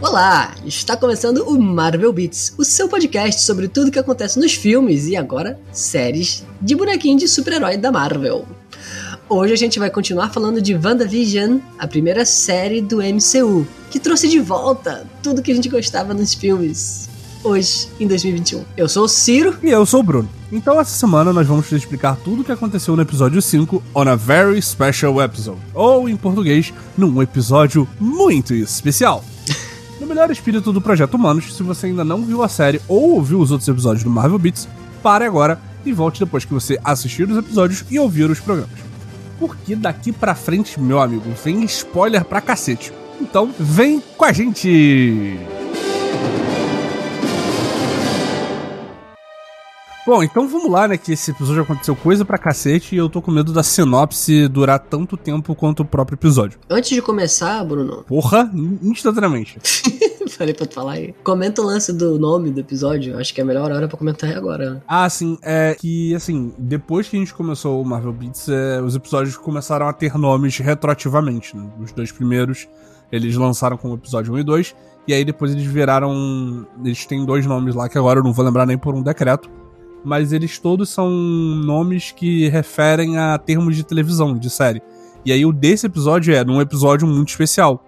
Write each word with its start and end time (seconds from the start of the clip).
Olá, 0.00 0.54
está 0.64 0.96
começando 0.96 1.38
o 1.48 1.60
Marvel 1.60 2.12
Beats, 2.12 2.54
o 2.56 2.64
seu 2.64 2.88
podcast 2.88 3.42
sobre 3.42 3.68
tudo 3.68 3.90
que 3.90 3.98
acontece 3.98 4.38
nos 4.38 4.54
filmes 4.54 5.06
e 5.06 5.16
agora 5.16 5.60
séries 5.72 6.44
de 6.60 6.74
bonequinho 6.74 7.18
de 7.18 7.28
super-herói 7.28 7.76
da 7.76 7.92
Marvel. 7.92 8.46
Hoje 9.28 9.52
a 9.52 9.56
gente 9.56 9.78
vai 9.78 9.90
continuar 9.90 10.32
falando 10.32 10.62
de 10.62 10.74
WandaVision, 10.74 11.58
a 11.78 11.86
primeira 11.86 12.24
série 12.24 12.80
do 12.80 12.98
MCU, 12.98 13.66
que 13.90 14.00
trouxe 14.00 14.28
de 14.28 14.40
volta 14.40 15.06
tudo 15.22 15.42
que 15.42 15.52
a 15.52 15.54
gente 15.54 15.68
gostava 15.68 16.14
nos 16.14 16.32
filmes. 16.32 17.07
Hoje, 17.42 17.88
em 18.00 18.06
2021. 18.06 18.64
Eu 18.76 18.88
sou 18.88 19.04
o 19.04 19.08
Ciro. 19.08 19.56
E 19.62 19.68
eu 19.68 19.86
sou 19.86 20.00
o 20.00 20.02
Bruno. 20.02 20.28
Então, 20.50 20.80
essa 20.80 20.90
semana 20.90 21.32
nós 21.32 21.46
vamos 21.46 21.68
te 21.68 21.74
explicar 21.76 22.16
tudo 22.16 22.42
o 22.42 22.44
que 22.44 22.50
aconteceu 22.50 22.96
no 22.96 23.02
episódio 23.02 23.40
5 23.40 23.82
on 23.94 24.08
a 24.08 24.16
very 24.16 24.60
special 24.60 25.22
episode. 25.22 25.60
Ou, 25.72 26.08
em 26.08 26.16
português, 26.16 26.72
num 26.96 27.22
episódio 27.22 27.88
muito 28.00 28.54
especial. 28.54 29.24
No 30.00 30.06
melhor 30.06 30.30
espírito 30.30 30.72
do 30.72 30.80
Projeto 30.80 31.14
Humanos, 31.14 31.56
se 31.56 31.62
você 31.62 31.86
ainda 31.86 32.04
não 32.04 32.22
viu 32.22 32.42
a 32.42 32.48
série 32.48 32.80
ou 32.88 33.10
ouviu 33.14 33.40
os 33.40 33.50
outros 33.50 33.68
episódios 33.68 34.04
do 34.04 34.10
Marvel 34.10 34.38
Beats, 34.38 34.68
pare 35.02 35.24
agora 35.24 35.60
e 35.84 35.92
volte 35.92 36.20
depois 36.20 36.44
que 36.44 36.54
você 36.54 36.78
assistir 36.82 37.28
os 37.28 37.36
episódios 37.36 37.84
e 37.90 37.98
ouvir 37.98 38.30
os 38.30 38.40
programas. 38.40 38.78
Porque 39.38 39.76
daqui 39.76 40.10
pra 40.12 40.34
frente, 40.34 40.80
meu 40.80 41.00
amigo, 41.00 41.24
vem 41.44 41.62
spoiler 41.64 42.24
pra 42.24 42.40
cacete. 42.40 42.92
Então, 43.20 43.52
vem 43.58 44.02
com 44.16 44.24
a 44.24 44.32
gente! 44.32 45.38
Bom, 50.08 50.22
então 50.22 50.48
vamos 50.48 50.70
lá, 50.70 50.88
né? 50.88 50.96
Que 50.96 51.12
esse 51.12 51.32
episódio 51.32 51.60
aconteceu 51.60 51.94
coisa 51.94 52.24
pra 52.24 52.38
cacete 52.38 52.94
e 52.94 52.98
eu 52.98 53.10
tô 53.10 53.20
com 53.20 53.30
medo 53.30 53.52
da 53.52 53.62
sinopse 53.62 54.48
durar 54.48 54.78
tanto 54.78 55.18
tempo 55.18 55.54
quanto 55.54 55.80
o 55.80 55.84
próprio 55.84 56.16
episódio. 56.16 56.58
Antes 56.70 56.88
de 56.88 57.02
começar, 57.02 57.62
Bruno. 57.62 58.04
Porra, 58.04 58.50
instantaneamente. 58.82 59.58
Falei 60.30 60.54
pra 60.54 60.64
tu 60.64 60.72
falar 60.72 60.92
aí. 60.92 61.14
Comenta 61.22 61.60
o 61.60 61.64
lance 61.66 61.92
do 61.92 62.18
nome 62.18 62.50
do 62.50 62.60
episódio. 62.60 63.18
Acho 63.18 63.34
que 63.34 63.42
é 63.42 63.44
a 63.44 63.46
melhor 63.46 63.70
hora 63.70 63.86
pra 63.86 63.98
comentar 63.98 64.34
agora. 64.34 64.82
Ah, 64.88 65.10
sim. 65.10 65.36
É 65.42 65.76
que, 65.78 66.14
assim, 66.14 66.54
depois 66.56 67.06
que 67.06 67.14
a 67.14 67.18
gente 67.18 67.34
começou 67.34 67.78
o 67.78 67.84
Marvel 67.84 68.14
Beats, 68.14 68.48
é, 68.48 68.80
os 68.80 68.96
episódios 68.96 69.36
começaram 69.36 69.86
a 69.86 69.92
ter 69.92 70.16
nomes 70.16 70.56
retroativamente. 70.56 71.54
Né? 71.54 71.68
Os 71.78 71.92
dois 71.92 72.10
primeiros 72.10 72.66
eles 73.12 73.36
lançaram 73.36 73.76
como 73.76 73.96
episódio 73.96 74.32
1 74.32 74.38
e 74.38 74.42
2. 74.42 74.76
E 75.06 75.12
aí 75.12 75.22
depois 75.22 75.52
eles 75.52 75.66
viraram. 75.66 76.66
Eles 76.82 77.04
têm 77.04 77.26
dois 77.26 77.44
nomes 77.44 77.74
lá 77.74 77.90
que 77.90 77.98
agora 77.98 78.20
eu 78.20 78.24
não 78.24 78.32
vou 78.32 78.42
lembrar 78.42 78.64
nem 78.64 78.78
por 78.78 78.94
um 78.94 79.02
decreto 79.02 79.50
mas 80.08 80.32
eles 80.32 80.58
todos 80.58 80.88
são 80.88 81.10
nomes 81.10 82.10
que 82.10 82.48
referem 82.48 83.18
a 83.18 83.36
termos 83.36 83.76
de 83.76 83.84
televisão, 83.84 84.34
de 84.34 84.48
série. 84.48 84.82
E 85.22 85.30
aí 85.30 85.44
o 85.44 85.52
desse 85.52 85.86
episódio 85.86 86.34
é 86.34 86.42
num 86.42 86.62
episódio 86.62 87.06
muito 87.06 87.28
especial, 87.28 87.84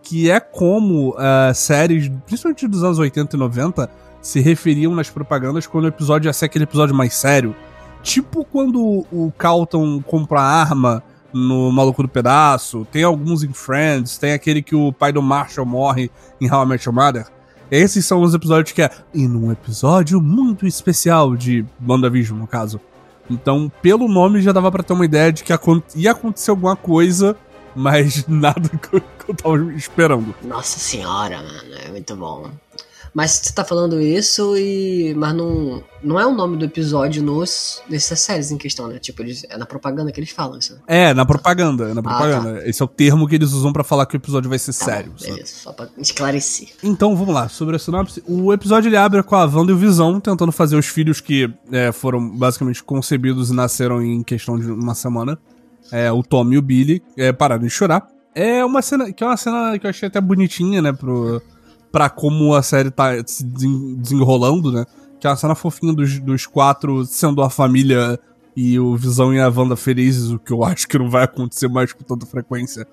que 0.00 0.30
é 0.30 0.38
como 0.38 1.10
uh, 1.10 1.52
séries, 1.52 2.08
principalmente 2.24 2.68
dos 2.68 2.84
anos 2.84 3.00
80 3.00 3.34
e 3.34 3.38
90, 3.38 3.90
se 4.22 4.40
referiam 4.40 4.94
nas 4.94 5.10
propagandas 5.10 5.66
quando 5.66 5.86
o 5.86 5.88
episódio 5.88 6.28
ia 6.28 6.32
ser 6.32 6.44
aquele 6.44 6.64
episódio 6.64 6.94
mais 6.94 7.14
sério. 7.14 7.54
Tipo 8.00 8.44
quando 8.44 9.04
o 9.10 9.32
Calton 9.36 10.00
compra 10.00 10.40
arma 10.40 11.02
no 11.32 11.72
Maluco 11.72 12.02
do 12.02 12.08
Pedaço, 12.08 12.86
tem 12.92 13.02
alguns 13.02 13.42
em 13.42 13.52
Friends, 13.52 14.16
tem 14.16 14.32
aquele 14.32 14.62
que 14.62 14.76
o 14.76 14.92
pai 14.92 15.12
do 15.12 15.20
Marshall 15.20 15.66
morre 15.66 16.10
em 16.40 16.48
How 16.48 16.62
I 16.62 16.66
Met 16.66 16.86
Your 16.86 16.94
Mother. 16.94 17.35
Esses 17.70 18.04
são 18.04 18.22
os 18.22 18.34
episódios 18.34 18.72
que 18.72 18.82
é. 18.82 18.90
E 19.12 19.26
num 19.26 19.50
episódio 19.50 20.20
muito 20.20 20.66
especial 20.66 21.36
de 21.36 21.64
WandaVision, 21.86 22.38
no 22.38 22.46
caso. 22.46 22.80
Então, 23.28 23.70
pelo 23.82 24.08
nome 24.08 24.40
já 24.40 24.52
dava 24.52 24.70
para 24.70 24.82
ter 24.82 24.92
uma 24.92 25.04
ideia 25.04 25.32
de 25.32 25.42
que 25.42 25.52
ia 25.96 26.10
acontecer 26.12 26.50
alguma 26.50 26.76
coisa, 26.76 27.36
mas 27.74 28.26
nada 28.28 28.68
que 28.68 28.96
eu 29.28 29.34
tava 29.34 29.72
esperando. 29.74 30.34
Nossa 30.42 30.78
senhora, 30.78 31.38
mano, 31.38 31.74
é 31.84 31.90
muito 31.90 32.14
bom. 32.14 32.50
Mas 33.16 33.30
você 33.30 33.50
tá 33.50 33.64
falando 33.64 33.98
isso 33.98 34.54
e. 34.58 35.14
Mas 35.16 35.34
não, 35.34 35.82
não 36.04 36.20
é 36.20 36.26
o 36.26 36.34
nome 36.34 36.58
do 36.58 36.66
episódio 36.66 37.22
nos, 37.22 37.82
nessas 37.88 38.20
séries 38.20 38.50
em 38.50 38.58
questão, 38.58 38.88
né? 38.88 38.98
Tipo, 38.98 39.22
eles, 39.22 39.42
é 39.48 39.56
na 39.56 39.64
propaganda 39.64 40.12
que 40.12 40.20
eles 40.20 40.28
falam 40.28 40.58
isso. 40.58 40.74
Né? 40.74 40.80
É, 40.86 41.14
na 41.14 41.24
propaganda, 41.24 41.88
é 41.88 41.94
na 41.94 42.02
propaganda. 42.02 42.58
Ah, 42.58 42.60
tá. 42.60 42.68
Esse 42.68 42.82
é 42.82 42.84
o 42.84 42.88
termo 42.88 43.26
que 43.26 43.34
eles 43.34 43.52
usam 43.52 43.72
para 43.72 43.82
falar 43.82 44.04
que 44.04 44.14
o 44.14 44.18
episódio 44.18 44.50
vai 44.50 44.58
ser 44.58 44.74
tá 44.74 44.84
sério. 44.84 45.14
Bom, 45.18 45.24
beleza, 45.30 45.46
só 45.46 45.72
pra 45.72 45.88
esclarecer. 45.96 46.68
Então, 46.82 47.16
vamos 47.16 47.34
lá, 47.34 47.48
sobre 47.48 47.76
a 47.76 47.78
sinopse. 47.78 48.22
O 48.28 48.52
episódio 48.52 48.90
ele 48.90 48.98
abre 48.98 49.22
com 49.22 49.34
a 49.34 49.46
Wanda 49.46 49.72
e 49.72 49.74
o 49.74 49.78
Visão 49.78 50.20
tentando 50.20 50.52
fazer 50.52 50.76
os 50.76 50.84
filhos 50.84 51.18
que 51.18 51.50
é, 51.72 51.92
foram 51.92 52.36
basicamente 52.36 52.84
concebidos 52.84 53.48
e 53.48 53.54
nasceram 53.54 54.02
em 54.02 54.22
questão 54.22 54.58
de 54.58 54.70
uma 54.70 54.94
semana. 54.94 55.38
É, 55.90 56.12
o 56.12 56.22
Tom 56.22 56.52
e 56.52 56.58
o 56.58 56.62
Billy 56.62 57.02
é, 57.16 57.32
pararam 57.32 57.62
de 57.62 57.70
chorar. 57.70 58.06
É 58.34 58.62
uma 58.62 58.82
cena 58.82 59.10
que 59.10 59.24
é 59.24 59.26
uma 59.26 59.38
cena 59.38 59.78
que 59.78 59.86
eu 59.86 59.90
achei 59.90 60.06
até 60.06 60.20
bonitinha, 60.20 60.82
né, 60.82 60.92
pro 60.92 61.40
para 61.96 62.10
como 62.10 62.54
a 62.54 62.62
série 62.62 62.90
tá 62.90 63.12
se 63.24 63.42
desenrolando, 63.42 64.70
né? 64.70 64.84
Que 65.18 65.26
é 65.26 65.30
uma 65.30 65.36
cena 65.36 65.54
fofinha 65.54 65.94
dos, 65.94 66.20
dos 66.20 66.44
quatro 66.44 67.06
sendo 67.06 67.40
a 67.40 67.48
família 67.48 68.20
e 68.54 68.78
o 68.78 68.94
Visão 68.94 69.32
e 69.32 69.40
a 69.40 69.48
Wanda 69.48 69.76
felizes, 69.76 70.28
o 70.28 70.38
que 70.38 70.52
eu 70.52 70.62
acho 70.62 70.86
que 70.86 70.98
não 70.98 71.08
vai 71.08 71.24
acontecer 71.24 71.68
mais 71.68 71.94
com 71.94 72.04
tanta 72.04 72.26
frequência. 72.26 72.86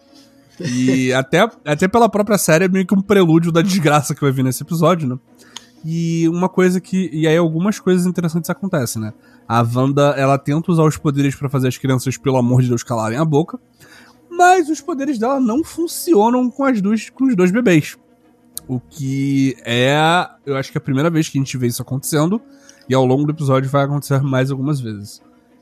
E 0.57 1.11
até, 1.15 1.45
até 1.65 1.85
pela 1.85 2.07
própria 2.07 2.37
série 2.37 2.63
é 2.63 2.67
meio 2.69 2.87
que 2.87 2.95
um 2.95 3.01
prelúdio 3.01 3.51
da 3.51 3.61
desgraça 3.61 4.15
que 4.15 4.21
vai 4.21 4.31
vir 4.31 4.41
nesse 4.41 4.63
episódio, 4.63 5.05
né? 5.05 5.19
E 5.83 6.29
uma 6.29 6.47
coisa 6.47 6.79
que. 6.79 7.09
E 7.11 7.27
aí 7.27 7.35
algumas 7.35 7.81
coisas 7.81 8.05
interessantes 8.05 8.49
acontecem, 8.49 9.01
né? 9.01 9.11
A 9.45 9.61
Wanda, 9.63 10.11
ela 10.11 10.37
tenta 10.37 10.71
usar 10.71 10.83
os 10.83 10.95
poderes 10.95 11.35
para 11.35 11.49
fazer 11.49 11.67
as 11.67 11.77
crianças, 11.77 12.15
pelo 12.15 12.37
amor 12.37 12.61
de 12.61 12.69
Deus, 12.69 12.83
calarem 12.83 13.17
a 13.17 13.25
boca. 13.25 13.59
Mas 14.31 14.69
os 14.69 14.79
poderes 14.79 15.19
dela 15.19 15.41
não 15.41 15.61
funcionam 15.61 16.49
com 16.49 16.63
as 16.63 16.81
duas, 16.81 17.09
com 17.09 17.25
os 17.25 17.35
dois 17.35 17.51
bebês. 17.51 17.97
O 18.68 18.79
que 18.79 19.56
é, 19.66 19.96
eu 20.46 20.56
acho 20.56 20.72
que 20.72 20.78
é 20.78 20.79
a 20.79 20.84
primeira 20.84 21.09
vez 21.09 21.28
que 21.28 21.38
a 21.38 21.41
gente 21.41 21.57
vê 21.57 21.68
isso 21.68 21.81
acontecendo. 21.81 22.41
E 22.88 22.94
ao 22.94 23.06
longo 23.06 23.25
do 23.25 23.31
episódio 23.31 23.69
vai 23.69 23.85
acontecer 23.85 24.22
mais 24.22 24.51
algumas 24.51 24.79
vezes. 24.79 25.22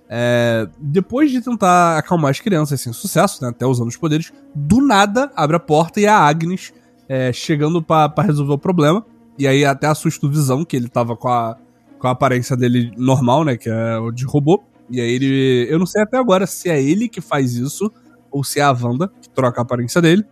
É, 0.10 0.68
depois 0.78 1.32
de 1.32 1.40
tentar 1.40 1.98
acalmar 1.98 2.32
as 2.32 2.40
crianças 2.40 2.82
sem 2.82 2.92
sucesso, 2.92 3.42
né, 3.42 3.50
até 3.50 3.66
usando 3.66 3.88
os 3.88 3.96
poderes, 3.96 4.34
do 4.54 4.82
nada 4.82 5.32
abre 5.36 5.56
a 5.56 5.60
porta 5.60 6.02
e 6.02 6.06
a 6.06 6.18
Agnes 6.18 6.74
é, 7.08 7.32
chegando 7.32 7.82
para 7.82 8.12
resolver 8.22 8.54
o 8.54 8.58
problema. 8.58 9.06
E 9.38 9.48
aí 9.48 9.64
até 9.64 9.88
assusta 9.88 10.26
o 10.26 10.30
Visão, 10.30 10.66
que 10.66 10.76
ele 10.76 10.90
tava 10.90 11.16
com 11.16 11.30
a, 11.30 11.56
com 11.98 12.08
a 12.08 12.12
aparência 12.12 12.58
dele 12.58 12.92
normal, 12.98 13.46
né, 13.46 13.56
que 13.56 13.70
é 13.70 13.98
o 13.98 14.12
de 14.12 14.26
robô. 14.26 14.62
E 14.90 15.00
aí 15.00 15.12
ele. 15.12 15.68
Eu 15.70 15.80
não 15.80 15.86
sei 15.86 16.02
até 16.02 16.18
agora 16.18 16.46
se 16.46 16.70
é 16.70 16.82
ele 16.82 17.08
que 17.08 17.22
faz 17.22 17.56
isso 17.56 17.90
ou 18.30 18.44
se 18.44 18.60
é 18.60 18.64
a 18.64 18.72
Wanda 18.72 19.10
que 19.22 19.30
troca 19.30 19.62
a 19.62 19.64
aparência 19.64 20.02
dele. 20.02 20.26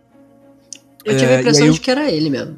Eu 1.04 1.16
tive 1.16 1.32
a 1.32 1.36
é, 1.36 1.40
impressão 1.40 1.70
de 1.70 1.80
que 1.80 1.90
era 1.90 2.10
ele 2.10 2.30
mesmo. 2.30 2.56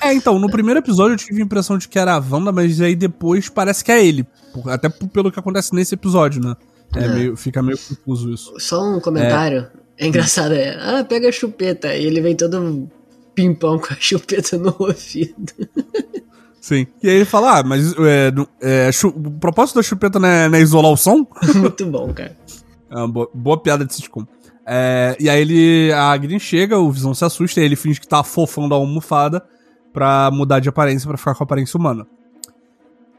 É, 0.00 0.14
então, 0.14 0.38
no 0.38 0.50
primeiro 0.50 0.80
episódio 0.80 1.14
eu 1.14 1.18
tive 1.18 1.42
a 1.42 1.44
impressão 1.44 1.76
de 1.76 1.86
que 1.86 1.98
era 1.98 2.14
a 2.14 2.18
Wanda, 2.18 2.50
mas 2.50 2.80
aí 2.80 2.96
depois 2.96 3.48
parece 3.48 3.84
que 3.84 3.92
é 3.92 4.04
ele. 4.04 4.26
Até 4.66 4.88
pelo 4.88 5.30
que 5.30 5.38
acontece 5.38 5.74
nesse 5.74 5.94
episódio, 5.94 6.42
né? 6.42 6.56
É, 6.96 7.04
é. 7.04 7.08
Meio, 7.08 7.36
fica 7.36 7.62
meio 7.62 7.78
confuso 7.78 8.32
isso. 8.32 8.52
Só 8.58 8.82
um 8.82 9.00
comentário. 9.00 9.68
É, 9.98 10.04
é 10.04 10.06
engraçado, 10.08 10.54
é. 10.54 10.76
Ah, 10.80 11.04
pega 11.04 11.28
a 11.28 11.32
chupeta. 11.32 11.94
E 11.94 12.06
ele 12.06 12.20
vem 12.20 12.34
todo 12.34 12.88
pimpão 13.34 13.78
com 13.78 13.92
a 13.92 13.96
chupeta 14.00 14.56
no 14.56 14.74
ouvido. 14.78 15.52
Sim. 16.60 16.86
E 17.02 17.08
aí 17.08 17.16
ele 17.16 17.24
fala, 17.24 17.58
ah, 17.58 17.62
mas 17.62 17.94
é, 17.98 18.32
é, 18.60 18.90
o 19.04 19.30
propósito 19.32 19.76
da 19.76 19.82
chupeta 19.82 20.18
não 20.18 20.28
é, 20.28 20.48
não 20.48 20.58
é 20.58 20.60
isolar 20.60 20.92
o 20.92 20.96
som? 20.96 21.26
Muito 21.54 21.86
bom, 21.86 22.12
cara. 22.12 22.36
É 22.90 22.96
uma 22.96 23.08
boa, 23.08 23.30
boa 23.32 23.62
piada 23.62 23.84
de 23.84 23.94
sitcom. 23.94 24.26
É, 24.72 25.16
e 25.18 25.28
aí 25.28 25.40
ele. 25.40 25.92
A 25.92 26.12
Agnes 26.12 26.40
chega, 26.40 26.78
o 26.78 26.92
Visão 26.92 27.12
se 27.12 27.24
assusta, 27.24 27.60
e 27.60 27.64
ele 27.64 27.74
finge 27.74 28.00
que 28.00 28.06
tá 28.06 28.22
fofando 28.22 28.72
a 28.72 28.78
almofada 28.78 29.44
pra 29.92 30.30
mudar 30.32 30.60
de 30.60 30.68
aparência 30.68 31.08
pra 31.08 31.16
ficar 31.16 31.34
com 31.34 31.42
a 31.42 31.44
aparência 31.44 31.76
humana. 31.76 32.06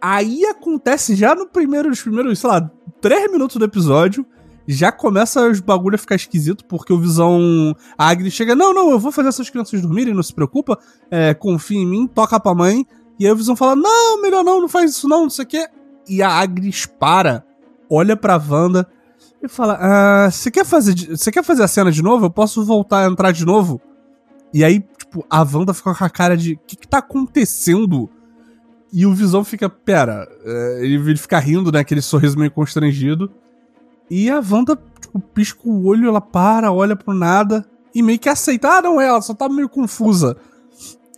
Aí 0.01 0.45
acontece 0.45 1.13
já 1.13 1.35
no 1.35 1.45
primeiro, 1.45 1.89
nos 1.89 2.01
primeiros, 2.01 2.39
sei 2.39 2.49
lá, 2.49 2.71
três 3.01 3.29
minutos 3.29 3.57
do 3.57 3.65
episódio, 3.65 4.25
já 4.65 4.93
começa 4.93 5.45
os 5.45 5.59
bagulho 5.59 5.95
a 5.95 5.97
ficar 5.97 6.15
esquisito, 6.15 6.63
porque 6.63 6.93
o 6.93 6.97
Visão. 6.97 7.75
A 7.97 8.07
Agnes 8.07 8.31
chega, 8.31 8.55
não, 8.55 8.73
não, 8.73 8.89
eu 8.89 8.97
vou 8.97 9.11
fazer 9.11 9.27
essas 9.27 9.49
crianças 9.49 9.81
dormirem, 9.81 10.13
não 10.13 10.23
se 10.23 10.33
preocupa, 10.33 10.79
é, 11.11 11.33
confia 11.33 11.79
em 11.79 11.85
mim, 11.85 12.07
toca 12.07 12.39
pra 12.39 12.55
mãe. 12.55 12.87
E 13.19 13.25
aí 13.25 13.31
o 13.31 13.35
Visão 13.35 13.57
fala, 13.57 13.75
não, 13.75 14.21
melhor 14.21 14.41
não, 14.41 14.61
não 14.61 14.69
faz 14.69 14.91
isso 14.91 15.05
não, 15.05 15.23
não 15.23 15.29
sei 15.29 15.43
o 15.43 15.47
quê. 15.49 15.67
E 16.07 16.23
a 16.23 16.29
Agnes 16.29 16.85
para, 16.85 17.43
olha 17.89 18.15
pra 18.15 18.41
Wanda 18.41 18.87
e 19.41 19.47
fala: 19.47 19.77
ah, 19.81 20.31
Você 20.31 20.51
quer 20.51 20.65
fazer. 20.65 20.95
Você 21.09 21.31
quer 21.31 21.43
fazer 21.43 21.63
a 21.63 21.67
cena 21.67 21.91
de 21.91 22.01
novo? 22.01 22.25
Eu 22.25 22.31
posso 22.31 22.63
voltar 22.63 23.05
a 23.05 23.11
entrar 23.11 23.31
de 23.31 23.45
novo? 23.45 23.81
E 24.53 24.63
aí, 24.63 24.83
tipo, 24.97 25.25
a 25.29 25.41
Wanda 25.41 25.73
fica 25.73 25.93
com 25.93 26.03
a 26.03 26.09
cara 26.09 26.37
de. 26.37 26.53
O 26.53 26.59
que, 26.67 26.75
que 26.75 26.87
tá 26.87 26.99
acontecendo? 26.99 28.09
E 28.93 29.05
o 29.05 29.13
Visão 29.13 29.43
fica, 29.43 29.69
pera, 29.69 30.27
é, 30.43 30.79
ele, 30.81 31.15
fica 31.15 31.39
rindo, 31.39 31.71
né? 31.71 31.79
Aquele 31.79 32.01
sorriso 32.01 32.37
meio 32.37 32.51
constrangido. 32.51 33.31
E 34.09 34.29
a 34.29 34.41
Wanda, 34.41 34.77
tipo, 34.99 35.19
pisca 35.19 35.61
o 35.63 35.85
olho, 35.85 36.09
ela 36.09 36.19
para, 36.19 36.71
olha 36.71 36.95
pro 36.95 37.13
nada 37.13 37.65
e 37.95 38.03
meio 38.03 38.19
que 38.19 38.27
aceita. 38.27 38.67
Ah, 38.67 38.81
não, 38.81 38.99
ela 38.99 39.21
só 39.21 39.33
tá 39.33 39.47
meio 39.47 39.69
confusa. 39.69 40.35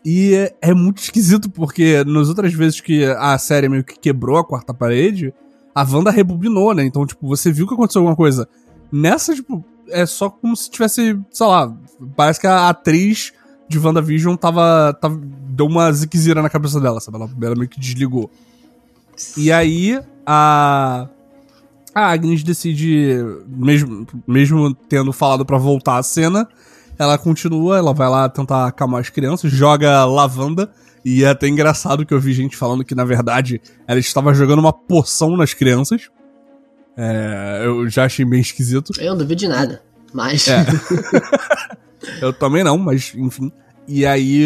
E 0.06 0.36
é, 0.36 0.56
é, 0.62 0.74
muito 0.74 1.02
esquisito, 1.02 1.50
porque 1.50 2.04
nas 2.04 2.30
outras 2.30 2.54
vezes 2.54 2.80
que 2.80 3.06
a 3.06 3.38
série 3.38 3.70
meio 3.70 3.84
que 3.84 3.98
quebrou 3.98 4.38
a 4.38 4.44
quarta 4.46 4.74
parede, 4.74 5.34
a 5.74 5.84
Wanda 5.84 6.12
rebobinou, 6.12 6.74
né? 6.74 6.84
Então, 6.84 7.06
tipo, 7.06 7.28
você 7.28 7.52
viu 7.52 7.68
que 7.68 7.74
aconteceu 7.74 8.00
alguma 8.00 8.16
coisa. 8.16 8.48
Nessa, 8.92 9.34
tipo, 9.34 9.64
é 9.90 10.06
só 10.06 10.30
como 10.30 10.56
se 10.56 10.70
tivesse, 10.70 11.20
sei 11.31 11.48
lá, 11.48 11.75
parece 12.16 12.40
que 12.40 12.48
a 12.48 12.70
atriz 12.70 13.34
de 13.68 13.80
WandaVision 13.80 14.36
tava, 14.36 14.98
tava 15.00 15.20
deu 15.50 15.66
uma 15.66 15.92
ziquezira 15.92 16.42
na 16.42 16.50
cabeça 16.50 16.80
dela, 16.80 17.00
sabe? 17.00 17.18
Ela, 17.18 17.30
ela 17.42 17.56
meio 17.56 17.70
que 17.70 17.80
desligou. 17.80 18.30
E 19.38 19.52
aí 19.52 20.00
a 20.25 21.08
a 21.94 22.12
Agnes 22.12 22.44
decide, 22.44 23.18
mesmo, 23.48 24.08
mesmo 24.28 24.74
tendo 24.74 25.14
falado 25.14 25.46
para 25.46 25.60
voltar 25.60 25.98
à 25.98 26.04
cena, 26.04 26.48
ela 26.98 27.18
continua, 27.18 27.78
ela 27.78 27.94
vai 27.94 28.10
lá 28.10 28.28
tentar 28.28 28.68
acalmar 28.68 29.02
as 29.02 29.10
crianças, 29.10 29.52
joga 29.52 30.04
lavanda. 30.06 30.72
E 31.06 31.24
é 31.24 31.30
até 31.30 31.48
engraçado 31.48 32.06
que 32.06 32.14
eu 32.14 32.20
vi 32.20 32.34
gente 32.34 32.56
falando 32.56 32.84
que, 32.84 32.96
na 32.96 33.04
verdade, 33.04 33.62
ela 33.88 34.00
estava 34.00 34.34
jogando 34.34 34.60
uma 34.60 34.72
poção 34.72 35.36
nas 35.36 35.54
crianças. 35.54 36.10
É, 36.96 37.64
eu 37.66 37.90
já 37.90 38.06
achei 38.06 38.24
bem 38.24 38.40
esquisito. 38.40 38.94
Eu 39.00 39.12
não 39.12 39.18
duvido 39.18 39.40
de 39.40 39.48
nada, 39.48 39.84
mas. 40.14 40.48
É. 40.48 40.66
eu 42.22 42.32
também 42.32 42.64
não, 42.64 42.78
mas 42.78 43.14
enfim. 43.16 43.52
E 43.88 44.06
aí 44.06 44.44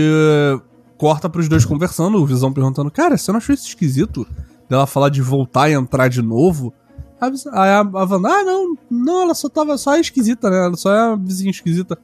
corta 0.98 1.30
pros 1.30 1.48
dois 1.48 1.64
conversando, 1.64 2.18
o 2.18 2.26
Visão 2.26 2.52
perguntando: 2.52 2.90
Cara, 2.90 3.18
você 3.18 3.32
não 3.32 3.38
achou 3.38 3.54
isso 3.54 3.68
esquisito? 3.68 4.28
Dela 4.70 4.88
falar 4.88 5.10
de 5.10 5.22
voltar 5.22 5.70
e 5.70 5.74
entrar 5.74 6.08
de 6.10 6.22
novo? 6.22 6.74
Aí 7.20 7.70
a, 7.70 7.80
a 7.80 8.06
Wanda, 8.06 8.30
ah, 8.30 8.44
não, 8.44 8.78
não, 8.90 9.22
ela 9.24 9.34
só 9.34 9.50
tava 9.50 9.78
só 9.78 9.98
esquisita, 9.98 10.50
né? 10.50 10.66
Ela 10.66 10.76
só 10.76 10.94
é 10.94 11.00
a 11.00 11.16
vizinha 11.16 11.52
esquisita. 11.52 11.98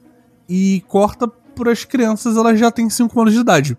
E 0.48 0.82
corta 0.88 1.28
pras 1.28 1.84
crianças, 1.84 2.36
elas 2.36 2.58
já 2.58 2.70
têm 2.70 2.90
5 2.90 3.20
anos 3.20 3.32
de 3.32 3.40
idade. 3.40 3.78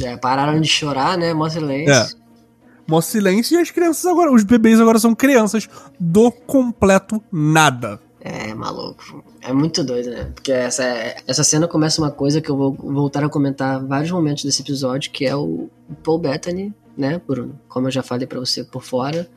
É, 0.00 0.16
pararam 0.16 0.60
de 0.60 0.68
chorar, 0.68 1.18
né? 1.18 1.34
Mó 1.34 1.48
silêncio. 1.48 1.92
É. 1.92 2.08
Mó 2.86 3.00
silêncio 3.00 3.58
e 3.58 3.62
as 3.62 3.70
crianças 3.70 4.04
agora, 4.06 4.32
os 4.32 4.44
bebês 4.44 4.80
agora 4.80 4.98
são 4.98 5.14
crianças 5.14 5.68
do 5.98 6.30
completo 6.30 7.22
nada. 7.30 8.00
É, 8.24 8.54
maluco. 8.54 9.24
É 9.40 9.52
muito 9.52 9.82
doido, 9.82 10.10
né? 10.10 10.30
Porque 10.32 10.52
essa, 10.52 10.84
essa 11.26 11.42
cena 11.42 11.66
começa 11.66 12.00
uma 12.00 12.10
coisa 12.10 12.40
que 12.40 12.48
eu 12.48 12.56
vou 12.56 12.72
voltar 12.72 13.24
a 13.24 13.28
comentar 13.28 13.84
vários 13.84 14.12
momentos 14.12 14.44
desse 14.44 14.62
episódio, 14.62 15.10
que 15.10 15.26
é 15.26 15.34
o 15.34 15.68
Paul 16.04 16.18
Bettany, 16.18 16.72
né, 16.96 17.20
Bruno? 17.26 17.58
Como 17.68 17.88
eu 17.88 17.90
já 17.90 18.02
falei 18.02 18.26
para 18.26 18.38
você 18.38 18.62
por 18.62 18.82
fora. 18.82 19.28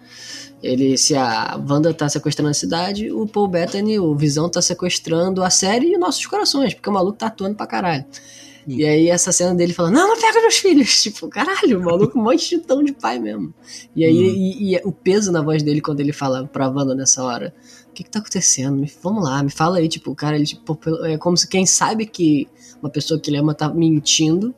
Ele, 0.61 0.97
se 0.97 1.15
a 1.15 1.59
Wanda 1.67 1.93
tá 1.93 2.07
sequestrando 2.07 2.51
a 2.51 2.53
cidade, 2.53 3.11
o 3.11 3.27
Paul 3.27 3.47
Bettany, 3.47 3.99
o 3.99 4.15
Visão, 4.15 4.49
tá 4.49 4.61
sequestrando 4.61 5.43
a 5.43 5.49
série 5.49 5.93
e 5.93 5.97
nossos 5.97 6.25
corações, 6.27 6.75
porque 6.75 6.89
o 6.89 6.93
maluco 6.93 7.17
tá 7.17 7.27
atuando 7.27 7.55
pra 7.55 7.65
caralho. 7.65 8.05
E 8.67 8.85
aí 8.85 9.09
essa 9.09 9.31
cena 9.31 9.53
dele 9.53 9.73
falando, 9.73 9.93
não, 9.93 10.07
não 10.07 10.19
pega 10.19 10.41
meus 10.41 10.57
filhos. 10.57 11.01
Tipo, 11.03 11.27
caralho, 11.27 11.79
o 11.79 11.83
maluco 11.83 12.17
um 12.17 12.23
monte 12.23 12.49
de 12.49 12.59
tão 12.59 12.83
de 12.83 12.91
pai 12.91 13.19
mesmo. 13.19 13.53
E 13.95 14.03
aí 14.03 14.17
uhum. 14.17 14.35
e, 14.35 14.75
e, 14.75 14.81
o 14.83 14.91
peso 14.91 15.31
na 15.31 15.41
voz 15.41 15.61
dele 15.61 15.81
quando 15.81 15.99
ele 15.99 16.11
fala 16.11 16.47
pra 16.47 16.69
Wanda 16.69 16.95
nessa 16.95 17.23
hora. 17.23 17.53
O 17.89 17.93
que 17.93 18.03
que 18.03 18.09
tá 18.09 18.19
acontecendo? 18.19 18.75
Me, 18.75 18.91
vamos 19.01 19.23
lá, 19.23 19.41
me 19.43 19.51
fala 19.51 19.77
aí. 19.77 19.87
Tipo, 19.87 20.11
o 20.11 20.15
cara, 20.15 20.35
ele, 20.35 20.45
tipo, 20.45 20.77
é 21.03 21.17
como 21.17 21.37
se 21.37 21.47
quem 21.47 21.65
sabe 21.65 22.05
que 22.05 22.47
uma 22.81 22.89
pessoa 22.89 23.19
que 23.19 23.29
ele 23.29 23.37
ama 23.37 23.53
tá 23.53 23.69
mentindo. 23.69 24.53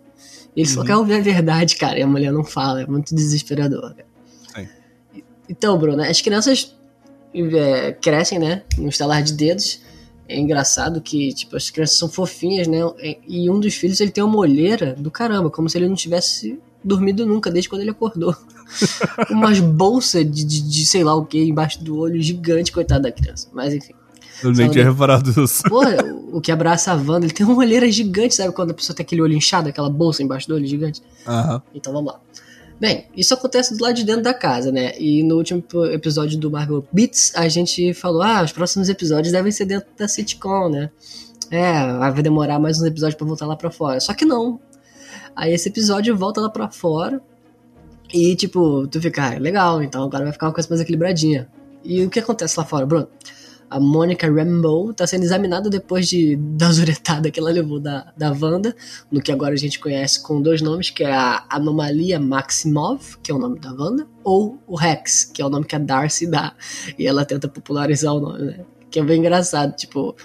Ele 0.56 0.68
uhum. 0.68 0.74
só 0.74 0.83
quer 0.83 0.95
ouvir 0.95 1.15
a 1.15 1.21
verdade, 1.21 1.75
cara. 1.75 2.00
E 2.00 2.01
a 2.01 2.07
mulher 2.07 2.31
não 2.31 2.44
fala. 2.44 2.81
É 2.81 2.88
muito 2.88 3.13
desesperador, 3.13 3.94
cara. 3.94 4.07
Então, 5.50 5.77
Bruno, 5.77 6.03
as 6.03 6.19
crianças 6.19 6.75
é, 7.33 7.94
crescem, 7.94 8.38
né? 8.38 8.63
No 8.77 8.89
estalar 8.89 9.24
de 9.24 9.33
dedos 9.33 9.80
é 10.27 10.39
engraçado 10.39 11.01
que, 11.01 11.33
tipo, 11.33 11.56
as 11.56 11.69
crianças 11.69 11.97
são 11.97 12.09
fofinhas, 12.09 12.68
né? 12.68 12.79
E 13.27 13.50
um 13.50 13.59
dos 13.59 13.75
filhos, 13.75 14.00
ele 14.00 14.12
tem 14.12 14.24
uma 14.24 14.38
olheira 14.38 14.95
do 14.97 15.09
caramba, 15.09 15.50
como 15.50 15.69
se 15.69 15.77
ele 15.77 15.88
não 15.88 15.95
tivesse 15.95 16.59
dormido 16.83 17.25
nunca, 17.25 17.50
desde 17.51 17.69
quando 17.69 17.81
ele 17.81 17.91
acordou. 17.91 18.35
Umas 19.29 19.59
bolsas 19.59 20.29
de, 20.29 20.44
de, 20.44 20.62
de, 20.62 20.85
sei 20.85 21.03
lá 21.03 21.15
o 21.15 21.25
que 21.25 21.41
embaixo 21.44 21.83
do 21.83 21.97
olho 21.97 22.21
gigante, 22.21 22.71
coitado 22.71 23.03
da 23.03 23.12
criança. 23.12 23.47
Mas 23.53 23.74
enfim. 23.74 23.94
Eu 24.44 24.51
nem 24.51 24.69
tinha 24.69 24.83
reparado 24.83 25.29
isso. 25.44 25.63
Porra, 25.63 25.97
o 26.31 26.39
que 26.39 26.51
abraça 26.51 26.91
a 26.91 26.95
Wanda, 26.95 27.25
ele 27.25 27.33
tem 27.33 27.45
uma 27.45 27.56
olheira 27.56 27.91
gigante, 27.91 28.35
sabe? 28.35 28.53
Quando 28.53 28.71
a 28.71 28.74
pessoa 28.74 28.95
tem 28.95 29.03
aquele 29.03 29.21
olho 29.21 29.33
inchado, 29.33 29.69
aquela 29.69 29.89
bolsa 29.89 30.21
embaixo 30.21 30.47
do 30.47 30.56
olho 30.56 30.68
gigante. 30.68 31.01
Uhum. 31.27 31.62
Então 31.74 31.91
vamos 31.91 32.13
lá. 32.13 32.19
Bem, 32.79 33.06
isso 33.15 33.33
acontece 33.33 33.75
do 33.75 33.83
lado 33.83 33.95
de 33.95 34.03
dentro 34.03 34.21
da 34.21 34.33
casa, 34.33 34.71
né? 34.71 34.94
E 35.00 35.24
no 35.24 35.35
último 35.35 35.63
episódio 35.91 36.38
do 36.38 36.51
Marvel 36.51 36.85
Beats, 36.91 37.33
a 37.35 37.47
gente 37.47 37.94
falou: 37.94 38.21
ah, 38.21 38.44
os 38.44 38.51
próximos 38.51 38.88
episódios 38.88 39.31
devem 39.31 39.51
ser 39.51 39.65
dentro 39.65 39.88
da 39.97 40.07
sitcom, 40.07 40.69
né? 40.69 40.91
É, 41.50 41.71
vai 41.97 42.21
demorar 42.21 42.59
mais 42.59 42.79
uns 42.79 42.85
episódios 42.85 43.18
para 43.18 43.25
voltar 43.25 43.47
lá 43.47 43.56
pra 43.56 43.71
fora. 43.71 44.00
Só 44.00 44.13
que 44.13 44.25
não. 44.25 44.59
Aí 45.35 45.53
esse 45.53 45.69
episódio 45.69 46.15
volta 46.15 46.41
lá 46.41 46.50
pra 46.50 46.69
fora. 46.69 47.21
E, 48.13 48.35
tipo, 48.35 48.88
tu 48.88 49.01
fica, 49.01 49.35
ah, 49.35 49.39
legal, 49.39 49.81
então 49.81 50.03
agora 50.03 50.24
vai 50.24 50.33
ficar 50.33 50.47
uma 50.47 50.53
coisa 50.53 50.69
mais 50.69 50.81
equilibradinha. 50.81 51.47
E 51.83 52.03
o 52.03 52.09
que 52.09 52.19
acontece 52.19 52.59
lá 52.59 52.65
fora, 52.65 52.85
Bruno? 52.85 53.07
A 53.69 53.79
Monica 53.79 54.27
Rambeau 54.27 54.91
está 54.91 55.05
sendo 55.05 55.23
examinada 55.23 55.69
depois 55.69 56.07
de, 56.07 56.35
da 56.55 56.71
zuretada 56.71 57.29
que 57.29 57.39
ela 57.39 57.51
levou 57.51 57.79
da, 57.79 58.11
da 58.17 58.31
Wanda, 58.31 58.75
no 59.11 59.21
que 59.21 59.31
agora 59.31 59.53
a 59.53 59.57
gente 59.57 59.79
conhece 59.79 60.21
com 60.21 60.41
dois 60.41 60.61
nomes, 60.61 60.89
que 60.89 61.03
é 61.03 61.11
a 61.11 61.45
Anomalia 61.49 62.19
Maximov, 62.19 63.17
que 63.21 63.31
é 63.31 63.35
o 63.35 63.39
nome 63.39 63.59
da 63.59 63.71
Wanda, 63.73 64.07
ou 64.23 64.57
o 64.67 64.75
Rex, 64.75 65.25
que 65.25 65.41
é 65.41 65.45
o 65.45 65.49
nome 65.49 65.65
que 65.65 65.75
a 65.75 65.79
Darcy 65.79 66.27
dá, 66.27 66.53
e 66.97 67.05
ela 67.05 67.25
tenta 67.25 67.47
popularizar 67.47 68.13
o 68.13 68.19
nome, 68.19 68.43
né? 68.43 68.65
Que 68.89 69.01
é 69.01 69.03
bem 69.03 69.19
engraçado, 69.19 69.75
tipo, 69.75 70.15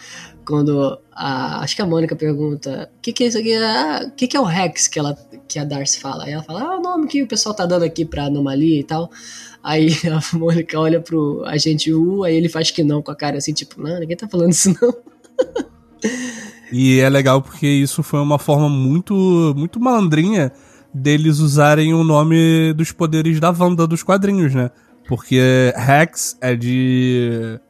quando 0.44 0.98
a, 1.10 1.62
acho 1.62 1.74
que 1.74 1.82
a 1.82 1.86
Mônica 1.86 2.14
pergunta 2.16 2.90
o 2.96 3.00
que, 3.00 3.12
que 3.12 3.24
é 3.24 3.26
isso 3.26 3.38
aqui? 3.38 3.54
Ah, 3.54 4.06
o 4.06 4.10
que, 4.12 4.26
que 4.26 4.36
é 4.36 4.40
o 4.40 4.44
Rex 4.44 4.88
que, 4.88 4.98
ela, 4.98 5.16
que 5.48 5.58
a 5.58 5.64
Darcy 5.64 5.98
fala? 5.98 6.24
Aí 6.24 6.32
ela 6.32 6.42
fala, 6.42 6.62
ah, 6.62 6.78
o 6.78 6.80
nome 6.80 7.06
que 7.06 7.22
o 7.22 7.26
pessoal 7.26 7.54
tá 7.54 7.66
dando 7.66 7.84
aqui 7.84 8.04
pra 8.04 8.26
anomalia 8.26 8.80
e 8.80 8.84
tal. 8.84 9.10
Aí 9.62 9.90
a 10.10 10.36
Mônica 10.36 10.78
olha 10.78 11.00
pro 11.00 11.44
agente 11.44 11.92
U, 11.92 12.24
aí 12.24 12.34
ele 12.34 12.48
faz 12.48 12.70
que 12.70 12.82
não 12.82 13.02
com 13.02 13.10
a 13.10 13.16
cara 13.16 13.38
assim, 13.38 13.52
tipo, 13.52 13.80
não, 13.80 14.00
ninguém 14.00 14.16
tá 14.16 14.28
falando 14.28 14.52
isso 14.52 14.74
não. 14.80 14.94
E 16.72 17.00
é 17.00 17.08
legal 17.08 17.42
porque 17.42 17.66
isso 17.66 18.02
foi 18.02 18.18
uma 18.18 18.38
forma 18.38 18.66
muito, 18.66 19.52
muito 19.54 19.78
malandrinha 19.78 20.50
deles 20.92 21.38
usarem 21.38 21.92
o 21.92 22.02
nome 22.02 22.72
dos 22.72 22.90
poderes 22.90 23.38
da 23.38 23.50
Wanda 23.50 23.86
dos 23.86 24.02
quadrinhos, 24.02 24.54
né? 24.54 24.70
Porque 25.06 25.72
Rex 25.76 26.36
é 26.40 26.56
de. 26.56 27.60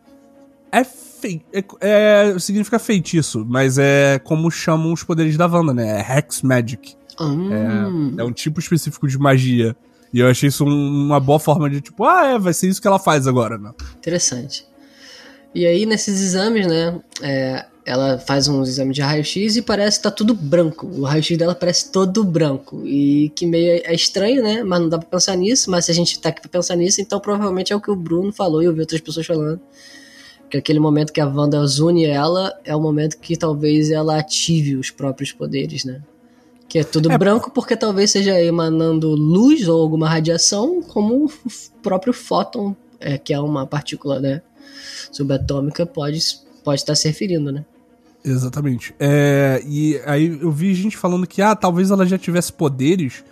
É, 0.70 0.84
fei... 0.84 1.42
é, 1.52 2.32
é 2.34 2.38
significa 2.38 2.78
feitiço, 2.78 3.44
mas 3.48 3.76
é 3.76 4.20
como 4.20 4.50
chamam 4.50 4.92
os 4.92 5.02
poderes 5.02 5.36
da 5.36 5.46
Wanda, 5.46 5.74
né? 5.74 6.00
É 6.00 6.18
Hex 6.18 6.42
Magic. 6.42 6.94
Hum. 7.20 8.14
É, 8.16 8.22
é 8.22 8.24
um 8.24 8.32
tipo 8.32 8.60
específico 8.60 9.08
de 9.08 9.18
magia. 9.18 9.76
E 10.12 10.20
eu 10.20 10.28
achei 10.28 10.48
isso 10.48 10.64
um, 10.64 11.06
uma 11.06 11.18
boa 11.18 11.38
forma 11.38 11.70
de, 11.70 11.80
tipo, 11.80 12.04
ah, 12.04 12.26
é, 12.26 12.38
vai 12.38 12.52
ser 12.52 12.68
isso 12.68 12.80
que 12.80 12.86
ela 12.86 12.98
faz 12.98 13.26
agora, 13.26 13.56
né? 13.56 13.72
Interessante. 13.96 14.66
E 15.54 15.66
aí, 15.66 15.86
nesses 15.86 16.20
exames, 16.20 16.66
né, 16.66 17.00
é, 17.22 17.66
ela 17.84 18.18
faz 18.18 18.46
uns 18.48 18.68
exames 18.68 18.94
de 18.94 19.02
raio-x 19.02 19.56
e 19.56 19.62
parece 19.62 19.98
que 19.98 20.04
tá 20.04 20.10
tudo 20.10 20.34
branco. 20.34 20.86
O 20.86 21.02
raio-x 21.02 21.36
dela 21.36 21.54
parece 21.54 21.90
todo 21.90 22.24
branco. 22.24 22.86
E 22.86 23.30
que 23.34 23.46
meio 23.46 23.82
é 23.84 23.94
estranho, 23.94 24.42
né? 24.42 24.62
Mas 24.62 24.80
não 24.80 24.88
dá 24.88 24.98
pra 24.98 25.08
pensar 25.08 25.36
nisso. 25.36 25.70
Mas 25.70 25.86
se 25.86 25.90
a 25.90 25.94
gente 25.94 26.18
tá 26.20 26.28
aqui 26.28 26.40
pra 26.40 26.50
pensar 26.50 26.76
nisso, 26.76 27.00
então 27.00 27.18
provavelmente 27.18 27.72
é 27.72 27.76
o 27.76 27.80
que 27.80 27.90
o 27.90 27.96
Bruno 27.96 28.32
falou 28.32 28.62
e 28.62 28.66
eu 28.66 28.72
vi 28.72 28.80
outras 28.80 29.00
pessoas 29.00 29.26
falando. 29.26 29.60
Que 30.48 30.58
aquele 30.58 30.78
momento 30.78 31.12
que 31.12 31.20
a 31.20 31.26
Wanda 31.26 31.64
une 31.80 32.04
ela 32.04 32.52
é 32.64 32.76
o 32.76 32.80
momento 32.80 33.18
que 33.18 33.36
talvez 33.36 33.90
ela 33.90 34.18
ative 34.18 34.76
os 34.76 34.90
próprios 34.90 35.32
poderes, 35.32 35.84
né? 35.84 36.02
Que 36.72 36.78
é 36.78 36.84
tudo 36.84 37.12
é. 37.12 37.18
branco 37.18 37.50
porque 37.50 37.76
talvez 37.76 38.10
seja 38.12 38.42
emanando 38.42 39.10
luz 39.10 39.68
ou 39.68 39.78
alguma 39.78 40.08
radiação, 40.08 40.80
como 40.80 41.26
o 41.26 41.30
próprio 41.82 42.14
fóton, 42.14 42.74
é, 42.98 43.18
que 43.18 43.34
é 43.34 43.38
uma 43.38 43.66
partícula 43.66 44.18
né, 44.18 44.40
subatômica, 45.12 45.84
pode, 45.84 46.18
pode 46.64 46.80
estar 46.80 46.94
se 46.94 47.06
referindo, 47.06 47.52
né? 47.52 47.62
Exatamente. 48.24 48.94
É, 48.98 49.62
e 49.66 50.00
aí 50.06 50.38
eu 50.40 50.50
vi 50.50 50.72
gente 50.72 50.96
falando 50.96 51.26
que, 51.26 51.42
ah, 51.42 51.54
talvez 51.54 51.90
ela 51.90 52.06
já 52.06 52.16
tivesse 52.16 52.50
poderes 52.50 53.22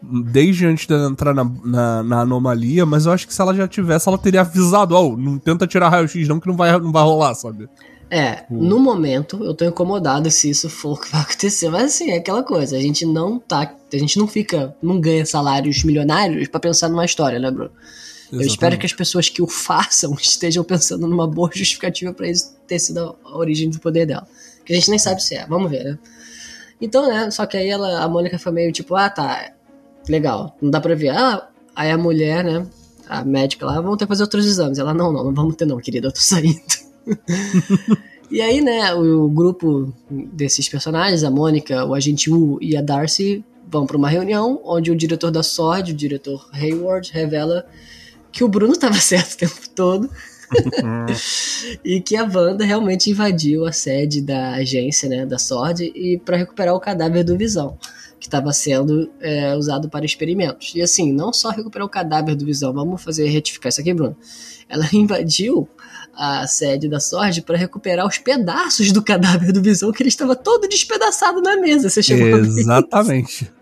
desde 0.00 0.64
antes 0.64 0.86
de 0.86 0.94
entrar 0.94 1.34
na, 1.34 1.50
na, 1.64 2.02
na, 2.04 2.20
anomalia, 2.20 2.86
mas 2.86 3.06
eu 3.06 3.12
acho 3.12 3.26
que 3.26 3.34
se 3.34 3.40
ela 3.42 3.52
já 3.56 3.66
tivesse, 3.66 4.08
ela 4.08 4.18
teria 4.18 4.42
avisado, 4.42 4.94
ó, 4.94 5.08
oh, 5.08 5.16
não 5.16 5.36
tenta 5.36 5.66
tirar 5.66 5.88
raio-x 5.88 6.28
não 6.28 6.38
que 6.38 6.46
não 6.46 6.56
vai, 6.56 6.78
não 6.78 6.92
vai 6.92 7.02
rolar, 7.02 7.34
sabe? 7.34 7.68
É, 8.10 8.44
hum. 8.50 8.62
no 8.62 8.78
momento 8.78 9.42
eu 9.44 9.54
tô 9.54 9.64
incomodado 9.64 10.30
se 10.30 10.50
isso 10.50 10.68
for 10.68 10.92
o 10.92 11.00
que 11.00 11.10
vai 11.10 11.22
acontecer, 11.22 11.68
mas 11.68 11.84
assim, 11.84 12.10
é 12.10 12.16
aquela 12.16 12.42
coisa, 12.42 12.76
a 12.76 12.80
gente 12.80 13.04
não 13.06 13.38
tá, 13.38 13.74
a 13.92 13.96
gente 13.96 14.18
não 14.18 14.26
fica, 14.26 14.76
não 14.82 15.00
ganha 15.00 15.24
salários 15.24 15.82
milionários 15.82 16.48
para 16.48 16.60
pensar 16.60 16.88
numa 16.88 17.04
história, 17.04 17.38
né, 17.38 17.50
Bruno? 17.50 17.70
Exatamente. 17.70 18.42
Eu 18.42 18.46
espero 18.46 18.78
que 18.78 18.86
as 18.86 18.92
pessoas 18.92 19.28
que 19.28 19.42
o 19.42 19.46
façam 19.46 20.14
estejam 20.20 20.64
pensando 20.64 21.06
numa 21.06 21.26
boa 21.26 21.50
justificativa 21.52 22.12
para 22.12 22.28
isso 22.28 22.54
ter 22.66 22.78
sido 22.78 23.16
a 23.24 23.36
origem 23.36 23.70
do 23.70 23.78
poder 23.78 24.06
dela. 24.06 24.26
Que 24.64 24.72
a 24.72 24.76
gente 24.76 24.90
nem 24.90 24.98
sabe 24.98 25.22
se 25.22 25.34
é, 25.34 25.46
vamos 25.46 25.70
ver, 25.70 25.84
né? 25.84 25.98
Então, 26.80 27.06
né, 27.06 27.30
só 27.30 27.46
que 27.46 27.56
aí 27.56 27.68
ela, 27.68 28.02
a 28.02 28.08
Mônica 28.08 28.38
foi 28.38 28.52
meio 28.52 28.72
tipo, 28.72 28.94
ah, 28.94 29.08
tá, 29.08 29.52
legal, 30.08 30.56
não 30.60 30.70
dá 30.70 30.80
pra 30.80 30.94
ver. 30.94 31.10
Ah, 31.10 31.48
aí 31.74 31.90
a 31.90 31.98
mulher, 31.98 32.44
né, 32.44 32.66
a 33.08 33.24
médica 33.24 33.66
lá, 33.66 33.80
vamos 33.80 33.98
ter 33.98 34.04
que 34.04 34.08
fazer 34.08 34.22
outros 34.22 34.46
exames. 34.46 34.78
Ela, 34.78 34.92
não, 34.92 35.12
não, 35.12 35.24
não 35.24 35.34
vamos 35.34 35.56
ter 35.56 35.66
não, 35.66 35.78
querida, 35.78 36.08
eu 36.08 36.12
tô 36.12 36.20
saindo. 36.20 36.60
E 38.30 38.40
aí, 38.40 38.60
né, 38.60 38.94
o, 38.94 39.24
o, 39.24 39.28
grupo 39.28 39.92
desses 40.10 40.68
personagens, 40.68 41.24
a 41.24 41.30
Mônica, 41.30 41.84
o 41.84 41.94
agente 41.94 42.30
U 42.30 42.58
e 42.60 42.76
a 42.76 42.82
Darcy, 42.82 43.44
vão 43.66 43.86
para 43.86 43.96
uma 43.96 44.08
reunião 44.08 44.60
onde 44.64 44.90
o 44.90 44.96
diretor 44.96 45.30
da 45.30 45.42
SWORD, 45.42 45.92
o 45.92 45.96
diretor 45.96 46.48
Hayward, 46.52 47.10
revela 47.12 47.66
que 48.30 48.44
o 48.44 48.48
Bruno 48.48 48.72
estava 48.72 48.94
certo 49.00 49.34
o 49.34 49.38
tempo 49.38 49.68
todo. 49.74 50.10
e 51.84 52.00
que 52.00 52.16
a 52.16 52.24
Wanda 52.24 52.64
realmente 52.64 53.10
invadiu 53.10 53.66
a 53.66 53.72
sede 53.72 54.20
da 54.20 54.52
agência, 54.52 55.08
né, 55.08 55.26
da 55.26 55.38
SWORD, 55.38 55.92
e 55.94 56.18
para 56.18 56.36
recuperar 56.36 56.74
o 56.74 56.80
cadáver 56.80 57.24
do 57.24 57.36
Visão, 57.36 57.78
que 58.24 58.28
estava 58.28 58.54
sendo 58.54 59.10
é, 59.20 59.54
usado 59.54 59.86
para 59.86 60.02
experimentos. 60.02 60.72
E 60.74 60.80
assim, 60.80 61.12
não 61.12 61.30
só 61.30 61.50
recuperar 61.50 61.86
o 61.86 61.90
cadáver 61.90 62.34
do 62.34 62.46
Visão, 62.46 62.72
vamos 62.72 63.02
fazer 63.02 63.28
retificar 63.28 63.68
isso 63.68 63.82
aqui, 63.82 63.92
Bruno. 63.92 64.16
Ela 64.66 64.88
invadiu 64.94 65.68
a 66.16 66.46
sede 66.46 66.88
da 66.88 66.98
Sword 66.98 67.42
para 67.42 67.58
recuperar 67.58 68.06
os 68.06 68.16
pedaços 68.16 68.92
do 68.92 69.02
cadáver 69.02 69.52
do 69.52 69.60
Visão, 69.60 69.92
que 69.92 70.02
ele 70.02 70.08
estava 70.08 70.34
todo 70.34 70.66
despedaçado 70.66 71.42
na 71.42 71.58
mesa. 71.58 71.90
Você 71.90 72.02
chegou 72.02 72.26
Exatamente. 72.26 73.52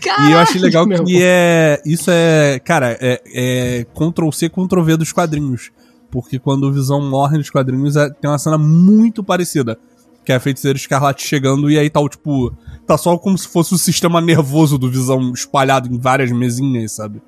Caraca, 0.00 0.28
e 0.28 0.32
eu 0.32 0.38
achei 0.38 0.60
legal 0.60 0.86
que 0.86 1.20
é. 1.20 1.82
Isso 1.84 2.08
é. 2.08 2.60
Cara, 2.60 2.96
é, 3.00 3.20
é 3.34 3.86
Ctrl 3.94 4.30
C, 4.30 4.48
Ctrl 4.48 4.82
V 4.82 4.96
dos 4.96 5.10
quadrinhos. 5.10 5.72
Porque 6.08 6.38
quando 6.38 6.68
o 6.68 6.72
Visão 6.72 7.00
morre 7.00 7.36
nos 7.36 7.50
quadrinhos, 7.50 7.96
é, 7.96 8.08
tem 8.10 8.30
uma 8.30 8.38
cena 8.38 8.58
muito 8.58 9.24
parecida. 9.24 9.76
Que 10.24 10.32
é 10.32 10.36
a 10.36 10.40
feiticeira 10.40 10.76
escarlate 10.76 11.26
chegando 11.26 11.70
e 11.70 11.78
aí 11.78 11.90
tá 11.90 12.00
tipo. 12.08 12.52
Tá 12.86 12.98
só 12.98 13.16
como 13.16 13.36
se 13.36 13.48
fosse 13.48 13.74
o 13.74 13.78
sistema 13.78 14.20
nervoso 14.20 14.76
do 14.76 14.90
Visão 14.90 15.32
espalhado 15.32 15.92
em 15.92 15.98
várias 15.98 16.30
mesinhas, 16.30 16.92
sabe? 16.92 17.22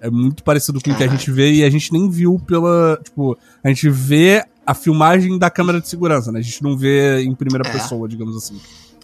É 0.00 0.10
muito 0.10 0.42
parecido 0.42 0.80
com 0.80 0.90
o 0.90 0.96
que 0.96 1.02
a 1.02 1.08
gente 1.08 1.30
vê 1.30 1.52
e 1.52 1.64
a 1.64 1.70
gente 1.70 1.92
nem 1.92 2.10
viu 2.10 2.40
pela. 2.46 2.98
Tipo, 3.02 3.36
a 3.62 3.68
gente 3.68 3.88
vê 3.88 4.44
a 4.66 4.74
filmagem 4.74 5.38
da 5.38 5.50
câmera 5.50 5.80
de 5.80 5.88
segurança, 5.88 6.30
né? 6.32 6.38
A 6.38 6.42
gente 6.42 6.62
não 6.62 6.76
vê 6.76 7.22
em 7.22 7.34
primeira 7.34 7.68
é. 7.68 7.72
pessoa, 7.72 8.08
digamos 8.08 8.36
assim. 8.36 8.58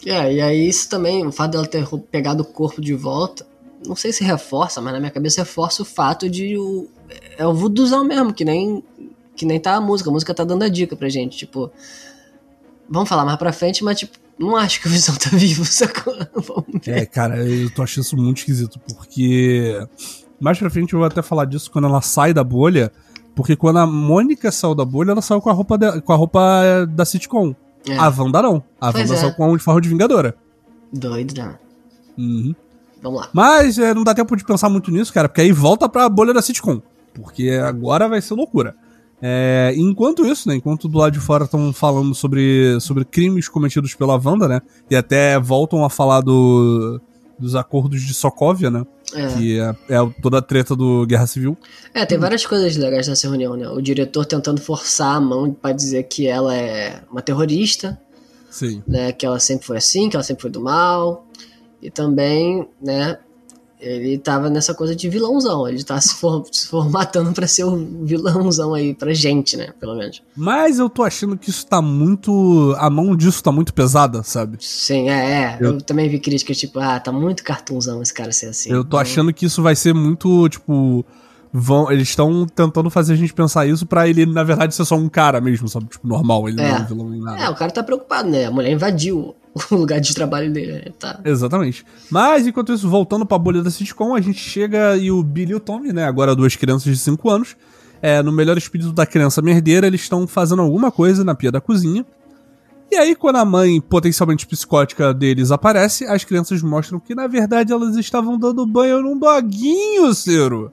É, 0.07 0.33
e 0.35 0.41
aí 0.41 0.69
isso 0.69 0.89
também, 0.89 1.27
o 1.27 1.33
fato 1.33 1.53
dela 1.53 1.67
ter 1.67 1.87
pegado 2.11 2.43
o 2.43 2.47
corpo 2.47 2.81
de 2.81 2.95
volta, 2.95 3.47
não 3.87 3.97
sei 3.97 4.13
se 4.13 4.25
reforça, 4.25 4.81
mas 4.81 4.93
na 4.93 4.99
minha 4.99 5.11
cabeça 5.11 5.43
reforça 5.43 5.83
o 5.83 5.87
fato 5.87 6.29
de 6.29 6.57
o. 6.57 6.89
É 7.37 7.47
o 7.47 7.55
vuduzão 7.55 8.05
mesmo, 8.05 8.33
que 8.33 8.45
nem. 8.45 8.83
Que 9.35 9.47
nem 9.47 9.59
tá 9.59 9.75
a 9.75 9.81
música. 9.81 10.11
A 10.11 10.13
música 10.13 10.35
tá 10.35 10.45
dando 10.45 10.65
a 10.65 10.69
dica 10.69 10.95
pra 10.95 11.09
gente, 11.09 11.37
tipo. 11.37 11.71
Vamos 12.91 13.09
falar 13.09 13.25
mais 13.25 13.39
pra 13.39 13.53
frente, 13.53 13.85
mas 13.85 13.99
tipo, 14.01 14.19
não 14.37 14.57
acho 14.57 14.81
que 14.81 14.89
o 14.89 14.91
Visão 14.91 15.15
tá 15.15 15.31
vivo, 15.37 15.65
sacou? 15.65 16.15
Vamos 16.35 16.85
ver. 16.85 16.99
É, 16.99 17.07
cara, 17.07 17.37
eu 17.47 17.71
tô 17.71 17.83
achando 17.83 18.05
isso 18.05 18.17
muito 18.17 18.39
esquisito, 18.39 18.81
porque 18.81 19.87
mais 20.41 20.59
pra 20.59 20.71
frente 20.71 20.93
eu 20.93 20.99
vou 20.99 21.07
até 21.07 21.23
falar 21.23 21.45
disso 21.45 21.71
quando 21.71 21.87
ela 21.87 22.01
sai 22.01 22.35
da 22.35 22.43
bolha. 22.43 22.91
Porque 23.35 23.55
quando 23.55 23.79
a 23.79 23.87
Mônica 23.87 24.51
saiu 24.51 24.75
da 24.75 24.85
bolha, 24.85 25.13
ela 25.13 25.23
saiu 25.23 25.41
com 25.41 25.49
a 25.49 25.53
roupa, 25.53 25.79
de, 25.79 26.01
com 26.01 26.13
a 26.13 26.17
roupa 26.17 26.87
da 26.91 27.05
sitcom. 27.05 27.55
É. 27.89 27.97
A 27.97 28.09
Wanda 28.09 28.43
não. 28.43 28.63
A 28.81 28.91
pois 28.91 29.05
Wanda 29.05 29.15
é. 29.15 29.23
saiu 29.23 29.35
com 29.35 29.45
a 29.45 29.47
uniforme 29.47 29.81
de 29.81 29.89
Vingadora. 29.89 30.35
Doido, 30.93 31.35
né? 31.35 31.59
Uhum. 32.19 32.55
Vamos 33.01 33.21
lá. 33.21 33.29
Mas 33.33 33.79
é, 33.79 33.95
não 33.95 34.03
dá 34.05 34.15
tempo 34.15 34.35
de 34.37 34.45
pensar 34.45 34.69
muito 34.69 34.91
nisso, 34.91 35.13
cara, 35.13 35.29
porque 35.29 35.41
aí 35.43 35.53
volta 35.53 35.89
pra 35.89 36.09
bolha 36.09 36.35
da 36.35 36.43
sitcom. 36.43 36.83
Porque 37.15 37.51
agora 37.51 38.09
vai 38.09 38.21
ser 38.21 38.35
loucura. 38.35 38.75
É, 39.23 39.73
enquanto 39.77 40.25
isso, 40.25 40.49
né? 40.49 40.57
Enquanto 40.57 40.89
do 40.89 40.99
lado 40.99 41.13
de 41.13 41.21
fora 41.21 41.45
estão 41.45 41.73
falando 41.73 42.15
sobre, 42.15 42.79
sobre 42.81 43.05
crimes 43.05 43.49
cometidos 43.49 43.95
pela 43.95 44.21
Wanda, 44.23 44.49
né? 44.49 44.63
E 44.91 44.97
até 44.97 45.39
voltam 45.39 45.85
a 45.85 45.91
falar 45.91 46.23
do, 46.23 47.01
dos 47.39 47.55
acordos 47.55 48.03
de 48.03 48.15
Sokovia, 48.15 48.71
né? 48.71 48.87
É. 49.15 49.27
Que 49.29 49.61
é, 49.61 49.75
é, 49.89 50.11
toda 50.23 50.39
a 50.39 50.43
treta 50.43 50.75
do 50.75 51.05
Guerra 51.07 51.27
Civil. 51.27 51.57
É, 51.93 52.07
tem 52.07 52.19
várias 52.19 52.47
coisas 52.47 52.77
legais 52.77 53.09
nessa 53.09 53.29
reunião, 53.29 53.57
né? 53.57 53.69
O 53.69 53.81
diretor 53.81 54.25
tentando 54.25 54.61
forçar 54.61 55.17
a 55.17 55.21
mão 55.21 55.53
para 55.53 55.73
dizer 55.73 56.05
que 56.05 56.27
ela 56.27 56.57
é 56.57 57.03
uma 57.11 57.21
terrorista. 57.21 58.01
Sim. 58.51 58.83
Né? 58.87 59.13
Que 59.13 59.27
ela 59.27 59.39
sempre 59.39 59.67
foi 59.67 59.77
assim, 59.77 60.09
que 60.09 60.17
ela 60.17 60.23
sempre 60.23 60.43
foi 60.43 60.51
do 60.51 60.61
mal. 60.61 61.27
E 61.83 61.91
também, 61.91 62.69
né? 62.81 63.19
Ele 63.81 64.19
tava 64.19 64.51
nessa 64.51 64.75
coisa 64.75 64.95
de 64.95 65.09
vilãozão. 65.09 65.67
Ele 65.67 65.83
tá 65.83 66.01
se, 66.01 66.15
for, 66.15 66.45
se 66.53 66.69
formatando 66.69 67.33
pra 67.33 67.47
ser 67.47 67.65
o 67.65 68.05
vilãozão 68.05 68.75
aí 68.75 68.95
pra 68.95 69.13
gente, 69.13 69.57
né? 69.57 69.73
Pelo 69.81 69.97
menos. 69.97 70.23
Mas 70.37 70.79
eu 70.79 70.89
tô 70.89 71.03
achando 71.03 71.37
que 71.37 71.51
isso 71.51 71.67
tá 71.67 71.81
muito. 71.81 72.75
A 72.79 72.91
mão 72.91 73.17
disso 73.17 73.43
tá 73.43 73.51
muito 73.51 73.73
pesada, 73.73 74.23
sabe? 74.23 74.59
Sim, 74.61 75.09
é, 75.09 75.33
é. 75.33 75.59
Eu, 75.61 75.75
eu 75.75 75.81
também 75.81 76.09
vi 76.09 76.19
críticas 76.19 76.59
tipo, 76.59 76.79
ah, 76.79 77.01
tá 77.01 77.11
muito 77.11 77.43
cartunzão 77.43 78.03
esse 78.03 78.13
cara 78.13 78.33
ser 78.33 78.47
assim. 78.47 78.71
Eu 78.71 78.83
tô 78.83 78.89
então... 78.89 79.01
achando 79.01 79.33
que 79.33 79.47
isso 79.47 79.63
vai 79.63 79.75
ser 79.75 79.95
muito, 79.95 80.49
tipo. 80.49 81.05
Vão, 81.53 81.91
eles 81.91 82.11
estão 82.11 82.47
tentando 82.47 82.89
fazer 82.91 83.15
a 83.15 83.17
gente 83.17 83.35
pensar 83.35 83.67
isso 83.67 83.85
para 83.85 84.07
ele, 84.09 84.25
na 84.25 84.45
verdade, 84.45 84.73
ser 84.73 84.85
só 84.85 84.95
um 84.95 85.09
cara 85.09 85.41
mesmo, 85.41 85.69
sabe? 85.69 85.87
Tipo, 85.87 86.07
normal, 86.07 86.49
ele 86.49 86.61
é. 86.61 86.69
não 86.69 86.77
é 86.77 86.81
um 86.81 86.87
vilão 86.87 87.09
nem 87.09 87.21
nada. 87.21 87.43
É, 87.43 87.51
o 87.51 87.57
cara 87.57 87.73
tá 87.73 87.83
preocupado, 87.83 88.29
né? 88.31 88.45
A 88.45 88.53
mulher 88.53 88.71
invadiu 88.71 89.35
o 89.71 89.75
lugar 89.75 90.01
de 90.01 90.15
trabalho 90.15 90.53
dele. 90.53 90.73
Né? 90.73 90.85
Tá. 90.99 91.21
Exatamente. 91.25 91.85
Mas, 92.11 92.47
enquanto 92.47 92.73
isso, 92.73 92.89
voltando 92.89 93.27
pra 93.27 93.39
bolha 93.39 93.63
da 93.63 93.71
sitcom, 93.71 94.15
a 94.15 94.21
gente 94.21 94.39
chega 94.39 94.97
e 94.97 95.11
o 95.11 95.23
Billy 95.23 95.53
e 95.53 95.55
o 95.55 95.61
Tommy, 95.61 95.93
né? 95.93 96.05
Agora 96.05 96.35
duas 96.35 96.57
crianças 96.57 96.93
de 96.93 96.99
5 96.99 97.29
anos, 97.31 97.57
é, 98.01 98.23
no 98.23 98.33
melhor 98.33 98.57
espírito 98.57 98.93
da 98.93 99.07
criança 99.07 99.43
merdeira, 99.43 99.87
eles 99.87 100.03
estão 100.03 100.27
fazendo 100.27 100.63
alguma 100.63 100.91
coisa 100.91 101.25
na 101.25 101.35
pia 101.35 101.51
da 101.51 101.61
cozinha. 101.61 102.05
E 102.91 102.97
aí, 102.97 103.15
quando 103.15 103.37
a 103.37 103.45
mãe 103.45 103.81
potencialmente 103.81 104.47
psicótica 104.47 105.15
deles 105.15 105.53
aparece, 105.53 106.05
as 106.07 106.25
crianças 106.25 106.61
mostram 106.61 106.99
que, 106.99 107.15
na 107.15 107.29
verdade, 107.29 107.73
elas 107.73 107.97
estavam 107.97 108.37
dando 108.37 108.67
banho 108.67 109.01
num 109.01 109.17
doguinho, 109.17 110.13
Ciro. 110.13 110.73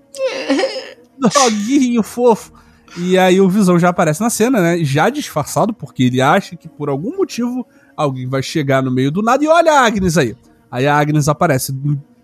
doguinho 1.20 2.02
fofo. 2.02 2.52
E 2.98 3.18
aí 3.18 3.40
o 3.40 3.48
Visão 3.48 3.78
já 3.78 3.90
aparece 3.90 4.22
na 4.22 4.30
cena, 4.32 4.60
né? 4.60 4.84
Já 4.84 5.10
disfarçado, 5.10 5.74
porque 5.74 6.04
ele 6.04 6.20
acha 6.20 6.56
que 6.56 6.68
por 6.68 6.90
algum 6.90 7.16
motivo 7.18 7.68
alguém 7.98 8.30
vai 8.30 8.44
chegar 8.44 8.84
no 8.84 8.92
meio 8.92 9.12
do 9.12 9.24
nada 9.24 9.44
e 9.44 9.48
olha 9.48 9.74
a 9.74 9.86
Agnes 9.86 10.18
aí. 10.18 10.38
Aí 10.70 10.86
a 10.86 10.96
Agnes 10.96 11.28
aparece 11.28 11.76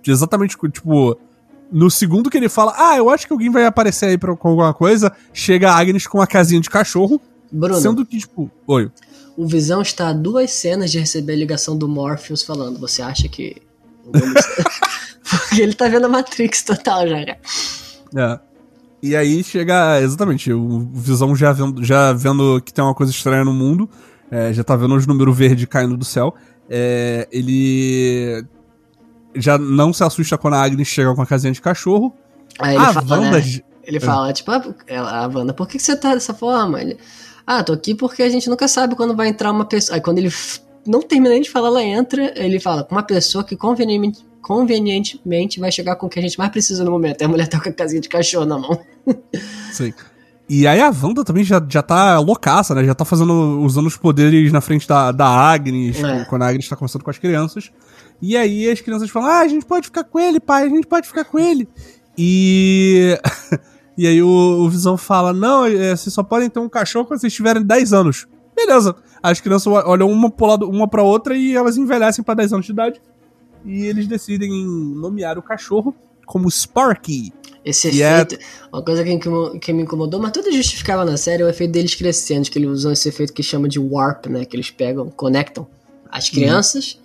exatamente, 0.05 0.55
tipo, 0.71 1.17
no 1.71 1.89
segundo 1.89 2.29
que 2.29 2.37
ele 2.37 2.47
fala, 2.47 2.73
ah, 2.77 2.95
eu 2.95 3.09
acho 3.09 3.25
que 3.25 3.33
alguém 3.33 3.49
vai 3.49 3.65
aparecer 3.65 4.05
aí 4.05 4.17
pra, 4.17 4.35
com 4.35 4.49
alguma 4.49 4.73
coisa, 4.73 5.11
chega 5.33 5.71
a 5.71 5.79
Agnes 5.79 6.05
com 6.05 6.19
uma 6.19 6.27
casinha 6.27 6.61
de 6.61 6.69
cachorro. 6.69 7.19
Bruno, 7.51 7.81
sendo 7.81 8.05
que, 8.05 8.19
tipo, 8.19 8.49
oi. 8.67 8.91
O 9.35 9.47
Visão 9.47 9.81
está 9.81 10.09
a 10.09 10.13
duas 10.13 10.51
cenas 10.51 10.91
de 10.91 10.99
receber 10.99 11.33
a 11.33 11.37
ligação 11.37 11.75
do 11.75 11.87
Morpheus 11.87 12.43
falando, 12.43 12.79
você 12.79 13.01
acha 13.01 13.27
que. 13.27 13.57
Porque 15.23 15.61
ele 15.61 15.73
tá 15.73 15.87
vendo 15.87 16.05
a 16.05 16.09
Matrix 16.09 16.61
total 16.61 17.07
já, 17.07 17.25
cara. 17.25 17.39
É. 18.15 18.39
E 19.01 19.15
aí 19.15 19.43
chega, 19.43 19.99
exatamente, 20.01 20.53
o 20.53 20.79
Visão 20.93 21.35
já 21.35 21.51
vendo, 21.51 21.83
já 21.83 22.13
vendo 22.13 22.61
que 22.61 22.73
tem 22.73 22.83
uma 22.83 22.93
coisa 22.93 23.11
estranha 23.11 23.43
no 23.43 23.53
mundo, 23.53 23.89
é, 24.33 24.51
já 24.51 24.63
tá 24.63 24.75
vendo 24.75 24.95
os 24.95 25.05
números 25.05 25.37
verdes 25.37 25.65
caindo 25.67 25.95
do 25.95 26.03
céu. 26.03 26.33
É, 26.67 27.27
ele 27.31 28.43
já 29.35 29.59
não 29.59 29.93
se 29.93 30.03
assusta 30.03 30.39
quando 30.39 30.55
a 30.55 30.63
Agnes 30.63 30.87
chega 30.87 31.13
com 31.13 31.21
a 31.21 31.25
casinha 31.25 31.53
de 31.53 31.61
cachorro. 31.61 32.11
Aí 32.57 32.75
ele 32.75 32.83
a 32.83 32.93
fala, 32.93 33.19
Wanda... 33.19 33.39
né? 33.39 33.61
Ele 33.83 33.99
fala, 33.99 34.33
tipo, 34.33 34.49
ah, 34.49 34.63
a 34.89 35.27
Wanda, 35.27 35.53
por 35.53 35.67
que 35.67 35.77
você 35.77 35.95
tá 35.95 36.15
dessa 36.15 36.33
forma? 36.33 36.81
Ele, 36.81 36.97
ah, 37.45 37.63
tô 37.63 37.73
aqui 37.73 37.93
porque 37.93 38.23
a 38.23 38.29
gente 38.29 38.49
nunca 38.49 38.67
sabe 38.67 38.95
quando 38.95 39.15
vai 39.15 39.27
entrar 39.27 39.51
uma 39.51 39.65
pessoa. 39.65 39.97
Aí 39.97 40.01
quando 40.01 40.17
ele 40.17 40.33
não 40.87 41.03
termina 41.03 41.39
de 41.39 41.49
falar, 41.49 41.67
ela 41.67 41.83
entra, 41.83 42.33
ele 42.35 42.59
fala, 42.59 42.83
com 42.83 42.95
uma 42.95 43.03
pessoa 43.03 43.43
que 43.43 43.55
convenientemente, 43.55 44.25
convenientemente 44.41 45.59
vai 45.59 45.71
chegar 45.71 45.95
com 45.95 46.07
o 46.07 46.09
que 46.09 46.17
a 46.17 46.21
gente 46.23 46.39
mais 46.39 46.49
precisa 46.49 46.83
no 46.83 46.89
momento. 46.89 47.21
E 47.21 47.23
a 47.23 47.27
mulher 47.27 47.47
tá 47.47 47.61
com 47.61 47.69
a 47.69 47.71
casinha 47.73 48.01
de 48.01 48.09
cachorro 48.09 48.45
na 48.45 48.57
mão. 48.57 48.79
Sim. 49.71 49.93
E 50.49 50.67
aí 50.67 50.81
a 50.81 50.89
Wanda 50.89 51.23
também 51.23 51.43
já, 51.43 51.65
já 51.67 51.81
tá 51.81 52.19
loucaça, 52.19 52.75
né? 52.75 52.83
Já 52.83 52.93
tá 52.93 53.05
fazendo, 53.05 53.61
usando 53.61 53.87
os 53.87 53.95
poderes 53.95 54.51
na 54.51 54.61
frente 54.61 54.87
da, 54.87 55.11
da 55.11 55.27
Agnes, 55.27 56.03
é. 56.03 56.25
quando 56.25 56.43
a 56.43 56.47
Agnes 56.47 56.67
tá 56.67 56.75
conversando 56.75 57.03
com 57.03 57.09
as 57.09 57.17
crianças. 57.17 57.71
E 58.21 58.35
aí 58.35 58.69
as 58.69 58.81
crianças 58.81 59.09
falam, 59.09 59.29
ah, 59.29 59.39
a 59.39 59.47
gente 59.47 59.65
pode 59.65 59.87
ficar 59.87 60.03
com 60.03 60.19
ele, 60.19 60.39
pai, 60.39 60.63
a 60.63 60.69
gente 60.69 60.87
pode 60.87 61.07
ficar 61.07 61.25
com 61.25 61.39
ele. 61.39 61.67
E... 62.17 63.17
e 63.97 64.05
aí 64.05 64.21
o, 64.21 64.27
o 64.27 64.69
Visão 64.69 64.97
fala, 64.97 65.33
não, 65.33 65.65
é, 65.65 65.95
vocês 65.95 66.13
só 66.13 66.23
podem 66.23 66.49
ter 66.49 66.59
um 66.59 66.69
cachorro 66.69 67.05
quando 67.05 67.21
vocês 67.21 67.33
tiverem 67.33 67.63
10 67.63 67.93
anos. 67.93 68.27
Beleza. 68.55 68.95
As 69.21 69.39
crianças 69.39 69.67
olham 69.67 70.11
uma, 70.11 70.29
pro 70.29 70.45
lado, 70.45 70.69
uma 70.69 70.87
pra 70.87 71.01
outra 71.01 71.35
e 71.35 71.55
elas 71.55 71.77
envelhecem 71.77 72.23
para 72.23 72.35
10 72.35 72.53
anos 72.53 72.65
de 72.65 72.71
idade. 72.71 73.01
E 73.65 73.85
eles 73.85 74.07
decidem 74.07 74.51
nomear 74.95 75.37
o 75.37 75.41
cachorro 75.41 75.95
como 76.25 76.51
Sparky. 76.51 77.31
Esse 77.65 78.01
é 78.01 78.15
efeito. 78.15 78.35
É... 78.35 78.67
Uma 78.71 78.83
coisa 78.83 79.03
que, 79.03 79.17
que, 79.59 79.73
me 79.73 79.83
incomodou, 79.83 80.19
mas 80.19 80.31
tudo 80.31 80.51
justificava 80.51 81.05
na 81.05 81.15
série, 81.15 81.43
é 81.43 81.45
o 81.45 81.49
efeito 81.49 81.71
deles 81.71 81.95
crescendo, 81.95 82.49
que 82.49 82.59
eles 82.59 82.69
usam 82.69 82.91
esse 82.91 83.07
efeito 83.07 83.31
que 83.31 83.41
chama 83.41 83.69
de 83.69 83.79
warp, 83.79 84.27
né? 84.27 84.45
Que 84.45 84.55
eles 84.55 84.69
pegam, 84.69 85.09
conectam 85.09 85.65
as 86.11 86.27
uhum. 86.27 86.33
crianças 86.33 86.99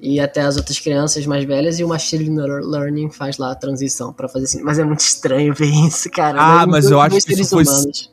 e 0.00 0.20
até 0.20 0.42
as 0.42 0.56
outras 0.56 0.78
crianças 0.78 1.24
mais 1.24 1.44
velhas, 1.44 1.78
e 1.78 1.84
o 1.84 1.88
Machine 1.88 2.28
Learning 2.28 3.10
faz 3.10 3.38
lá 3.38 3.52
a 3.52 3.54
transição 3.54 4.12
para 4.12 4.28
fazer 4.28 4.44
assim. 4.44 4.62
Mas 4.62 4.78
é 4.78 4.84
muito 4.84 5.00
estranho 5.00 5.54
ver 5.54 5.66
isso, 5.86 6.10
cara. 6.10 6.38
Ah, 6.38 6.66
mas 6.66 6.90
eu 6.90 7.00
acho 7.00 7.24
que 7.24 7.32
isso 7.32 7.48
foi. 7.48 7.64
Humanos. 7.64 8.10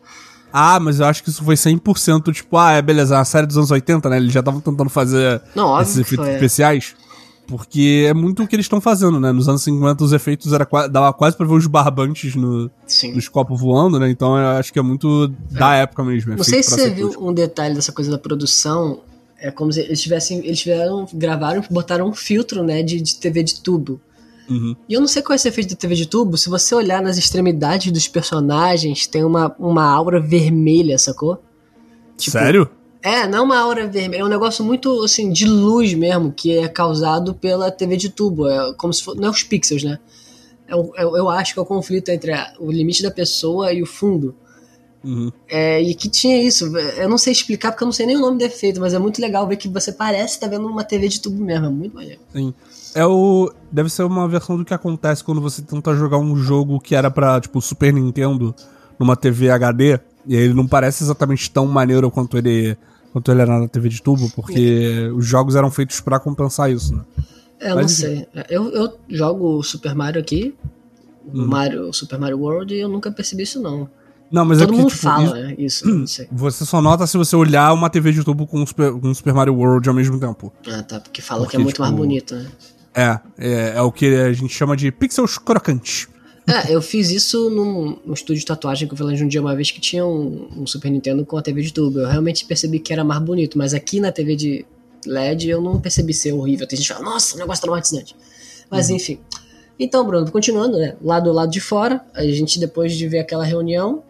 Ah, 0.55 0.79
mas 0.79 0.99
eu 0.99 1.07
acho 1.07 1.23
que 1.23 1.29
isso 1.29 1.43
foi 1.43 1.55
100% 1.55 2.31
tipo, 2.31 2.57
ah, 2.57 2.73
é 2.73 2.81
beleza, 2.81 3.19
a 3.19 3.25
série 3.25 3.47
dos 3.47 3.57
anos 3.57 3.71
80, 3.71 4.07
né? 4.07 4.17
Eles 4.17 4.31
já 4.31 4.39
estavam 4.39 4.61
tentando 4.61 4.89
fazer 4.89 5.41
Não, 5.55 5.81
esses 5.81 5.97
efeitos 5.97 6.25
foi, 6.25 6.29
é. 6.29 6.35
especiais. 6.35 6.95
Porque 7.47 8.05
é 8.07 8.13
muito 8.13 8.43
o 8.43 8.47
que 8.47 8.55
eles 8.55 8.65
estão 8.65 8.79
fazendo, 8.79 9.19
né? 9.19 9.31
Nos 9.31 9.50
anos 9.50 9.63
50 9.63 10.03
os 10.03 10.13
efeitos 10.13 10.53
era 10.53 10.67
dava 10.88 11.12
quase 11.13 11.35
pra 11.35 11.45
ver 11.45 11.53
os 11.53 11.67
barbantes 11.67 12.35
no, 12.35 12.71
nos 13.13 13.27
copos 13.27 13.59
voando, 13.59 14.00
né? 14.00 14.09
Então 14.09 14.38
eu 14.38 14.47
acho 14.57 14.71
que 14.71 14.79
é 14.79 14.81
muito 14.81 15.27
da 15.51 15.75
é. 15.75 15.81
época 15.81 16.03
mesmo. 16.03 16.35
Não 16.35 16.43
sei 16.43 16.63
se 16.63 16.71
você 16.71 16.89
viu 16.89 17.12
um 17.19 17.33
detalhe 17.33 17.75
dessa 17.75 17.91
coisa 17.91 18.09
da 18.09 18.17
produção. 18.17 19.01
É 19.38 19.51
como 19.51 19.73
se 19.73 19.81
eles 19.81 20.01
tivessem. 20.01 20.39
Eles 20.39 20.59
tiveram. 20.59 21.05
gravaram 21.13 21.62
botaram 21.69 22.07
um 22.07 22.13
filtro, 22.13 22.63
né? 22.63 22.81
De, 22.81 23.01
de 23.01 23.15
TV 23.17 23.43
de 23.43 23.59
tubo. 23.62 24.00
Uhum. 24.50 24.75
E 24.88 24.93
eu 24.93 25.00
não 25.00 25.07
sei 25.07 25.21
qual 25.21 25.33
é 25.33 25.35
esse 25.35 25.47
efeito 25.47 25.71
da 25.71 25.75
TV 25.75 25.95
de 25.95 26.05
tubo. 26.05 26.38
Se 26.38 26.50
você 26.50 26.73
olhar 26.73 27.01
nas 27.01 27.17
extremidades 27.17 27.91
dos 27.91 28.07
personagens, 28.07 29.05
tem 29.05 29.23
uma, 29.23 29.53
uma 29.59 29.85
aura 29.85 30.19
vermelha, 30.19 30.97
sacou? 30.97 31.41
Tipo, 32.17 32.31
Sério? 32.31 32.69
É, 33.03 33.27
não 33.27 33.43
uma 33.43 33.60
aura 33.60 33.86
vermelha, 33.86 34.22
é 34.22 34.24
um 34.24 34.29
negócio 34.29 34.63
muito 34.63 35.03
assim 35.03 35.29
de 35.29 35.45
luz 35.45 35.93
mesmo, 35.93 36.31
que 36.31 36.57
é 36.57 36.69
causado 36.69 37.33
pela 37.33 37.69
TV 37.69 37.98
de 37.98 38.10
tubo. 38.10 38.48
É 38.48 38.74
como 38.75 38.93
se 38.93 39.03
fosse. 39.03 39.19
Não 39.19 39.27
é 39.27 39.31
os 39.31 39.43
pixels, 39.43 39.83
né? 39.83 40.00
É, 40.65 40.74
é, 40.74 41.03
eu 41.03 41.29
acho 41.29 41.53
que 41.53 41.60
é 41.60 41.62
o 41.62 41.65
conflito 41.65 42.07
entre 42.07 42.31
a, 42.31 42.53
o 42.60 42.72
limite 42.72 43.03
da 43.03 43.12
pessoa 43.12 43.74
e 43.74 43.83
o 43.83 43.86
fundo. 43.86 44.33
Uhum. 45.03 45.29
É, 45.50 45.81
e 45.81 45.93
que 45.93 46.07
tinha 46.07 46.41
isso. 46.41 46.77
Eu 46.77 47.10
não 47.10 47.17
sei 47.17 47.33
explicar 47.33 47.72
porque 47.72 47.83
eu 47.83 47.88
não 47.88 47.91
sei 47.91 48.05
nem 48.05 48.15
o 48.15 48.22
nome 48.22 48.38
do 48.38 48.45
efeito, 48.45 48.79
mas 48.79 48.93
é 48.93 49.00
muito 49.00 49.22
legal 49.22 49.45
ver 49.45 49.57
que 49.57 49.67
você 49.67 49.91
parece 49.91 50.36
estar 50.36 50.48
tá 50.48 50.55
vendo 50.55 50.65
uma 50.65 50.86
TV 50.86 51.10
de 51.10 51.19
tubo 51.19 51.43
mesmo. 51.43 51.65
É 51.65 51.69
muito 51.69 51.93
maneiro. 51.93 52.22
Sim. 52.31 52.53
É 52.95 53.05
o. 53.05 53.51
Deve 53.69 53.89
ser 53.89 54.03
uma 54.03 54.29
versão 54.29 54.55
do 54.55 54.63
que 54.63 54.74
acontece 54.74 55.22
quando 55.22 55.41
você 55.41 55.62
tenta 55.62 55.93
jogar 55.93 56.19
um 56.19 56.38
jogo 56.38 56.79
que 56.79 56.95
era 56.95 57.12
pra, 57.12 57.41
tipo, 57.41 57.62
Super 57.62 57.91
Nintendo 57.91 58.55
numa 58.98 59.17
TV 59.17 59.50
HD. 59.50 60.00
E 60.25 60.38
ele 60.38 60.53
não 60.53 60.65
parece 60.65 61.03
exatamente 61.03 61.51
tão 61.51 61.65
maneiro 61.65 62.10
quanto 62.10 62.38
ele 62.38 62.77
quanto 63.13 63.32
ele 63.32 63.41
era 63.41 63.60
na 63.60 63.67
TV 63.67 63.88
de 63.88 64.01
tubo, 64.01 64.29
porque 64.32 65.10
os 65.15 65.25
jogos 65.25 65.55
eram 65.55 65.70
feitos 65.70 66.01
para 66.01 66.20
compensar 66.20 66.72
isso, 66.72 66.96
né? 66.96 67.03
É, 67.60 67.72
eu 67.72 67.75
Mas, 67.75 67.84
não 67.84 67.89
sei. 67.89 68.27
Eu, 68.50 68.70
eu 68.72 69.00
jogo 69.08 69.62
Super 69.62 69.93
Mario 69.93 70.20
aqui, 70.20 70.55
hum. 71.32 71.46
Mario, 71.46 71.93
Super 71.93 72.20
Mario 72.20 72.39
World, 72.39 72.74
e 72.74 72.79
eu 72.79 72.89
nunca 72.89 73.12
percebi 73.12 73.43
isso, 73.43 73.62
não. 73.62 73.88
Não, 74.32 74.43
mas 74.43 74.60
é 74.60 74.65
Todo 74.65 74.74
é 74.74 74.77
mundo 74.77 74.89
tipo, 74.89 75.01
fala 75.01 75.51
isso, 75.51 75.88
isso 75.88 75.88
não 75.88 76.08
sei. 76.08 76.27
Você 76.34 76.65
só 76.65 76.82
nota 76.82 77.05
se 77.05 77.15
você 77.15 77.36
olhar 77.36 77.72
uma 77.72 77.88
TV 77.88 78.12
de 78.12 78.24
tubo 78.24 78.48
com 78.48 78.65
Super, 78.65 78.91
com 78.91 79.13
Super 79.13 79.34
Mario 79.34 79.53
World 79.53 79.88
ao 79.88 79.93
mesmo 79.93 80.20
tempo. 80.20 80.51
Ah, 80.67 80.82
tá, 80.82 81.00
porque 81.00 81.22
fala 81.22 81.41
porque, 81.41 81.51
que 81.51 81.58
é 81.58 81.63
muito 81.63 81.75
tipo, 81.75 81.84
mais 81.84 81.96
bonito, 81.96 82.36
né? 82.36 82.48
É, 82.96 83.20
é, 83.38 83.74
é, 83.75 83.82
o 83.82 83.91
que 83.91 84.08
a 84.08 84.34
gente 84.34 84.53
chama 84.53 84.75
de 84.75 84.91
pixels 84.91 85.38
crocantes. 85.38 86.08
É, 86.45 86.73
eu 86.73 86.81
fiz 86.81 87.09
isso 87.09 87.50
num, 87.50 87.97
num 88.05 88.13
estúdio 88.13 88.39
de 88.39 88.45
tatuagem 88.45 88.88
que 88.88 88.93
eu 88.93 88.97
falei 88.97 89.21
um 89.21 89.27
dia 89.27 89.39
uma 89.39 89.55
vez 89.55 89.71
que 89.71 89.79
tinha 89.79 90.05
um, 90.05 90.50
um, 90.57 90.67
Super 90.67 90.91
Nintendo 90.91 91.25
com 91.25 91.38
a 91.38 91.41
TV 91.41 91.62
de 91.62 91.71
tubo. 91.71 92.00
Eu 92.00 92.07
realmente 92.07 92.45
percebi 92.45 92.79
que 92.79 92.91
era 92.91 93.03
mais 93.03 93.21
bonito, 93.21 93.57
mas 93.57 93.73
aqui 93.73 94.00
na 94.00 94.12
TV 94.12 94.35
de 94.35 94.65
LED 95.05 95.50
eu 95.50 95.62
não 95.62 95.79
percebi 95.79 96.13
ser 96.13 96.33
horrível. 96.33 96.67
Tem 96.67 96.77
gente 96.77 96.88
que 96.88 96.93
fala, 96.93 97.05
nossa, 97.05 97.38
negócio 97.38 97.62
traumatizante. 97.62 98.15
Mas 98.69 98.89
uhum. 98.89 98.97
enfim. 98.97 99.19
Então, 99.79 100.05
Bruno, 100.05 100.29
continuando, 100.31 100.77
né? 100.77 100.95
Lá 101.01 101.19
do 101.19 101.31
lado 101.31 101.51
de 101.51 101.62
fora, 101.62 102.05
a 102.13 102.23
gente 102.23 102.59
depois 102.59 102.93
de 102.93 103.07
ver 103.07 103.19
aquela 103.19 103.43
reunião, 103.43 104.03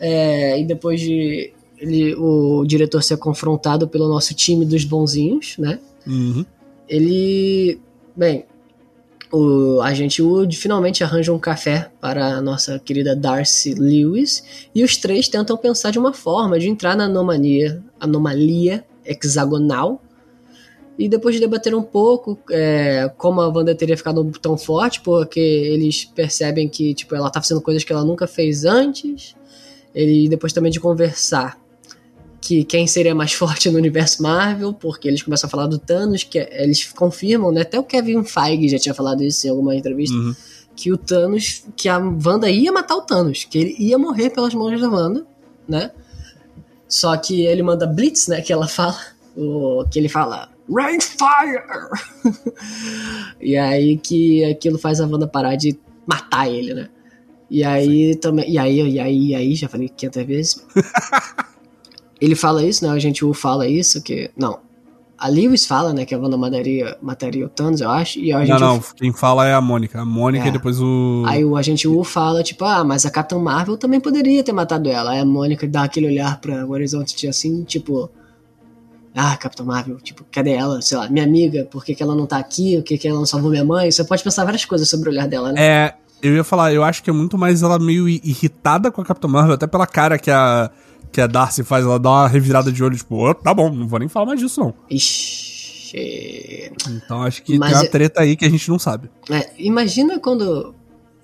é, 0.00 0.60
e 0.60 0.64
depois 0.64 1.00
de 1.00 1.52
ele, 1.78 2.14
o 2.14 2.64
diretor 2.64 3.02
ser 3.02 3.16
confrontado 3.16 3.86
pelo 3.86 4.08
nosso 4.08 4.34
time 4.34 4.64
dos 4.64 4.84
bonzinhos, 4.84 5.56
né? 5.58 5.78
Uhum. 6.06 6.44
Ele. 6.88 7.80
Bem, 8.14 8.46
o 9.32 9.80
agente 9.80 10.22
Wood 10.22 10.56
finalmente 10.56 11.02
arranja 11.02 11.32
um 11.32 11.38
café 11.38 11.90
para 12.00 12.36
a 12.36 12.40
nossa 12.40 12.78
querida 12.78 13.14
Darcy 13.16 13.74
Lewis 13.74 14.68
e 14.74 14.84
os 14.84 14.96
três 14.96 15.28
tentam 15.28 15.56
pensar 15.56 15.90
de 15.90 15.98
uma 15.98 16.12
forma 16.12 16.58
de 16.58 16.68
entrar 16.68 16.96
na 16.96 17.04
anomalia, 17.04 17.82
anomalia 17.98 18.84
hexagonal. 19.04 20.02
E 20.98 21.10
depois 21.10 21.34
de 21.34 21.40
debater 21.42 21.74
um 21.74 21.82
pouco 21.82 22.38
é, 22.50 23.10
como 23.18 23.42
a 23.42 23.48
Wanda 23.48 23.74
teria 23.74 23.96
ficado 23.98 24.24
tão 24.40 24.56
forte, 24.56 25.02
porque 25.02 25.38
eles 25.38 26.06
percebem 26.06 26.68
que 26.68 26.94
tipo, 26.94 27.14
ela 27.14 27.28
está 27.28 27.42
fazendo 27.42 27.60
coisas 27.60 27.84
que 27.84 27.92
ela 27.92 28.04
nunca 28.04 28.26
fez 28.26 28.64
antes. 28.64 29.36
Ele 29.94 30.26
depois 30.28 30.54
também 30.54 30.72
de 30.72 30.80
conversar 30.80 31.58
que 32.46 32.62
quem 32.64 32.86
seria 32.86 33.14
mais 33.14 33.32
forte 33.34 33.68
no 33.68 33.76
universo 33.76 34.22
Marvel, 34.22 34.72
porque 34.72 35.08
eles 35.08 35.22
começam 35.22 35.48
a 35.48 35.50
falar 35.50 35.66
do 35.66 35.78
Thanos, 35.78 36.22
que 36.22 36.38
é, 36.38 36.62
eles 36.62 36.84
confirmam, 36.92 37.50
né? 37.50 37.62
Até 37.62 37.78
o 37.78 37.82
Kevin 37.82 38.22
Feige 38.22 38.68
já 38.68 38.78
tinha 38.78 38.94
falado 38.94 39.22
isso 39.22 39.46
em 39.46 39.50
alguma 39.50 39.74
entrevista, 39.74 40.16
uhum. 40.16 40.34
que 40.76 40.92
o 40.92 40.96
Thanos, 40.96 41.64
que 41.76 41.88
a 41.88 41.98
Wanda 41.98 42.48
ia 42.48 42.70
matar 42.70 42.94
o 42.94 43.02
Thanos, 43.02 43.44
que 43.44 43.58
ele 43.58 43.76
ia 43.78 43.98
morrer 43.98 44.30
pelas 44.30 44.54
mãos 44.54 44.80
da 44.80 44.88
Wanda, 44.88 45.26
né? 45.68 45.90
Só 46.88 47.16
que 47.16 47.42
ele 47.42 47.64
manda 47.64 47.84
Blitz, 47.84 48.28
né? 48.28 48.40
Que 48.40 48.52
ela 48.52 48.68
fala, 48.68 48.96
o, 49.36 49.84
que 49.90 49.98
ele 49.98 50.08
fala 50.08 50.48
Rain 50.72 51.00
Fire! 51.00 51.62
e 53.40 53.56
aí 53.56 53.98
que 53.98 54.44
aquilo 54.44 54.78
faz 54.78 55.00
a 55.00 55.06
Wanda 55.06 55.26
parar 55.26 55.56
de 55.56 55.76
matar 56.06 56.48
ele, 56.48 56.74
né? 56.74 56.88
E 57.50 57.64
aí 57.64 58.12
Sim. 58.12 58.20
também. 58.20 58.50
E 58.50 58.58
aí, 58.58 58.88
e 58.88 59.00
aí, 59.00 59.26
e 59.28 59.34
aí, 59.34 59.54
já 59.54 59.68
falei 59.68 59.88
500 59.88 60.22
vezes. 60.24 60.66
ele 62.20 62.34
fala 62.34 62.64
isso, 62.64 62.84
né? 62.84 62.90
A 62.90 62.98
gente 62.98 63.24
o 63.24 63.32
fala 63.34 63.66
isso, 63.66 64.02
que. 64.02 64.30
Não. 64.36 64.58
A 65.18 65.28
Lewis 65.28 65.64
fala, 65.64 65.94
né, 65.94 66.04
que 66.04 66.14
a 66.14 66.18
Wanda 66.18 66.36
mataria, 66.36 66.94
mataria 67.00 67.46
o 67.46 67.48
Thanos, 67.48 67.80
eu 67.80 67.90
acho. 67.90 68.18
E 68.18 68.34
a 68.34 68.44
não, 68.44 68.58
não, 68.58 68.80
quem 68.94 69.10
fala 69.14 69.48
é 69.48 69.54
a 69.54 69.62
Mônica. 69.62 69.98
A 69.98 70.04
Mônica 70.04 70.44
é. 70.44 70.48
e 70.48 70.50
depois 70.50 70.78
o. 70.78 71.24
Aí 71.26 71.42
o 71.42 71.56
agente 71.56 71.88
U 71.88 72.04
fala, 72.04 72.42
tipo, 72.42 72.64
ah, 72.66 72.84
mas 72.84 73.06
a 73.06 73.10
Capitã 73.10 73.38
Marvel 73.38 73.78
também 73.78 73.98
poderia 73.98 74.44
ter 74.44 74.52
matado 74.52 74.90
ela. 74.90 75.12
Aí 75.12 75.20
a 75.20 75.24
Mônica 75.24 75.66
dá 75.66 75.84
aquele 75.84 76.06
olhar 76.06 76.38
para 76.38 76.66
o 76.66 76.70
horizonte 76.70 77.26
assim, 77.26 77.64
tipo. 77.64 78.10
Ah, 79.14 79.34
Capitã 79.38 79.64
Marvel, 79.64 79.96
tipo, 80.00 80.22
cadê 80.30 80.50
ela? 80.50 80.82
Sei 80.82 80.98
lá, 80.98 81.08
minha 81.08 81.24
amiga, 81.24 81.66
por 81.70 81.82
que, 81.82 81.94
que 81.94 82.02
ela 82.02 82.14
não 82.14 82.26
tá 82.26 82.36
aqui? 82.36 82.76
Por 82.76 82.84
que, 82.84 82.98
que 82.98 83.08
ela 83.08 83.18
não 83.18 83.24
salvou 83.24 83.50
minha 83.50 83.64
mãe? 83.64 83.90
Você 83.90 84.04
pode 84.04 84.22
pensar 84.22 84.44
várias 84.44 84.66
coisas 84.66 84.86
sobre 84.86 85.08
o 85.08 85.12
olhar 85.12 85.26
dela, 85.26 85.52
né? 85.52 85.62
É, 85.62 85.94
eu 86.20 86.34
ia 86.34 86.44
falar, 86.44 86.74
eu 86.74 86.84
acho 86.84 87.02
que 87.02 87.08
é 87.08 87.12
muito 87.14 87.38
mais 87.38 87.62
ela 87.62 87.78
meio 87.78 88.06
irritada 88.06 88.90
com 88.90 89.00
a 89.00 89.04
Capitã 89.04 89.26
Marvel, 89.26 89.54
até 89.54 89.66
pela 89.66 89.86
cara 89.86 90.18
que 90.18 90.30
a 90.30 90.70
que 91.16 91.20
a 91.22 91.26
Darcy 91.26 91.64
faz, 91.64 91.82
ela 91.82 91.98
dá 91.98 92.10
uma 92.10 92.28
revirada 92.28 92.70
de 92.70 92.84
olho, 92.84 92.94
tipo, 92.94 93.16
oh, 93.16 93.32
tá 93.32 93.54
bom, 93.54 93.72
não 93.72 93.88
vou 93.88 93.98
nem 93.98 94.06
falar 94.06 94.26
mais 94.26 94.38
disso, 94.38 94.60
não. 94.60 94.74
Ixi. 94.90 96.70
Então 96.90 97.22
acho 97.22 97.42
que 97.42 97.58
Mas 97.58 97.70
tem 97.70 97.80
uma 97.80 97.88
treta 97.88 98.20
aí 98.20 98.36
que 98.36 98.44
a 98.44 98.50
gente 98.50 98.68
não 98.68 98.78
sabe. 98.78 99.08
É, 99.30 99.50
imagina 99.56 100.20
quando. 100.20 100.74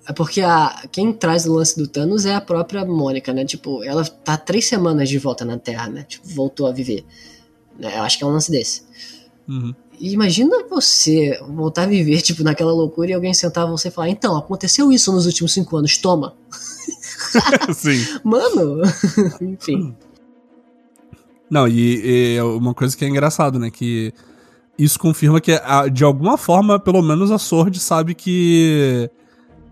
É 0.07 0.11
porque 0.11 0.41
a, 0.41 0.83
quem 0.91 1.13
traz 1.13 1.45
o 1.45 1.53
lance 1.53 1.77
do 1.77 1.87
Thanos 1.87 2.25
é 2.25 2.33
a 2.33 2.41
própria 2.41 2.83
Mônica, 2.83 3.31
né? 3.31 3.45
Tipo, 3.45 3.83
ela 3.83 4.03
tá 4.03 4.35
três 4.35 4.65
semanas 4.65 5.07
de 5.09 5.19
volta 5.19 5.45
na 5.45 5.59
Terra, 5.59 5.87
né? 5.87 6.03
Tipo, 6.09 6.27
voltou 6.29 6.65
a 6.65 6.71
viver. 6.71 7.05
Né? 7.77 7.95
Eu 7.95 8.01
acho 8.01 8.17
que 8.17 8.23
é 8.23 8.27
um 8.27 8.31
lance 8.31 8.49
desse. 8.49 8.81
Uhum. 9.47 9.75
Imagina 9.99 10.65
você 10.67 11.39
voltar 11.49 11.83
a 11.83 11.87
viver, 11.87 12.19
tipo, 12.23 12.43
naquela 12.43 12.73
loucura 12.73 13.11
e 13.11 13.13
alguém 13.13 13.33
sentar 13.33 13.67
você 13.67 13.89
e 13.89 13.91
falar: 13.91 14.09
Então, 14.09 14.35
aconteceu 14.35 14.91
isso 14.91 15.11
nos 15.11 15.27
últimos 15.27 15.53
cinco 15.53 15.77
anos, 15.77 15.97
toma. 15.97 16.33
Sim. 17.73 18.19
Mano, 18.23 18.81
enfim. 19.41 19.95
Não, 21.49 21.67
e, 21.67 22.35
e, 22.35 22.41
uma 22.41 22.73
coisa 22.73 22.95
que 22.95 23.05
é 23.05 23.07
engraçado, 23.07 23.59
né? 23.59 23.69
Que 23.69 24.13
isso 24.77 24.99
confirma 24.99 25.39
que, 25.39 25.51
de 25.91 26.03
alguma 26.03 26.37
forma, 26.37 26.79
pelo 26.79 27.01
menos 27.01 27.31
a 27.31 27.37
Sword 27.37 27.79
sabe 27.79 28.15
que. 28.15 29.09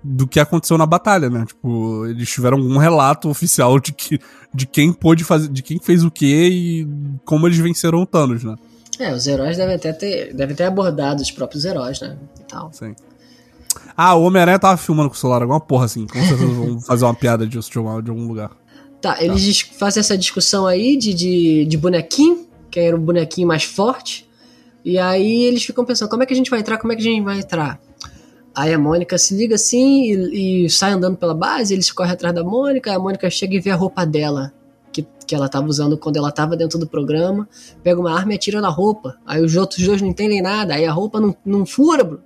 do 0.04 0.28
que 0.28 0.40
aconteceu 0.40 0.78
na 0.78 0.86
batalha, 0.86 1.30
né? 1.30 1.46
Tipo, 1.46 2.06
eles 2.06 2.30
tiveram 2.30 2.58
um 2.60 2.78
relato 2.78 3.30
oficial 3.30 3.80
de, 3.80 3.94
que, 3.94 4.20
de 4.54 4.68
quem 4.68 4.94
pôde 4.94 5.24
fazer. 5.24 5.48
de 5.50 5.64
quem 5.64 5.80
fez 5.80 6.04
o 6.04 6.12
que 6.12 6.26
e 6.26 7.18
como 7.26 7.48
eles 7.48 7.58
venceram 7.58 8.02
o 8.02 8.06
Thanos, 8.06 8.44
né? 8.44 8.56
É, 9.00 9.14
os 9.14 9.26
heróis 9.26 9.58
devem 9.58 9.76
até 9.76 9.92
ter, 9.92 10.34
devem 10.34 10.56
ter 10.56 10.66
abordado 10.66 11.24
os 11.24 11.32
próprios 11.32 11.66
heróis, 11.66 12.00
né? 12.00 12.16
E 12.40 12.44
tal. 12.44 12.72
Sim. 12.72 12.94
Ah, 13.96 14.16
o 14.16 14.24
Homem-Aranha 14.24 14.60
tava 14.60 14.78
filmando 14.78 15.10
com 15.10 15.16
o 15.16 15.18
celular, 15.18 15.42
alguma 15.42 15.60
porra 15.60 15.86
assim. 15.86 16.08
Com 16.08 16.20
certeza 16.20 16.46
vão 16.46 16.80
fazer 16.80 17.06
uma 17.06 17.14
piada 17.14 17.46
disso 17.48 17.72
de, 17.72 17.80
uma, 17.80 18.02
de 18.02 18.10
algum 18.10 18.28
lugar. 18.28 18.52
Tá, 19.02 19.22
eles 19.24 19.64
tá. 19.64 19.74
fazem 19.80 20.00
essa 20.00 20.18
discussão 20.18 20.68
aí 20.68 20.96
de, 20.96 21.14
de, 21.14 21.66
de 21.66 21.78
bonequinho, 21.78 22.48
quem 22.70 22.86
era 22.88 22.96
o 22.96 23.00
bonequinho 23.00 23.48
mais 23.48 23.64
forte. 23.64 24.30
E 24.84 24.98
aí 24.98 25.44
eles 25.44 25.64
ficam 25.64 25.86
pensando, 25.86 26.10
como 26.10 26.24
é 26.24 26.26
que 26.26 26.34
a 26.34 26.36
gente 26.36 26.50
vai 26.50 26.60
entrar? 26.60 26.78
Como 26.78 26.94
é 26.94 26.96
que 26.96 27.02
a 27.02 27.06
gente 27.06 27.24
vai 27.24 27.40
entrar? 27.40 27.80
Aí 28.54 28.74
a 28.74 28.80
Mônica 28.80 29.18
se 29.18 29.36
liga 29.36 29.56
assim 29.56 30.12
e, 30.12 30.66
e 30.66 30.70
sai 30.70 30.92
andando 30.92 31.18
pela 31.18 31.34
base, 31.34 31.74
eles 31.74 31.92
correm 31.92 32.12
atrás 32.12 32.36
da 32.36 32.44
Mônica, 32.44 32.94
a 32.94 33.00
Mônica 33.00 33.30
chega 33.30 33.56
e 33.56 33.60
vê 33.60 33.72
a 33.72 33.76
roupa 33.76 34.06
dela, 34.06 34.52
que, 34.92 35.06
que 35.26 35.34
ela 35.34 35.48
tava 35.48 35.68
usando 35.68 35.98
quando 35.98 36.18
ela 36.18 36.32
tava 36.32 36.58
dentro 36.58 36.78
do 36.78 36.86
programa, 36.86 37.48
pega 37.82 38.00
uma 38.00 38.14
arma 38.14 38.34
e 38.34 38.36
atira 38.36 38.60
na 38.60 38.70
roupa. 38.70 39.18
Aí 39.26 39.42
os 39.42 39.56
outros 39.56 39.86
dois 39.86 40.02
não 40.02 40.10
entendem 40.10 40.42
nada, 40.42 40.74
aí 40.74 40.86
a 40.86 40.92
roupa 40.92 41.20
não, 41.20 41.36
não 41.46 41.66
fura, 41.66 42.04
bro. 42.04 42.22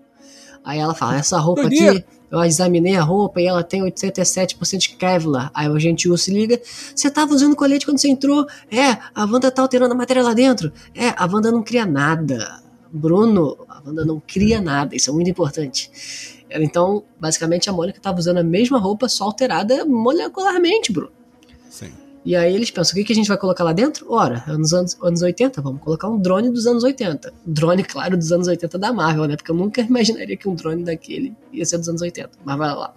Aí 0.66 0.80
ela 0.80 0.96
fala: 0.96 1.18
essa 1.18 1.38
roupa 1.38 1.68
aqui, 1.68 2.04
eu 2.32 2.44
examinei 2.44 2.96
a 2.96 3.04
roupa 3.04 3.40
e 3.40 3.46
ela 3.46 3.64
tem 3.64 3.82
87% 3.84 4.78
de 4.78 4.90
Kevlar. 4.98 5.52
Aí 5.54 5.70
o 5.70 5.76
agente 5.76 6.10
U 6.10 6.18
se 6.18 6.32
liga: 6.32 6.60
você 6.94 7.10
tava 7.12 7.34
usando 7.34 7.56
colete 7.56 7.86
quando 7.86 8.00
você 8.00 8.10
entrou? 8.10 8.48
É, 8.72 8.98
a 9.14 9.24
Wanda 9.24 9.52
tá 9.52 9.62
alterando 9.62 9.94
a 9.94 9.98
matéria 9.98 10.24
lá 10.24 10.34
dentro. 10.34 10.74
É, 10.96 11.10
a 11.16 11.26
Wanda 11.32 11.52
não 11.52 11.62
cria 11.62 11.86
nada. 11.86 12.62
Bruno, 12.92 13.58
a 13.70 13.82
Wanda 13.86 14.04
não 14.04 14.22
cria 14.26 14.60
nada, 14.60 14.96
isso 14.96 15.10
é 15.10 15.14
muito 15.14 15.30
importante. 15.30 15.92
Então, 16.50 17.04
basicamente, 17.20 17.70
a 17.70 17.74
Mônica 17.74 18.00
tava 18.00 18.20
usando 18.20 18.38
a 18.38 18.44
mesma 18.44 18.80
roupa, 18.80 19.10
só 19.10 19.26
alterada 19.26 19.86
molecularmente, 19.86 20.92
Bruno. 20.92 21.12
Sim. 21.70 21.92
E 22.26 22.36
aí 22.36 22.56
eles 22.56 22.72
pensam, 22.72 22.94
o 22.94 22.96
que, 22.96 23.04
que 23.04 23.14
a 23.14 23.16
gente 23.16 23.28
vai 23.28 23.38
colocar 23.38 23.64
lá 23.64 23.72
dentro? 23.72 24.12
Ora, 24.12 24.44
anos, 24.48 24.74
anos, 24.74 24.98
anos 25.00 25.22
80, 25.22 25.62
vamos 25.62 25.80
colocar 25.80 26.10
um 26.10 26.18
drone 26.20 26.50
dos 26.50 26.66
anos 26.66 26.84
80. 26.84 27.32
Drone, 27.46 27.84
claro, 27.84 28.18
dos 28.18 28.32
anos 28.32 28.48
80 28.48 28.80
da 28.80 28.92
Marvel, 28.92 29.26
né? 29.26 29.36
Porque 29.36 29.52
eu 29.52 29.56
nunca 29.56 29.82
imaginaria 29.86 30.36
que 30.36 30.50
um 30.50 30.56
drone 30.56 30.84
daquele 30.84 31.36
ia 31.54 31.64
ser 31.64 31.78
dos 31.78 31.88
anos 31.88 32.02
80. 32.02 32.32
Mas 32.44 32.58
vai 32.58 32.74
lá. 32.74 32.92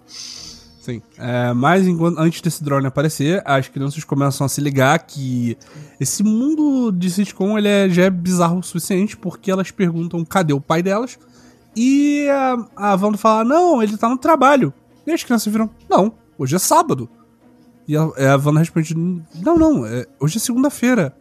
Sim. 0.81 0.99
É, 1.15 1.53
mas 1.53 1.85
enquanto, 1.85 2.17
antes 2.17 2.41
desse 2.41 2.63
drone 2.63 2.87
aparecer, 2.87 3.43
as 3.45 3.67
crianças 3.67 4.03
começam 4.03 4.45
a 4.45 4.49
se 4.49 4.59
ligar 4.59 4.97
que 4.97 5.55
esse 5.99 6.23
mundo 6.23 6.91
de 6.91 7.11
sitcom 7.11 7.55
ele 7.55 7.67
é, 7.67 7.87
já 7.87 8.05
é 8.05 8.09
bizarro 8.09 8.57
o 8.57 8.63
suficiente 8.63 9.15
porque 9.15 9.51
elas 9.51 9.69
perguntam 9.69 10.25
cadê 10.25 10.53
o 10.53 10.61
pai 10.61 10.81
delas 10.81 11.19
E 11.75 12.27
a, 12.29 12.65
a 12.75 12.95
Wanda 12.95 13.17
fala: 13.19 13.43
Não, 13.43 13.83
ele 13.83 13.95
tá 13.95 14.09
no 14.09 14.17
trabalho. 14.17 14.73
E 15.05 15.11
as 15.11 15.23
crianças 15.23 15.51
viram: 15.51 15.69
Não, 15.87 16.13
hoje 16.35 16.55
é 16.55 16.59
sábado. 16.59 17.07
E 17.89 17.97
a, 17.97 18.03
a 18.03 18.37
Wanda 18.37 18.59
responde: 18.59 18.93
Não, 18.95 19.57
não, 19.57 19.83
é, 19.83 20.05
hoje 20.19 20.37
é 20.37 20.39
segunda-feira. 20.39 21.11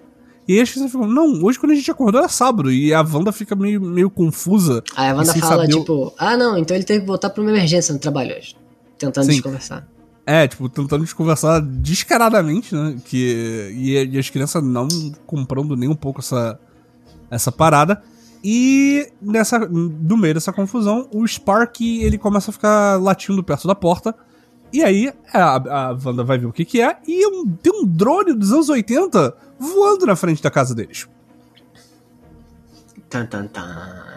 E 0.47 0.53
aí 0.53 0.61
as 0.61 0.71
crianças 0.71 0.93
ficam: 0.93 1.09
Não, 1.09 1.43
hoje 1.43 1.59
quando 1.59 1.73
a 1.73 1.75
gente 1.75 1.91
acordou 1.91 2.21
era 2.21 2.29
sábado. 2.29 2.71
E 2.71 2.93
a 2.93 3.01
Wanda 3.01 3.33
fica 3.33 3.57
meio, 3.57 3.81
meio 3.81 4.11
confusa. 4.11 4.85
Aí 4.95 5.09
a 5.09 5.15
Wanda 5.15 5.33
fala: 5.33 5.67
Tipo, 5.67 6.13
ah, 6.19 6.37
não, 6.37 6.59
então 6.59 6.77
ele 6.77 6.85
teve 6.85 7.01
que 7.01 7.07
voltar 7.07 7.31
pra 7.31 7.41
uma 7.41 7.51
emergência 7.51 7.95
no 7.95 7.99
trabalho 7.99 8.37
hoje. 8.37 8.55
Tentando 8.99 9.25
Sim. 9.25 9.33
desconversar. 9.33 9.89
É, 10.27 10.47
tipo, 10.47 10.69
tentando 10.69 11.05
desconversar 11.05 11.63
descaradamente, 11.63 12.75
né? 12.75 12.99
Que, 13.03 13.73
e, 13.75 14.05
e 14.05 14.19
as 14.19 14.29
crianças 14.29 14.63
não 14.63 14.87
comprando 15.25 15.75
nem 15.75 15.89
um 15.89 15.97
pouco 15.97 16.21
essa, 16.21 16.61
essa 17.31 17.51
parada. 17.51 18.03
E 18.45 19.11
nessa, 19.23 19.59
no 19.59 20.19
meio 20.19 20.35
dessa 20.35 20.53
confusão, 20.53 21.09
o 21.15 21.27
Spark 21.27 21.81
ele 21.81 22.19
começa 22.19 22.51
a 22.51 22.53
ficar 22.53 23.01
latindo 23.01 23.43
perto 23.43 23.67
da 23.67 23.75
porta. 23.75 24.15
E 24.73 24.83
aí 24.83 25.13
a, 25.33 25.91
a 25.91 25.93
Wanda 25.93 26.23
vai 26.25 26.39
ver 26.39 26.47
o 26.47 26.53
que, 26.53 26.65
que 26.65 26.81
é. 26.81 26.97
E 27.07 27.27
um, 27.27 27.51
tem 27.51 27.73
um 27.73 27.87
drone 27.87 28.35
dos 28.35 28.53
anos 28.53 28.69
80 28.69 29.35
voando 29.59 30.07
na 30.07 30.17
frente 30.17 30.43
da 30.43 30.51
casa 30.51 30.75
deles. 30.75 31.09
Tan, 33.09 33.27
tan, 33.27 33.47
tan. 33.47 34.09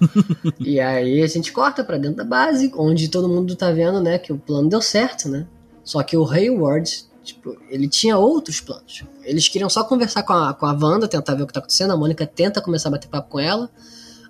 e 0.58 0.80
aí 0.80 1.22
a 1.22 1.26
gente 1.26 1.52
corta 1.52 1.84
para 1.84 1.98
dentro 1.98 2.16
da 2.16 2.24
base, 2.24 2.72
onde 2.76 3.08
todo 3.08 3.28
mundo 3.28 3.54
tá 3.54 3.70
vendo, 3.70 4.00
né, 4.00 4.18
que 4.18 4.32
o 4.32 4.38
plano 4.38 4.68
deu 4.68 4.80
certo, 4.80 5.28
né? 5.28 5.46
Só 5.84 6.02
que 6.02 6.16
o 6.16 6.28
Hayward, 6.28 7.04
tipo, 7.22 7.56
ele 7.68 7.88
tinha 7.88 8.16
outros 8.16 8.60
planos. 8.60 9.04
Eles 9.22 9.48
queriam 9.48 9.70
só 9.70 9.84
conversar 9.84 10.22
com 10.22 10.32
a, 10.32 10.54
com 10.54 10.66
a 10.66 10.72
Wanda, 10.72 11.06
tentar 11.06 11.34
ver 11.34 11.42
o 11.42 11.46
que 11.46 11.52
tá 11.52 11.60
acontecendo. 11.60 11.92
A 11.92 11.96
Mônica 11.96 12.26
tenta 12.26 12.60
começar 12.60 12.88
a 12.88 12.92
bater 12.92 13.08
papo 13.08 13.30
com 13.30 13.40
ela. 13.40 13.70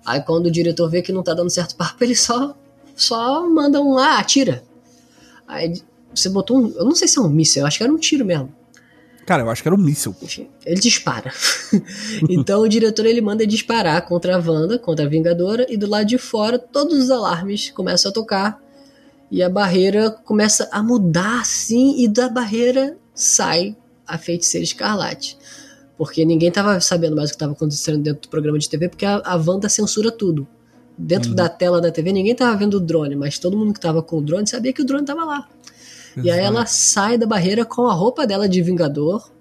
Aí 0.05 0.21
quando 0.21 0.47
o 0.47 0.51
diretor 0.51 0.89
vê 0.89 1.01
que 1.01 1.11
não 1.11 1.23
tá 1.23 1.33
dando 1.33 1.49
certo 1.49 1.75
papo, 1.75 2.03
ele 2.03 2.15
só, 2.15 2.55
só 2.95 3.47
manda 3.49 3.81
um, 3.81 3.97
ah, 3.97 4.19
atira. 4.19 4.63
Aí 5.51 5.81
você 6.15 6.29
botou 6.29 6.57
um, 6.57 6.73
eu 6.77 6.85
não 6.85 6.95
sei 6.95 7.09
se 7.09 7.19
é 7.19 7.21
um 7.21 7.27
míssil, 7.27 7.61
eu 7.61 7.67
acho 7.67 7.77
que 7.77 7.83
era 7.83 7.91
um 7.91 7.97
tiro 7.97 8.23
mesmo. 8.23 8.55
Cara, 9.25 9.43
eu 9.43 9.49
acho 9.49 9.61
que 9.61 9.67
era 9.67 9.75
um 9.75 9.77
míssil. 9.77 10.15
Ele 10.65 10.79
dispara. 10.79 11.31
então 12.29 12.61
o 12.61 12.69
diretor 12.69 13.05
ele 13.05 13.19
manda 13.19 13.45
disparar 13.45 14.01
contra 14.05 14.37
a 14.37 14.39
Wanda, 14.39 14.79
contra 14.79 15.05
a 15.05 15.09
Vingadora, 15.09 15.65
e 15.69 15.75
do 15.75 15.87
lado 15.87 16.05
de 16.05 16.17
fora 16.17 16.57
todos 16.57 16.97
os 16.97 17.11
alarmes 17.11 17.69
começam 17.69 18.09
a 18.09 18.13
tocar 18.13 18.61
e 19.29 19.43
a 19.43 19.49
barreira 19.49 20.09
começa 20.09 20.69
a 20.71 20.81
mudar 20.81 21.41
assim, 21.41 22.01
e 22.01 22.07
da 22.07 22.29
barreira 22.29 22.97
sai 23.13 23.75
a 24.07 24.17
feiticeira 24.17 24.63
escarlate. 24.63 25.37
Porque 25.97 26.23
ninguém 26.25 26.49
estava 26.49 26.79
sabendo 26.79 27.15
mais 27.15 27.29
o 27.29 27.33
que 27.33 27.35
estava 27.35 27.51
acontecendo 27.51 28.01
dentro 28.01 28.23
do 28.23 28.29
programa 28.29 28.57
de 28.57 28.69
TV, 28.69 28.89
porque 28.89 29.05
a, 29.05 29.21
a 29.23 29.35
Wanda 29.35 29.67
censura 29.69 30.11
tudo. 30.11 30.47
Dentro 30.97 31.29
uhum. 31.29 31.35
da 31.35 31.49
tela 31.49 31.81
da 31.81 31.91
TV 31.91 32.11
ninguém 32.11 32.33
estava 32.33 32.55
vendo 32.55 32.75
o 32.75 32.79
drone, 32.79 33.15
mas 33.15 33.39
todo 33.39 33.57
mundo 33.57 33.73
que 33.73 33.79
estava 33.79 34.01
com 34.03 34.17
o 34.17 34.21
drone 34.21 34.47
sabia 34.47 34.73
que 34.73 34.81
o 34.81 34.85
drone 34.85 35.03
estava 35.03 35.23
lá. 35.23 35.47
Exato. 36.11 36.27
E 36.27 36.31
aí 36.31 36.39
ela 36.39 36.65
sai 36.65 37.17
da 37.17 37.25
barreira 37.25 37.65
com 37.65 37.87
a 37.87 37.93
roupa 37.93 38.27
dela 38.27 38.47
de 38.47 38.61
Vingador, 38.61 39.31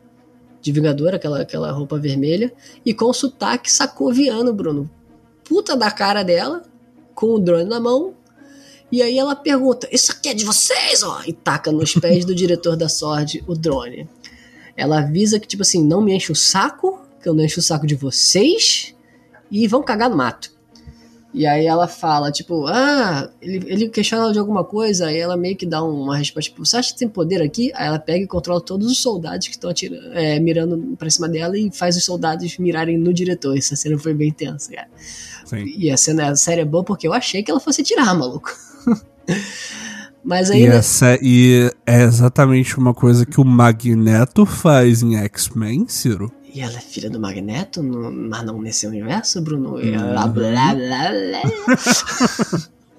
de 0.60 0.72
Vingador, 0.72 1.14
aquela, 1.14 1.40
aquela 1.40 1.72
roupa 1.72 1.98
vermelha, 1.98 2.52
e 2.84 2.94
com 2.94 3.06
o 3.06 3.14
sotaque 3.14 3.70
sacoviano, 3.70 4.52
Bruno. 4.52 4.88
Puta 5.44 5.76
da 5.76 5.90
cara 5.90 6.22
dela, 6.22 6.62
com 7.14 7.34
o 7.34 7.38
drone 7.38 7.68
na 7.68 7.80
mão, 7.80 8.14
e 8.92 9.02
aí 9.02 9.18
ela 9.18 9.36
pergunta: 9.36 9.88
Isso 9.92 10.12
aqui 10.12 10.28
é 10.28 10.34
de 10.34 10.44
vocês, 10.44 11.02
ó? 11.02 11.22
E 11.26 11.32
taca 11.32 11.70
nos 11.70 11.94
pés 11.98 12.24
do 12.24 12.34
diretor 12.34 12.76
da 12.76 12.88
Sword 12.88 13.44
o 13.46 13.54
drone. 13.54 14.08
Ela 14.76 15.00
avisa 15.00 15.38
que, 15.38 15.46
tipo 15.46 15.62
assim, 15.62 15.84
não 15.84 16.00
me 16.00 16.14
enche 16.14 16.32
o 16.32 16.36
saco, 16.36 17.00
que 17.22 17.28
eu 17.28 17.34
não 17.34 17.44
encho 17.44 17.60
o 17.60 17.62
saco 17.62 17.86
de 17.86 17.94
vocês, 17.94 18.94
e 19.50 19.66
vão 19.66 19.82
cagar 19.82 20.08
no 20.08 20.16
mato. 20.16 20.52
E 21.32 21.46
aí 21.46 21.64
ela 21.64 21.86
fala, 21.86 22.32
tipo, 22.32 22.66
ah, 22.66 23.30
ele, 23.40 23.64
ele 23.72 23.88
questiona 23.88 24.24
ela 24.24 24.32
de 24.32 24.38
alguma 24.38 24.64
coisa, 24.64 25.06
aí 25.06 25.18
ela 25.18 25.36
meio 25.36 25.56
que 25.56 25.64
dá 25.64 25.82
uma 25.82 26.16
resposta, 26.16 26.50
tipo, 26.50 26.66
você 26.66 26.76
acha 26.76 26.92
que 26.92 26.98
tem 26.98 27.08
poder 27.08 27.40
aqui? 27.40 27.70
Aí 27.74 27.86
ela 27.86 28.00
pega 28.00 28.24
e 28.24 28.26
controla 28.26 28.60
todos 28.60 28.90
os 28.90 28.98
soldados 28.98 29.46
que 29.46 29.54
estão 29.54 29.72
é, 30.12 30.40
mirando 30.40 30.96
pra 30.98 31.08
cima 31.08 31.28
dela 31.28 31.56
e 31.56 31.70
faz 31.72 31.96
os 31.96 32.04
soldados 32.04 32.58
mirarem 32.58 32.98
no 32.98 33.14
diretor. 33.14 33.56
Essa 33.56 33.76
cena 33.76 33.96
foi 33.96 34.12
bem 34.12 34.32
tensa, 34.32 34.72
cara. 34.72 34.88
Sim. 35.44 35.64
E 35.76 35.90
a 35.90 35.96
cena, 35.96 36.30
a 36.30 36.36
série 36.36 36.62
é 36.62 36.64
boa 36.64 36.82
porque 36.82 37.06
eu 37.06 37.12
achei 37.12 37.42
que 37.42 37.50
ela 37.50 37.60
fosse 37.60 37.82
tirar, 37.82 38.12
maluco. 38.14 38.52
Mas 40.22 40.50
aí. 40.50 40.62
E, 40.62 40.66
essa, 40.66 41.18
e 41.22 41.70
é 41.86 42.02
exatamente 42.02 42.76
uma 42.76 42.92
coisa 42.92 43.24
que 43.24 43.40
o 43.40 43.44
Magneto 43.44 44.44
faz 44.44 45.02
em 45.02 45.16
X-Men, 45.16 45.86
Ciro. 45.88 46.30
E 46.52 46.60
ela 46.60 46.76
é 46.76 46.80
filha 46.80 47.08
do 47.08 47.20
Magneto, 47.20 47.82
no, 47.82 48.10
mas 48.10 48.44
não 48.44 48.60
nesse 48.60 48.86
universo, 48.86 49.40
Bruno? 49.40 49.80
E, 49.80 49.90
uhum. 49.90 50.10
blá, 50.10 50.26
blá, 50.26 50.74
blá. 50.74 51.42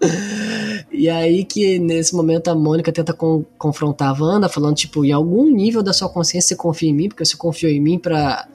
e 0.91 1.09
aí 1.09 1.43
que 1.43 1.77
nesse 1.77 2.15
momento 2.15 2.47
a 2.47 2.55
Mônica 2.55 2.91
tenta 2.91 3.13
com, 3.13 3.43
confrontar 3.57 4.09
a 4.09 4.23
Wanda, 4.23 4.47
falando, 4.47 4.75
tipo, 4.75 5.03
em 5.03 5.11
algum 5.11 5.49
nível 5.49 5.83
da 5.83 5.91
sua 5.91 6.07
consciência 6.07 6.49
você 6.49 6.55
confia 6.55 6.89
em 6.89 6.93
mim, 6.93 7.09
porque 7.09 7.25
você 7.25 7.35
confiou 7.35 7.71
em 7.71 7.81
mim 7.81 7.99
pra, 7.99 8.47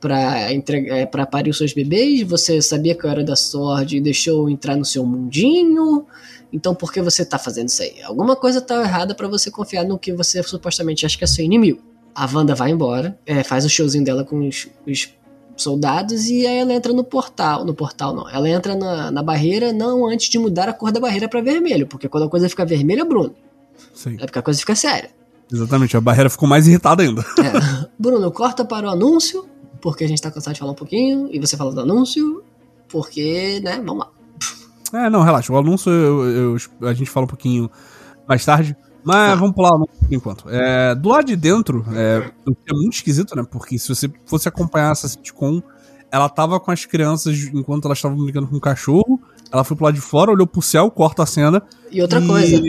pra, 0.00 0.52
entregar, 0.52 0.96
é, 0.96 1.04
pra 1.04 1.26
parir 1.26 1.50
os 1.50 1.58
seus 1.58 1.74
bebês, 1.74 2.22
você 2.22 2.62
sabia 2.62 2.94
que 2.94 3.04
eu 3.04 3.10
era 3.10 3.22
da 3.22 3.36
Sword 3.36 3.98
e 3.98 4.00
deixou 4.00 4.44
eu 4.44 4.50
entrar 4.50 4.76
no 4.76 4.84
seu 4.84 5.04
mundinho, 5.04 6.06
então 6.50 6.74
por 6.74 6.90
que 6.90 7.02
você 7.02 7.22
tá 7.24 7.38
fazendo 7.38 7.68
isso 7.68 7.82
aí? 7.82 8.02
Alguma 8.02 8.34
coisa 8.34 8.62
tá 8.62 8.80
errada 8.80 9.14
para 9.14 9.28
você 9.28 9.50
confiar 9.50 9.84
no 9.84 9.98
que 9.98 10.12
você 10.12 10.42
supostamente 10.42 11.04
acha 11.04 11.18
que 11.18 11.24
é 11.24 11.26
seu 11.26 11.44
inimigo 11.44 11.95
a 12.16 12.26
Wanda 12.32 12.54
vai 12.54 12.70
embora, 12.70 13.18
é, 13.26 13.42
faz 13.44 13.66
o 13.66 13.68
showzinho 13.68 14.04
dela 14.04 14.24
com 14.24 14.48
os, 14.48 14.68
os, 14.86 15.14
soldados 15.54 16.28
e 16.28 16.46
aí 16.46 16.58
ela 16.58 16.72
entra 16.72 16.92
no 16.92 17.04
portal. 17.04 17.64
No 17.64 17.74
portal 17.74 18.14
não. 18.14 18.28
Ela 18.28 18.48
entra 18.48 18.74
na, 18.74 19.10
na 19.10 19.22
barreira 19.22 19.72
não 19.72 20.06
antes 20.06 20.28
de 20.28 20.38
mudar 20.38 20.68
a 20.68 20.72
cor 20.72 20.92
da 20.92 21.00
barreira 21.00 21.28
para 21.28 21.40
vermelho. 21.40 21.86
Porque 21.86 22.08
quando 22.08 22.24
a 22.24 22.28
coisa 22.28 22.48
fica 22.48 22.64
vermelha, 22.64 23.04
Bruno. 23.04 23.34
Sim. 23.94 24.16
É 24.20 24.26
porque 24.26 24.38
a 24.38 24.42
coisa 24.42 24.60
fica 24.60 24.74
séria. 24.74 25.10
Exatamente, 25.50 25.96
a 25.96 26.00
barreira 26.00 26.28
ficou 26.28 26.48
mais 26.48 26.66
irritada 26.66 27.02
ainda. 27.02 27.22
É. 27.22 27.86
Bruno, 27.98 28.30
corta 28.32 28.64
para 28.64 28.86
o 28.86 28.90
anúncio, 28.90 29.46
porque 29.80 30.04
a 30.04 30.08
gente 30.08 30.20
tá 30.20 30.30
cansado 30.30 30.54
de 30.54 30.60
falar 30.60 30.72
um 30.72 30.76
pouquinho, 30.76 31.28
e 31.30 31.38
você 31.38 31.56
fala 31.56 31.72
do 31.72 31.80
anúncio, 31.80 32.42
porque, 32.88 33.60
né, 33.62 33.76
vamos 33.84 33.98
lá. 33.98 34.10
É, 34.92 35.08
não, 35.08 35.22
relaxa. 35.22 35.52
O 35.52 35.56
anúncio 35.56 35.90
eu, 35.90 36.56
eu, 36.80 36.88
a 36.88 36.92
gente 36.92 37.10
fala 37.10 37.24
um 37.24 37.28
pouquinho 37.28 37.70
mais 38.26 38.44
tarde. 38.44 38.76
Mas 39.06 39.30
tá. 39.30 39.34
vamos 39.36 39.54
pular 39.54 39.70
por 39.78 39.88
enquanto. 40.10 40.50
É, 40.50 40.92
do 40.96 41.10
lado 41.10 41.26
de 41.26 41.36
dentro, 41.36 41.86
é, 41.94 42.28
é 42.68 42.74
muito 42.74 42.94
esquisito, 42.94 43.36
né? 43.36 43.46
Porque 43.48 43.78
se 43.78 43.88
você 43.88 44.10
fosse 44.24 44.48
acompanhar 44.48 44.90
essa 44.90 45.06
sitcom, 45.06 45.62
ela 46.10 46.28
tava 46.28 46.58
com 46.58 46.72
as 46.72 46.84
crianças 46.84 47.38
enquanto 47.54 47.84
elas 47.84 47.98
estavam 47.98 48.18
brincando 48.18 48.48
com 48.48 48.56
o 48.56 48.60
cachorro. 48.60 49.20
Ela 49.52 49.62
foi 49.62 49.76
pro 49.76 49.84
lado 49.84 49.94
de 49.94 50.00
fora, 50.00 50.32
olhou 50.32 50.44
pro 50.44 50.60
céu, 50.60 50.90
corta 50.90 51.22
a 51.22 51.26
cena. 51.26 51.62
E 51.92 52.02
outra 52.02 52.20
e... 52.20 52.26
coisa, 52.26 52.60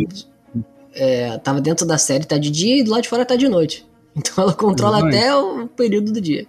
é, 0.94 1.40
tava 1.40 1.60
dentro 1.60 1.88
da 1.88 1.98
série, 1.98 2.24
tá 2.24 2.38
de 2.38 2.52
dia 2.52 2.82
e 2.82 2.84
do 2.84 2.92
lado 2.92 3.02
de 3.02 3.10
fora 3.10 3.26
tá 3.26 3.36
de 3.36 3.50
noite. 3.50 3.88
Então 4.16 4.44
ela 4.44 4.54
controla 4.54 4.98
Exatamente. 4.98 5.18
até 5.18 5.36
o 5.36 5.68
período 5.68 6.12
do 6.12 6.22
dia. 6.22 6.48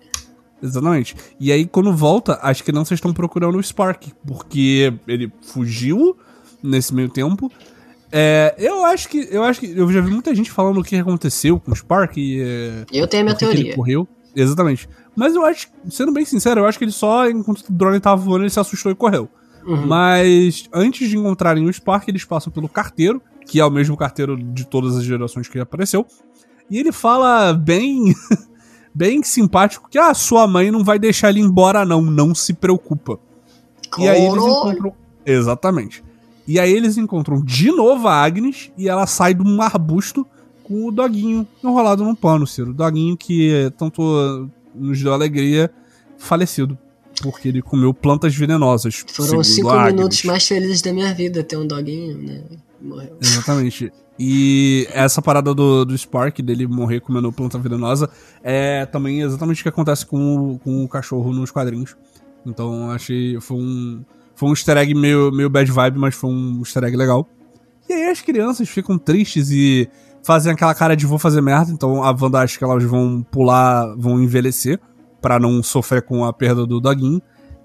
Exatamente. 0.63 1.15
E 1.39 1.53
aí, 1.53 1.67
quando 1.67 1.95
volta, 1.95 2.39
as 2.43 2.61
crianças 2.61 2.93
estão 2.97 3.13
procurando 3.13 3.57
o 3.57 3.63
Spark, 3.63 4.09
porque 4.27 4.93
ele 5.07 5.33
fugiu 5.43 6.17
nesse 6.63 6.95
meio 6.95 7.09
tempo. 7.09 7.51
É, 8.11 8.55
eu 8.59 8.85
acho 8.85 9.09
que. 9.09 9.29
Eu 9.31 9.43
acho 9.43 9.61
que. 9.61 9.67
Eu 9.67 9.91
já 9.93 10.01
vi 10.01 10.11
muita 10.11 10.35
gente 10.35 10.51
falando 10.51 10.81
o 10.81 10.85
que 10.85 10.97
aconteceu 10.97 11.61
com 11.61 11.73
o 11.73 11.77
Spark 11.77 12.17
e. 12.17 12.41
É, 12.41 12.85
eu 12.93 13.07
tenho 13.07 13.23
a 13.23 13.25
minha 13.25 13.37
teoria. 13.37 13.61
ele 13.61 13.75
correu. 13.75 14.09
Exatamente. 14.35 14.89
Mas 15.17 15.35
eu 15.35 15.45
acho, 15.45 15.69
sendo 15.91 16.13
bem 16.13 16.25
sincero, 16.25 16.61
eu 16.61 16.67
acho 16.67 16.79
que 16.79 16.85
ele 16.85 16.93
só, 16.93 17.29
enquanto 17.29 17.61
o 17.61 17.73
drone 17.73 17.99
tava 17.99 18.23
voando, 18.23 18.45
ele 18.45 18.51
se 18.51 18.61
assustou 18.61 18.93
e 18.93 18.95
correu. 18.95 19.29
Uhum. 19.67 19.87
Mas 19.87 20.69
antes 20.73 21.09
de 21.09 21.17
encontrarem 21.17 21.65
o 21.65 21.73
Spark, 21.73 22.07
eles 22.09 22.25
passam 22.25 22.53
pelo 22.53 22.69
carteiro, 22.69 23.21
que 23.45 23.59
é 23.59 23.65
o 23.65 23.71
mesmo 23.71 23.97
carteiro 23.97 24.37
de 24.37 24.65
todas 24.65 24.97
as 24.97 25.03
gerações 25.03 25.49
que 25.49 25.59
apareceu. 25.59 26.07
E 26.71 26.79
ele 26.79 26.93
fala 26.93 27.53
bem. 27.53 28.15
bem 28.95 29.23
simpático 29.23 29.89
que 29.89 29.99
ah, 29.99 30.13
sua 30.15 30.47
mãe 30.47 30.71
não 30.71 30.83
vai 30.83 30.99
deixar 30.99 31.31
ele 31.31 31.41
embora, 31.41 31.85
não. 31.85 32.01
Não 32.03 32.35
se 32.35 32.55
preocupa. 32.55 33.19
E 33.99 34.09
aí 34.09 34.25
eles 34.25 34.43
encontram. 34.43 34.93
Exatamente. 35.25 36.03
E 36.49 36.59
aí 36.59 36.73
eles 36.73 36.97
encontram 36.97 37.45
de 37.45 37.71
novo 37.71 38.09
a 38.09 38.25
Agnes 38.25 38.73
e 38.79 38.89
ela 38.89 39.07
sai 39.07 39.35
de 39.35 39.43
um 39.43 39.61
arbusto 39.61 40.27
com 40.65 40.87
o 40.87 40.91
doguinho 40.91 41.47
enrolado 41.63 42.03
num 42.03 42.15
pano, 42.15 42.47
Ciro. 42.47 42.71
O 42.71 42.75
doguinho 42.75 43.19
que 43.19 43.71
tanto 43.77 44.49
nos 44.75 45.03
deu 45.03 45.13
alegria, 45.13 45.71
falecido. 46.17 46.77
Porque 47.21 47.49
ele 47.49 47.61
comeu 47.61 47.93
plantas 47.93 48.35
venenosas. 48.35 49.05
Foram 49.09 49.45
cinco 49.45 49.79
minutos 49.83 50.23
mais 50.25 50.47
felizes 50.47 50.81
da 50.81 50.91
minha 50.91 51.13
vida 51.13 51.45
ter 51.45 51.59
um 51.59 51.67
doguinho, 51.67 52.17
né? 52.17 52.43
Morreu. 52.81 53.19
Exatamente. 53.21 53.93
E 54.19 54.89
essa 54.93 55.21
parada 55.21 55.55
do, 55.55 55.85
do 55.85 55.99
Spark, 55.99 56.41
dele 56.41 56.67
morrer 56.67 57.01
comendo 57.01 57.31
planta 57.31 57.59
venenosa, 57.59 58.09
é 58.43 58.87
também 58.87 59.21
exatamente 59.21 59.61
o 59.61 59.63
que 59.65 59.69
acontece 59.69 60.07
com 60.07 60.53
o, 60.55 60.59
com 60.61 60.85
o 60.85 60.89
cachorro 60.89 61.31
nos 61.33 61.51
quadrinhos. 61.51 61.95
Então 62.47 62.91
achei. 62.91 63.39
Foi 63.39 63.59
um 63.59 64.03
foi 64.39 64.49
um 64.49 64.53
easter 64.53 64.77
egg 64.77 64.95
meio, 64.95 65.33
meio 65.33 65.51
bad 65.51 65.69
vibe, 65.69 65.99
mas 65.99 66.15
foi 66.15 66.31
um 66.31 66.61
easter 66.61 66.85
egg 66.85 66.97
legal. 66.97 67.29
E 67.89 67.93
aí 67.93 68.05
as 68.05 68.21
crianças 68.21 68.69
ficam 68.69 68.97
tristes 68.97 69.51
e 69.51 69.89
fazem 70.23 70.53
aquela 70.53 70.73
cara 70.77 70.95
de 70.95 71.07
vou 71.07 71.19
fazer 71.19 71.41
merda, 71.41 71.73
então 71.73 72.05
a 72.05 72.11
Wanda 72.11 72.39
acha 72.39 72.57
que 72.57 72.63
elas 72.63 72.85
vão 72.85 73.27
pular, 73.33 73.97
vão 73.97 74.23
envelhecer 74.23 74.79
para 75.21 75.41
não 75.41 75.61
sofrer 75.61 76.03
com 76.03 76.25
a 76.25 76.33
perda 76.33 76.65
do 76.65 76.79
doguinho. 76.81 77.21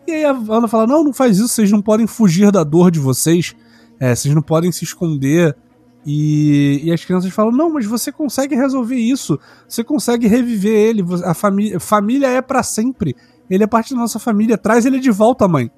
E 0.08 0.14
aí 0.14 0.26
a 0.26 0.34
Wanda 0.34 0.68
fala: 0.68 0.88
Não, 0.88 1.04
não 1.04 1.14
faz 1.14 1.38
isso, 1.38 1.50
vocês 1.50 1.70
não 1.70 1.80
podem 1.80 2.08
fugir 2.08 2.52
da 2.52 2.64
dor 2.64 2.90
de 2.90 3.00
vocês, 3.00 3.56
é, 4.00 4.16
vocês 4.16 4.34
não 4.34 4.42
podem 4.42 4.72
se 4.72 4.84
esconder. 4.84 5.56
E, 6.04 6.82
e, 6.86 6.92
as 6.92 7.06
crianças 7.06 7.32
falam: 7.32 7.52
Não, 7.52 7.72
mas 7.72 7.86
você 7.86 8.12
consegue 8.12 8.56
resolver 8.56 8.98
isso, 8.98 9.40
você 9.68 9.84
consegue 9.84 10.26
reviver 10.26 10.74
ele, 10.74 11.04
a 11.24 11.36
família, 11.36 11.80
família 11.80 12.28
é 12.30 12.42
para 12.42 12.64
sempre, 12.64 13.16
ele 13.48 13.64
é 13.64 13.68
parte 13.68 13.94
da 13.94 14.00
nossa 14.00 14.18
família, 14.18 14.58
traz 14.58 14.88
ele 14.88 15.00
de 15.00 15.12
volta, 15.12 15.48
mãe. 15.48 15.70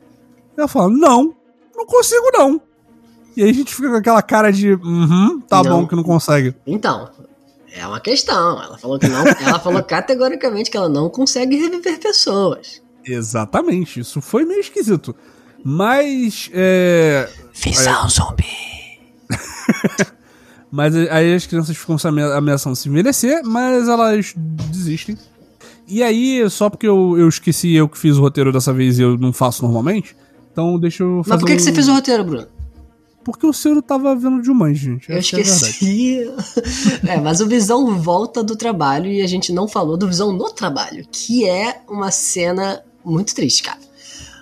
E 0.58 0.60
ela 0.60 0.68
fala: 0.68 0.90
Não, 0.90 1.36
não 1.76 1.86
consigo 1.86 2.26
não. 2.34 2.62
E 3.36 3.44
aí 3.44 3.50
a 3.50 3.54
gente 3.54 3.76
fica 3.76 3.90
com 3.90 3.96
aquela 3.96 4.22
cara 4.22 4.52
de: 4.52 4.74
Uhum, 4.74 5.42
tá 5.42 5.62
não. 5.64 5.82
bom 5.82 5.88
que 5.88 5.96
não 5.96 6.04
consegue. 6.04 6.56
Então, 6.66 7.10
é 7.72 7.86
uma 7.86 8.00
questão. 8.00 8.62
Ela 8.62 8.78
falou 8.78 8.98
que 8.98 9.08
não. 9.08 9.24
ela 9.26 9.60
falou 9.60 9.84
categoricamente 9.84 10.72
que 10.72 10.78
ela 10.78 10.90
não 10.90 11.10
consegue 11.10 11.58
reviver 11.58 12.00
pessoas. 12.00 12.82
Exatamente, 13.06 14.00
isso 14.00 14.22
foi 14.22 14.46
meio 14.46 14.62
esquisito. 14.62 15.16
Mas. 15.64 16.50
É. 16.54 17.30
Visão 17.54 18.06
é... 18.06 18.10
zumbi. 18.10 18.46
mas 20.72 20.96
aí 20.96 21.34
as 21.34 21.46
crianças 21.46 21.76
ficam 21.76 21.98
se 21.98 22.08
ameaçando 22.08 22.76
se 22.76 22.88
envelhecer, 22.88 23.42
mas 23.44 23.88
elas 23.88 24.34
desistem. 24.36 25.18
E 25.88 26.02
aí, 26.02 26.50
só 26.50 26.70
porque 26.70 26.88
eu, 26.88 27.16
eu 27.18 27.30
esqueci 27.30 27.74
eu 27.74 27.88
que 27.88 27.98
fiz 27.98 28.18
o 28.18 28.22
roteiro 28.22 28.52
dessa 28.52 28.74
vez 28.74 28.98
e 28.98 29.04
eu 29.04 29.18
não 29.18 29.32
faço 29.32 29.62
normalmente, 29.62 30.16
então 30.56 30.80
deixa 30.80 31.04
eu 31.04 31.22
fazer. 31.22 31.30
Mas 31.30 31.40
por 31.42 31.48
que, 31.48 31.54
um... 31.54 31.56
que 31.58 31.62
você 31.64 31.74
fez 31.74 31.88
o 31.90 31.94
roteiro, 31.94 32.24
Bruno? 32.24 32.48
Porque 33.26 33.46
o 33.46 33.52
Ciro 33.52 33.82
tava 33.82 34.16
vendo 34.16 34.42
de 34.42 34.50
mãe, 34.52 34.74
gente. 34.74 35.10
Eu 35.10 35.18
Essa 35.18 35.36
é 35.36 35.42
esqueci. 35.42 36.32
É, 37.06 37.10
é, 37.16 37.20
mas 37.20 37.42
o 37.42 37.48
Visão 37.48 38.00
volta 38.00 38.42
do 38.42 38.56
trabalho 38.56 39.12
e 39.12 39.22
a 39.22 39.28
gente 39.28 39.52
não 39.52 39.68
falou 39.68 39.98
do 39.98 40.08
Visão 40.08 40.32
no 40.32 40.50
trabalho, 40.52 41.04
que 41.12 41.46
é 41.46 41.82
uma 41.90 42.10
cena 42.10 42.84
muito 43.04 43.36
triste, 43.36 43.64
cara. 43.64 43.80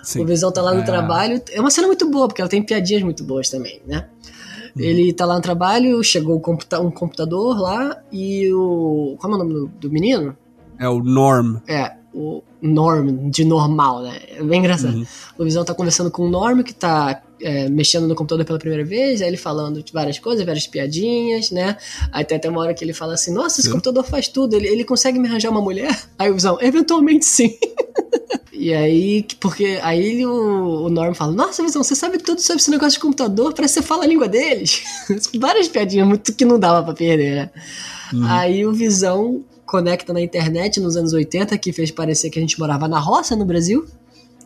Sim. 0.04 0.22
O 0.22 0.26
Visão 0.26 0.52
tá 0.52 0.62
lá 0.62 0.72
no 0.72 0.82
é. 0.82 0.84
trabalho. 0.84 1.42
É 1.50 1.60
uma 1.60 1.70
cena 1.70 1.88
muito 1.88 2.08
boa, 2.08 2.28
porque 2.28 2.42
ela 2.42 2.48
tem 2.48 2.62
piadinhas 2.62 3.02
muito 3.02 3.24
boas 3.24 3.48
também, 3.48 3.80
né? 3.86 4.06
Uhum. 4.76 4.82
Ele 4.82 5.12
tá 5.12 5.24
lá 5.24 5.34
no 5.34 5.40
trabalho, 5.40 6.04
chegou 6.04 6.36
um, 6.36 6.40
computa 6.40 6.78
computador 6.90 7.58
lá 7.58 8.00
e 8.12 8.52
o. 8.52 9.16
Qual 9.18 9.32
é 9.32 9.36
o 9.36 9.38
nome 9.38 9.70
do 9.80 9.90
menino? 9.90 10.36
É 10.78 10.88
o 10.88 11.02
Norm. 11.02 11.56
É, 11.66 11.96
o 12.12 12.42
Norm, 12.66 13.28
de 13.28 13.44
normal, 13.44 14.02
né? 14.02 14.20
É 14.28 14.42
bem 14.42 14.58
engraçado. 14.58 14.96
Uhum. 14.96 15.06
O 15.38 15.44
Visão 15.44 15.64
tá 15.64 15.74
conversando 15.74 16.10
com 16.10 16.22
o 16.22 16.30
Norm, 16.30 16.62
que 16.62 16.72
tá 16.72 17.22
é, 17.40 17.68
mexendo 17.68 18.08
no 18.08 18.14
computador 18.14 18.44
pela 18.44 18.58
primeira 18.58 18.84
vez, 18.84 19.20
aí 19.20 19.28
ele 19.28 19.36
falando 19.36 19.82
de 19.82 19.92
várias 19.92 20.18
coisas, 20.18 20.44
várias 20.46 20.66
piadinhas, 20.66 21.50
né? 21.50 21.76
Aí 22.10 22.24
tem 22.24 22.38
até 22.38 22.48
uma 22.48 22.60
hora 22.60 22.72
que 22.72 22.82
ele 22.82 22.94
fala 22.94 23.14
assim: 23.14 23.32
Nossa, 23.32 23.60
esse 23.60 23.68
sim. 23.68 23.70
computador 23.70 24.04
faz 24.04 24.28
tudo, 24.28 24.56
ele, 24.56 24.66
ele 24.66 24.82
consegue 24.82 25.18
me 25.18 25.28
arranjar 25.28 25.50
uma 25.50 25.60
mulher? 25.60 25.94
Aí 26.18 26.30
o 26.30 26.34
Visão, 26.34 26.58
eventualmente 26.60 27.26
sim. 27.26 27.54
e 28.50 28.72
aí, 28.72 29.26
porque 29.40 29.78
aí 29.82 30.24
o, 30.24 30.86
o 30.86 30.88
Norm 30.88 31.12
fala: 31.12 31.32
Nossa, 31.32 31.62
Visão, 31.62 31.82
você 31.82 31.94
sabe 31.94 32.16
tudo 32.16 32.40
sobre 32.40 32.62
esse 32.62 32.70
negócio 32.70 32.92
de 32.92 33.00
computador, 33.00 33.52
parece 33.52 33.74
que 33.74 33.80
você 33.80 33.86
fala 33.86 34.04
a 34.04 34.06
língua 34.06 34.26
deles. 34.26 34.82
várias 35.38 35.68
piadinhas, 35.68 36.08
muito 36.08 36.32
que 36.32 36.46
não 36.46 36.58
dava 36.58 36.82
pra 36.82 36.94
perder, 36.94 37.34
né? 37.34 37.50
Uhum. 38.12 38.26
Aí 38.26 38.64
o 38.64 38.72
Visão 38.72 39.44
conecta 39.74 40.12
na 40.12 40.20
internet 40.20 40.78
nos 40.78 40.96
anos 40.96 41.12
80, 41.12 41.58
que 41.58 41.72
fez 41.72 41.90
parecer 41.90 42.30
que 42.30 42.38
a 42.38 42.42
gente 42.42 42.60
morava 42.60 42.86
na 42.86 43.00
roça 43.00 43.34
no 43.34 43.44
Brasil. 43.44 43.84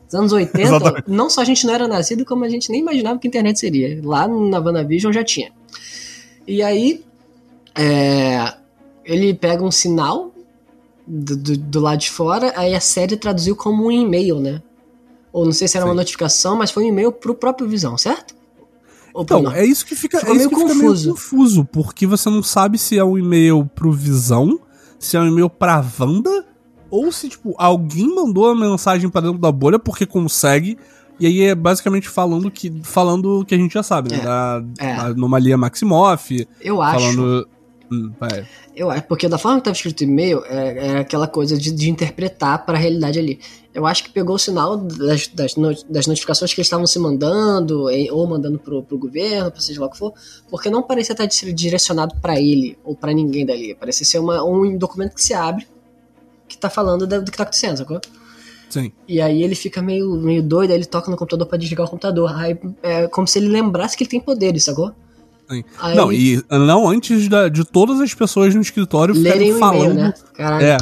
Nos 0.06 0.14
anos 0.14 0.32
80, 0.32 0.58
Exatamente. 0.58 1.04
não 1.06 1.28
só 1.28 1.42
a 1.42 1.44
gente 1.44 1.66
não 1.66 1.74
era 1.74 1.86
nascido, 1.86 2.24
como 2.24 2.44
a 2.44 2.48
gente 2.48 2.70
nem 2.70 2.80
imaginava 2.80 3.18
que 3.18 3.26
a 3.26 3.28
internet 3.28 3.60
seria. 3.60 4.00
Lá 4.02 4.26
na 4.26 4.58
WandaVision 4.58 5.12
já 5.12 5.22
tinha. 5.22 5.52
E 6.46 6.62
aí, 6.62 7.04
é, 7.74 8.54
ele 9.04 9.34
pega 9.34 9.62
um 9.62 9.70
sinal 9.70 10.32
do, 11.06 11.36
do, 11.36 11.58
do, 11.58 11.80
lado 11.80 11.98
de 11.98 12.10
fora, 12.10 12.54
aí 12.56 12.74
a 12.74 12.80
série 12.80 13.14
traduziu 13.14 13.54
como 13.54 13.84
um 13.84 13.92
e-mail, 13.92 14.40
né? 14.40 14.62
Ou 15.30 15.44
não 15.44 15.52
sei 15.52 15.68
se 15.68 15.76
era 15.76 15.84
Sim. 15.84 15.90
uma 15.90 15.94
notificação, 15.94 16.56
mas 16.56 16.70
foi 16.70 16.84
um 16.84 16.88
e-mail 16.88 17.12
pro 17.12 17.34
próprio 17.34 17.68
Visão, 17.68 17.98
certo? 17.98 18.34
Ou 19.12 19.24
então, 19.24 19.52
é 19.52 19.66
isso 19.66 19.84
que 19.84 19.94
fica, 19.94 20.20
é 20.20 20.32
meio, 20.32 20.48
confuso. 20.48 20.72
Fica 20.72 20.84
meio 20.84 21.12
confuso, 21.12 21.64
porque 21.66 22.06
você 22.06 22.30
não 22.30 22.42
sabe 22.42 22.78
se 22.78 22.96
é 22.96 23.04
um 23.04 23.18
e-mail 23.18 23.68
pro 23.74 23.92
Visão 23.92 24.58
se 24.98 25.16
é 25.16 25.20
um 25.20 25.28
e-mail 25.28 25.48
pra 25.48 25.84
Wanda, 25.98 26.44
ou 26.90 27.12
se, 27.12 27.28
tipo, 27.28 27.54
alguém 27.58 28.14
mandou 28.14 28.50
a 28.50 28.54
mensagem 28.54 29.08
para 29.08 29.22
dentro 29.22 29.38
da 29.38 29.52
bolha 29.52 29.78
porque 29.78 30.06
consegue. 30.06 30.78
E 31.20 31.26
aí 31.26 31.42
é 31.42 31.54
basicamente 31.54 32.08
falando 32.08 32.50
que 32.50 32.72
falando 32.84 33.44
que 33.44 33.54
a 33.54 33.58
gente 33.58 33.74
já 33.74 33.82
sabe, 33.82 34.11
né? 34.11 34.20
É, 34.20 34.24
da, 34.24 34.64
é. 34.78 34.96
da 34.96 35.02
anomalia 35.06 35.58
Maximoff. 35.58 36.46
Eu 36.61 36.80
acho. 36.80 37.00
Falando. 37.00 37.48
Hum, 37.90 38.12
eu 38.77 38.90
acho, 38.90 39.05
porque 39.05 39.29
da 39.29 39.38
forma 39.38 39.57
que 39.57 39.61
estava 39.62 39.74
escrito 39.74 40.01
o 40.01 40.05
e-mail, 40.05 40.44
é, 40.44 40.88
é, 40.88 40.98
aquela 40.98 41.27
coisa 41.27 41.57
de, 41.57 41.70
de 41.70 41.90
interpretar 41.90 42.66
para 42.66 42.77
a 42.77 42.81
realidade 42.81 43.18
ali. 43.18 43.40
Eu 43.72 43.87
acho 43.87 44.05
que 44.05 44.11
pegou 44.11 44.37
o 44.37 44.38
sinal 44.38 44.77
das, 44.77 45.29
das, 45.29 45.55
das 45.88 46.07
notificações 46.07 46.53
que 46.53 46.61
eles 46.61 46.66
estavam 46.66 46.87
se 46.87 46.98
mandando, 46.98 47.87
ou 48.11 48.27
mandando 48.27 48.59
pro, 48.59 48.83
pro 48.83 48.98
governo, 48.98 49.51
pra 49.51 49.61
seja 49.61 49.81
lá 49.81 49.87
o 49.87 49.90
que 49.90 49.96
for, 49.96 50.12
porque 50.51 50.68
não 50.68 50.83
parecia 50.83 51.14
estar 51.14 51.27
direcionado 51.27 52.14
para 52.20 52.38
ele 52.38 52.77
ou 52.85 52.94
para 52.94 53.12
ninguém 53.12 53.46
dali. 53.46 53.74
Parecia 53.74 54.05
ser 54.05 54.18
uma, 54.18 54.44
um 54.44 54.77
documento 54.77 55.14
que 55.14 55.22
se 55.22 55.33
abre, 55.33 55.66
que 56.46 56.59
tá 56.59 56.68
falando 56.68 57.07
do, 57.07 57.22
do 57.22 57.31
que 57.31 57.37
tá 57.37 57.44
acontecendo, 57.44 57.79
sacou? 57.79 58.01
Sim. 58.68 58.92
E 59.07 59.20
aí 59.20 59.42
ele 59.42 59.55
fica 59.55 59.81
meio, 59.81 60.14
meio 60.16 60.42
doido, 60.42 60.72
aí 60.72 60.77
ele 60.77 60.85
toca 60.85 61.11
no 61.11 61.16
computador 61.16 61.46
para 61.46 61.57
desligar 61.57 61.87
o 61.87 61.90
computador. 61.90 62.35
Aí 62.37 62.59
é 62.83 63.09
como 63.09 63.27
se 63.27 63.38
ele 63.38 63.48
lembrasse 63.48 63.96
que 63.96 64.05
ele 64.05 64.11
tem 64.11 64.20
poderes, 64.20 64.64
sacou? 64.64 64.92
Aí, 65.48 65.64
não, 65.94 66.12
e 66.12 66.42
não 66.50 66.88
antes 66.88 67.28
da, 67.28 67.48
de 67.48 67.64
todas 67.64 68.00
as 68.00 68.12
pessoas 68.12 68.54
no 68.54 68.61
escritório 68.61 69.14
ficarem 69.14 69.54
falando. 69.54 69.94
Né? 69.94 70.14
Caralho. 70.34 70.64
É. 70.64 70.76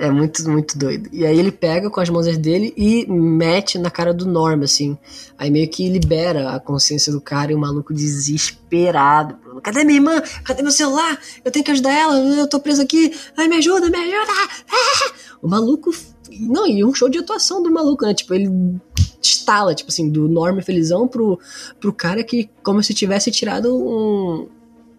É 0.00 0.08
muito, 0.12 0.48
muito 0.48 0.78
doido. 0.78 1.10
E 1.12 1.26
aí 1.26 1.36
ele 1.36 1.50
pega 1.50 1.90
com 1.90 2.00
as 2.00 2.08
mãos 2.08 2.24
dele 2.38 2.72
e 2.76 3.04
mete 3.10 3.78
na 3.78 3.90
cara 3.90 4.14
do 4.14 4.26
Norm, 4.26 4.62
assim. 4.62 4.96
Aí 5.36 5.50
meio 5.50 5.68
que 5.68 5.88
libera 5.88 6.50
a 6.50 6.60
consciência 6.60 7.10
do 7.12 7.20
cara 7.20 7.50
e 7.50 7.54
o 7.56 7.58
maluco 7.58 7.92
desesperado. 7.92 9.34
Cadê 9.60 9.82
minha 9.82 9.98
irmã? 9.98 10.22
Cadê 10.44 10.62
meu 10.62 10.70
celular? 10.70 11.18
Eu 11.44 11.50
tenho 11.50 11.64
que 11.64 11.72
ajudar 11.72 11.92
ela, 11.92 12.16
eu 12.16 12.48
tô 12.48 12.60
preso 12.60 12.80
aqui. 12.80 13.12
Ai, 13.36 13.48
me 13.48 13.56
ajuda, 13.56 13.90
me 13.90 13.96
ajuda! 13.98 14.32
Ah! 14.70 15.12
O 15.40 15.48
maluco. 15.48 15.92
Não, 16.30 16.66
e 16.66 16.84
um 16.84 16.94
show 16.94 17.08
de 17.08 17.18
atuação 17.18 17.62
do 17.62 17.70
maluco, 17.70 18.04
né? 18.04 18.14
Tipo, 18.14 18.34
ele 18.34 18.80
estala, 19.20 19.74
tipo 19.74 19.90
assim, 19.90 20.08
do 20.08 20.28
Norm 20.28 20.60
felizão 20.60 21.08
pro, 21.08 21.38
pro 21.80 21.92
cara 21.92 22.22
que, 22.22 22.48
como 22.62 22.82
se 22.82 22.94
tivesse 22.94 23.30
tirado 23.30 23.76
um, 23.76 24.48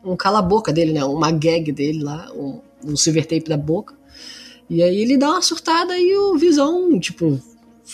um 0.03 0.15
cala-boca 0.15 0.73
dele, 0.73 0.93
né? 0.93 1.03
Uma 1.03 1.31
gag 1.31 1.71
dele 1.71 2.03
lá, 2.03 2.31
um, 2.33 2.59
um 2.83 2.95
silver 2.95 3.25
tape 3.25 3.49
da 3.49 3.57
boca. 3.57 3.95
E 4.69 4.83
aí 4.83 4.97
ele 4.97 5.17
dá 5.17 5.29
uma 5.29 5.41
surtada 5.41 5.97
e 5.97 6.15
o 6.15 6.37
Visão, 6.37 6.99
tipo, 6.99 7.39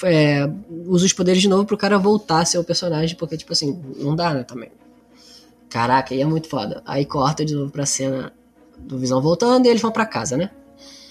é, 0.03 0.49
usa 0.85 1.05
os 1.05 1.13
poderes 1.13 1.41
de 1.41 1.47
novo 1.47 1.65
pro 1.65 1.77
cara 1.77 1.97
voltar 1.97 2.41
a 2.41 2.45
ser 2.45 2.57
o 2.57 2.63
personagem, 2.63 3.15
porque, 3.15 3.37
tipo 3.37 3.53
assim, 3.53 3.79
não 3.97 4.15
dá, 4.15 4.33
né, 4.33 4.43
também. 4.43 4.71
Caraca, 5.69 6.13
aí 6.13 6.21
é 6.21 6.25
muito 6.25 6.47
foda. 6.47 6.81
Aí 6.85 7.05
corta 7.05 7.45
de 7.45 7.55
novo 7.55 7.71
pra 7.71 7.85
cena 7.85 8.33
do 8.77 8.97
Visão 8.97 9.21
voltando 9.21 9.65
e 9.65 9.69
eles 9.69 9.81
vão 9.81 9.91
pra 9.91 10.05
casa, 10.05 10.35
né? 10.35 10.51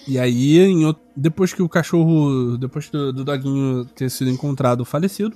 E 0.07 0.19
aí, 0.19 0.59
em, 0.59 0.95
depois 1.15 1.53
que 1.53 1.61
o 1.61 1.69
cachorro. 1.69 2.57
Depois 2.57 2.89
do, 2.89 3.11
do 3.11 3.23
Doguinho 3.23 3.85
ter 3.85 4.09
sido 4.09 4.29
encontrado 4.29 4.85
falecido, 4.85 5.35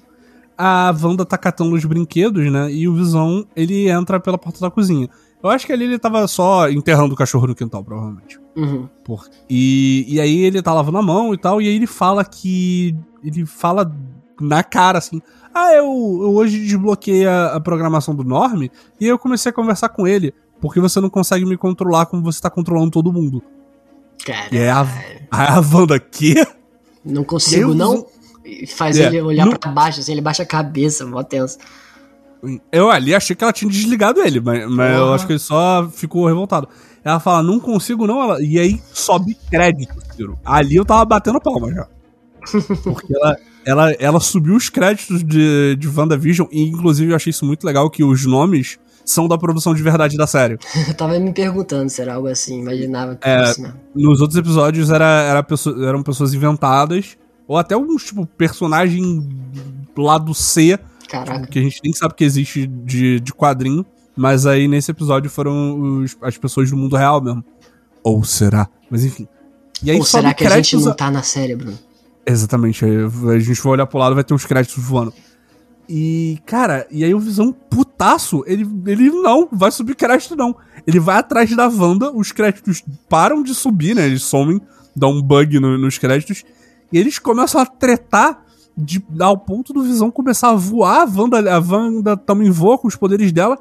a 0.57 0.93
Wanda 1.01 1.25
tá 1.25 1.37
catando 1.37 1.75
os 1.75 1.85
brinquedos, 1.85 2.51
né? 2.51 2.71
E 2.71 2.87
o 2.87 2.93
Visão, 2.93 3.45
ele 3.55 3.89
entra 3.89 4.19
pela 4.19 4.37
porta 4.37 4.59
da 4.59 4.69
cozinha. 4.69 5.09
Eu 5.41 5.49
acho 5.49 5.65
que 5.65 5.71
ali 5.71 5.85
ele 5.85 5.97
tava 5.97 6.27
só 6.27 6.69
enterrando 6.69 7.13
o 7.13 7.17
cachorro 7.17 7.47
no 7.47 7.55
quintal, 7.55 7.83
provavelmente. 7.83 8.37
Uhum. 8.55 8.89
Por... 9.03 9.25
E, 9.49 10.05
e 10.07 10.19
aí 10.19 10.39
ele 10.39 10.61
tá 10.61 10.73
lavando 10.73 10.97
a 10.97 11.01
mão 11.01 11.33
e 11.33 11.37
tal, 11.37 11.61
e 11.61 11.67
aí 11.67 11.75
ele 11.75 11.87
fala 11.87 12.23
que. 12.25 12.95
Ele 13.23 13.45
fala 13.45 13.89
na 14.39 14.63
cara 14.63 14.97
assim. 14.97 15.21
Ah, 15.53 15.73
eu, 15.73 15.85
eu 15.85 16.35
hoje 16.35 16.59
desbloqueei 16.59 17.25
a, 17.25 17.55
a 17.55 17.59
programação 17.59 18.13
do 18.13 18.23
Norm 18.23 18.63
e 18.63 19.05
eu 19.07 19.17
comecei 19.17 19.49
a 19.49 19.53
conversar 19.53 19.89
com 19.89 20.05
ele. 20.05 20.33
Porque 20.61 20.79
você 20.79 20.99
não 20.99 21.09
consegue 21.09 21.45
me 21.45 21.57
controlar 21.57 22.05
como 22.05 22.21
você 22.21 22.41
tá 22.41 22.49
controlando 22.49 22.91
todo 22.91 23.13
mundo. 23.13 23.41
Cara. 24.29 24.47
E 24.51 24.67
a, 24.67 24.87
a 25.31 25.59
Wanda, 25.59 25.99
quê? 25.99 26.45
Não 27.03 27.23
consigo, 27.23 27.73
não. 27.73 28.05
Faz 28.67 28.99
é, 28.99 29.07
ele 29.07 29.21
olhar 29.21 29.45
não... 29.45 29.55
pra 29.55 29.71
baixo, 29.71 29.99
assim, 29.99 30.11
ele 30.11 30.21
baixa 30.21 30.43
a 30.43 30.45
cabeça, 30.45 31.03
mó 31.05 31.23
tenso. 31.23 31.57
Eu 32.71 32.91
ali 32.91 33.15
achei 33.15 33.35
que 33.35 33.43
ela 33.43 33.51
tinha 33.51 33.69
desligado 33.69 34.21
ele, 34.21 34.39
mas, 34.39 34.69
mas 34.69 34.95
eu 34.95 35.13
acho 35.13 35.25
que 35.25 35.33
ele 35.33 35.39
só 35.39 35.89
ficou 35.91 36.27
revoltado. 36.27 36.69
Ela 37.03 37.19
fala, 37.19 37.41
não 37.41 37.59
consigo 37.59 38.05
não, 38.05 38.21
ela... 38.21 38.41
e 38.41 38.59
aí 38.59 38.79
sobe 38.93 39.35
crédito, 39.49 39.95
Ciro. 40.15 40.37
Ali 40.45 40.75
eu 40.75 40.85
tava 40.85 41.03
batendo 41.05 41.41
palma 41.41 41.73
já. 41.73 41.87
Porque 42.83 43.15
ela, 43.15 43.37
ela, 43.65 43.91
ela 43.93 44.19
subiu 44.19 44.55
os 44.55 44.69
créditos 44.69 45.23
de, 45.23 45.75
de 45.75 45.87
WandaVision, 45.87 46.47
e 46.51 46.61
inclusive 46.61 47.11
eu 47.11 47.15
achei 47.15 47.31
isso 47.31 47.45
muito 47.45 47.65
legal, 47.65 47.89
que 47.89 48.03
os 48.03 48.25
nomes 48.25 48.77
são 49.09 49.27
da 49.27 49.37
produção 49.37 49.73
de 49.73 49.81
verdade 49.81 50.15
da 50.15 50.27
série. 50.27 50.57
eu 50.87 50.93
tava 50.95 51.19
me 51.19 51.33
perguntando 51.33 51.89
se 51.89 52.01
era 52.01 52.13
algo 52.13 52.27
assim, 52.27 52.59
imaginava 52.59 53.15
que 53.15 53.27
é, 53.27 53.45
fosse, 53.47 53.61
né? 53.61 53.73
Nos 53.95 54.21
outros 54.21 54.37
episódios 54.37 54.89
era, 54.89 55.23
era 55.23 55.43
pessoa, 55.43 55.87
eram 55.87 56.03
pessoas 56.03 56.33
inventadas, 56.33 57.17
ou 57.47 57.57
até 57.57 57.73
alguns, 57.73 58.05
tipo, 58.05 58.25
personagem 58.25 59.27
lado 59.97 60.33
C 60.33 60.79
Caraca. 61.09 61.47
que 61.47 61.59
a 61.59 61.61
gente 61.61 61.81
nem 61.83 61.91
sabe 61.91 62.13
que 62.13 62.23
existe 62.23 62.67
de, 62.67 63.19
de 63.19 63.33
quadrinho. 63.33 63.85
Mas 64.15 64.45
aí 64.45 64.67
nesse 64.67 64.91
episódio 64.91 65.29
foram 65.29 66.01
os, 66.01 66.17
as 66.21 66.37
pessoas 66.37 66.69
do 66.69 66.77
mundo 66.77 66.95
real 66.95 67.21
mesmo. 67.21 67.43
Ou 68.03 68.23
será? 68.23 68.67
Mas 68.89 69.03
enfim. 69.03 69.27
E 69.81 69.91
aí 69.91 69.97
Ou 69.97 70.03
será 70.03 70.33
que 70.33 70.45
a 70.45 70.49
gente 70.57 70.77
não 70.77 70.93
tá 70.93 71.09
na 71.09 71.23
série, 71.23 71.55
Bruno? 71.55 71.77
Exatamente. 72.25 72.85
A 72.85 73.39
gente 73.39 73.61
vai 73.61 73.73
olhar 73.73 73.87
pro 73.87 73.97
lado 73.97 74.13
vai 74.13 74.23
ter 74.23 74.33
uns 74.33 74.45
créditos 74.45 74.83
voando. 74.83 75.13
E, 75.91 76.37
cara, 76.45 76.85
e 76.91 77.03
aí 77.03 77.15
o 77.15 77.19
Visão 77.19 77.51
putaço, 77.51 78.43
ele, 78.45 78.63
ele 78.85 79.09
não 79.09 79.49
vai 79.51 79.71
subir 79.71 79.95
crédito, 79.95 80.35
não. 80.35 80.55
Ele 80.85 80.99
vai 80.99 81.17
atrás 81.17 81.53
da 81.55 81.67
Wanda, 81.67 82.11
os 82.11 82.31
créditos 82.31 82.83
param 83.09 83.41
de 83.41 83.55
subir, 83.55 83.95
né? 83.95 84.05
Eles 84.05 84.21
somem, 84.21 84.61
dá 84.95 85.07
um 85.07 85.19
bug 85.19 85.59
no, 85.59 85.79
nos 85.79 85.97
créditos. 85.97 86.43
E 86.93 86.99
eles 86.99 87.17
começam 87.17 87.59
a 87.59 87.65
tretar 87.65 88.45
de, 88.77 89.03
ao 89.19 89.35
ponto 89.35 89.73
do 89.73 89.81
Visão 89.81 90.11
começar 90.11 90.51
a 90.51 90.55
voar. 90.55 91.01
A 91.01 91.05
Wanda, 91.05 91.55
a 91.55 91.59
Wanda 91.59 92.15
também 92.15 92.51
voa 92.51 92.77
com 92.77 92.87
os 92.87 92.95
poderes 92.95 93.31
dela. 93.31 93.57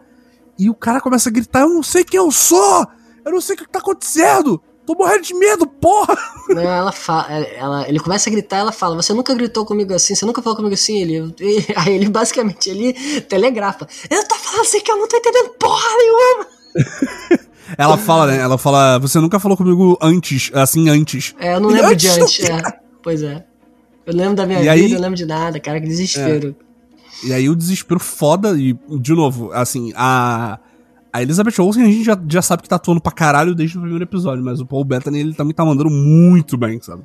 E 0.58 0.68
o 0.68 0.74
cara 0.74 1.00
começa 1.00 1.30
a 1.30 1.32
gritar: 1.32 1.62
Eu 1.62 1.70
não 1.70 1.82
sei 1.82 2.04
quem 2.04 2.18
eu 2.18 2.30
sou! 2.30 2.86
Eu 3.24 3.32
não 3.32 3.40
sei 3.40 3.54
o 3.54 3.58
que 3.58 3.68
tá 3.68 3.78
acontecendo! 3.78 4.60
Tô 4.88 4.94
morrendo 4.94 5.22
de 5.22 5.34
medo, 5.34 5.66
porra! 5.66 6.16
Não, 6.48 6.62
ela 6.62 6.92
fala, 6.92 7.30
ela, 7.30 7.86
ele 7.86 8.00
começa 8.00 8.30
a 8.30 8.32
gritar, 8.32 8.56
ela 8.56 8.72
fala, 8.72 8.96
você 8.96 9.12
nunca 9.12 9.34
gritou 9.34 9.66
comigo 9.66 9.92
assim, 9.92 10.14
você 10.14 10.24
nunca 10.24 10.40
falou 10.40 10.56
comigo 10.56 10.72
assim, 10.72 11.02
ele, 11.02 11.34
aí 11.76 11.94
ele 11.94 12.08
basicamente, 12.08 12.70
ele 12.70 12.94
telegrafa, 13.24 13.86
eu 14.08 14.26
tô 14.26 14.34
falando 14.36 14.62
assim 14.62 14.80
que 14.80 14.90
eu 14.90 14.96
não 14.96 15.06
tô 15.06 15.18
entendendo 15.18 15.50
porra 15.58 15.88
nenhuma! 15.98 16.46
ela 17.76 17.98
fala, 17.98 18.28
né, 18.28 18.38
ela 18.38 18.56
fala, 18.56 18.98
você 18.98 19.20
nunca 19.20 19.38
falou 19.38 19.58
comigo 19.58 19.98
antes, 20.00 20.50
assim, 20.54 20.88
antes. 20.88 21.34
É, 21.38 21.56
eu 21.56 21.60
não 21.60 21.68
lembro 21.68 21.88
antes 21.88 22.14
de 22.14 22.22
antes, 22.22 22.48
é, 22.48 22.62
pois 23.02 23.22
é. 23.22 23.44
Eu 24.06 24.16
lembro 24.16 24.36
da 24.36 24.46
minha 24.46 24.60
e 24.60 24.62
vida, 24.62 24.72
aí, 24.72 24.90
eu 24.90 25.00
lembro 25.00 25.16
de 25.16 25.26
nada, 25.26 25.60
cara, 25.60 25.82
que 25.82 25.86
desespero. 25.86 26.56
É. 27.24 27.26
E 27.26 27.32
aí 27.34 27.50
o 27.50 27.54
desespero 27.54 28.00
foda, 28.00 28.58
e, 28.58 28.74
de 28.98 29.12
novo, 29.12 29.52
assim, 29.52 29.92
a 29.94 30.58
a 31.12 31.22
Elizabeth 31.22 31.60
Olsen 31.60 31.82
a 31.82 31.86
gente 31.86 32.04
já, 32.04 32.18
já 32.28 32.42
sabe 32.42 32.62
que 32.62 32.68
tá 32.68 32.76
atuando 32.76 33.00
pra 33.00 33.12
caralho 33.12 33.54
desde 33.54 33.76
o 33.76 33.80
primeiro 33.80 34.04
episódio, 34.04 34.44
mas 34.44 34.60
o 34.60 34.66
Paul 34.66 34.84
Bettany 34.84 35.20
ele 35.20 35.34
também 35.34 35.54
tá 35.54 35.64
mandando 35.64 35.90
muito 35.90 36.56
bem, 36.56 36.80
sabe? 36.80 37.02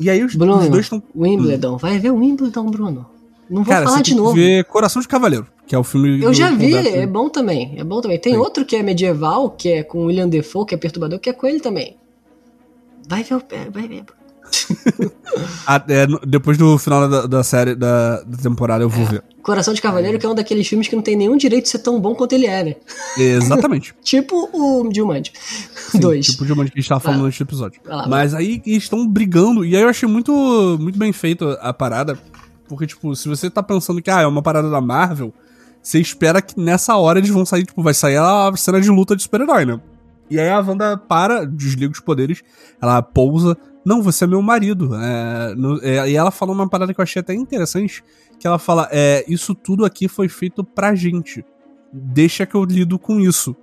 E 0.00 0.10
aí 0.10 0.24
os, 0.24 0.34
Bruno, 0.34 0.58
os 0.58 0.68
dois 0.68 0.86
estão. 0.86 1.02
Wimbledon, 1.14 1.74
hum. 1.74 1.78
vai 1.78 1.98
ver 1.98 2.10
o 2.10 2.16
Wimbledon, 2.16 2.66
Bruno. 2.70 3.06
Não 3.48 3.62
vou 3.62 3.72
Cara, 3.72 3.86
falar 3.86 4.02
de 4.02 4.14
novo. 4.14 4.32
ver 4.32 4.64
Coração 4.64 5.02
de 5.02 5.06
Cavaleiro, 5.06 5.46
que 5.66 5.74
é 5.74 5.78
o 5.78 5.84
filme. 5.84 6.22
Eu 6.22 6.32
já 6.32 6.50
vi, 6.50 6.74
é 6.74 7.06
bom 7.06 7.28
também. 7.28 7.74
É 7.76 7.84
bom 7.84 8.00
também. 8.00 8.18
Tem 8.18 8.32
Sim. 8.32 8.38
outro 8.38 8.64
que 8.64 8.74
é 8.74 8.82
medieval, 8.82 9.50
que 9.50 9.68
é 9.68 9.82
com 9.82 10.06
William 10.06 10.28
Defoe, 10.28 10.66
que 10.66 10.74
é 10.74 10.78
perturbador, 10.78 11.18
que 11.18 11.28
é 11.28 11.32
com 11.32 11.46
ele 11.46 11.60
também. 11.60 11.96
Vai 13.06 13.22
ver 13.22 13.34
o 13.34 13.40
pé, 13.40 13.68
vai 13.70 13.86
ver. 13.86 14.04
ah, 14.08 14.21
é, 15.88 16.06
depois 16.26 16.58
do 16.58 16.78
final 16.78 17.08
da, 17.08 17.26
da 17.26 17.42
série, 17.42 17.74
da, 17.74 18.22
da, 18.22 18.36
temporada, 18.38 18.84
eu 18.84 18.88
vou 18.88 19.04
é. 19.06 19.08
ver. 19.10 19.24
Coração 19.42 19.74
de 19.74 19.82
Cavaleiro, 19.82 20.18
que 20.18 20.26
é 20.26 20.28
um 20.28 20.34
daqueles 20.34 20.66
filmes 20.66 20.86
que 20.88 20.94
não 20.94 21.02
tem 21.02 21.16
nenhum 21.16 21.36
direito 21.36 21.64
de 21.64 21.70
ser 21.70 21.80
tão 21.80 22.00
bom 22.00 22.14
quanto 22.14 22.32
ele 22.32 22.46
é, 22.46 22.64
né? 22.64 22.76
Exatamente. 23.18 23.94
tipo 24.02 24.48
o 24.52 24.88
Jumanji. 24.94 25.32
Dois. 25.94 26.26
Tipo 26.26 26.44
o 26.44 26.46
Jumanji 26.46 26.70
que 26.70 26.78
a 26.78 26.80
gente 26.80 26.88
tava 26.88 27.00
falando 27.00 27.26
ah. 27.26 27.42
episódio. 27.42 27.80
Lá, 27.84 28.06
Mas 28.06 28.34
aí 28.34 28.62
estão 28.66 29.06
brigando, 29.06 29.64
e 29.64 29.74
aí 29.76 29.82
eu 29.82 29.88
achei 29.88 30.08
muito, 30.08 30.32
muito 30.80 30.98
bem 30.98 31.12
feito 31.12 31.56
a 31.60 31.72
parada, 31.72 32.18
porque, 32.68 32.86
tipo, 32.86 33.14
se 33.14 33.28
você 33.28 33.50
tá 33.50 33.62
pensando 33.62 34.00
que, 34.00 34.10
ah, 34.10 34.22
é 34.22 34.26
uma 34.26 34.42
parada 34.42 34.70
da 34.70 34.80
Marvel, 34.80 35.32
você 35.82 36.00
espera 36.00 36.40
que 36.40 36.58
nessa 36.58 36.96
hora 36.96 37.18
eles 37.18 37.30
vão 37.30 37.44
sair, 37.44 37.64
tipo, 37.64 37.82
vai 37.82 37.92
sair 37.92 38.16
a 38.16 38.52
cena 38.56 38.80
de 38.80 38.88
luta 38.88 39.16
de 39.16 39.22
super-herói, 39.22 39.66
né? 39.66 39.80
E 40.30 40.38
aí 40.40 40.48
a 40.48 40.60
Wanda 40.60 40.96
para, 40.96 41.44
desliga 41.44 41.92
os 41.92 42.00
poderes, 42.00 42.42
ela 42.80 43.02
pousa 43.02 43.56
não, 43.84 44.00
você 44.02 44.24
é 44.24 44.26
meu 44.26 44.40
marido. 44.40 44.94
É, 44.94 45.54
no, 45.54 45.78
é, 45.82 46.10
e 46.10 46.16
ela 46.16 46.30
falou 46.30 46.54
uma 46.54 46.68
parada 46.68 46.94
que 46.94 47.00
eu 47.00 47.02
achei 47.02 47.20
até 47.20 47.34
interessante, 47.34 48.02
que 48.38 48.46
ela 48.46 48.58
fala, 48.58 48.88
é, 48.90 49.24
isso 49.28 49.54
tudo 49.54 49.84
aqui 49.84 50.08
foi 50.08 50.28
feito 50.28 50.62
pra 50.62 50.94
gente. 50.94 51.44
Deixa 51.92 52.46
que 52.46 52.54
eu 52.54 52.64
lido 52.64 52.98
com 52.98 53.20
isso. 53.20 53.54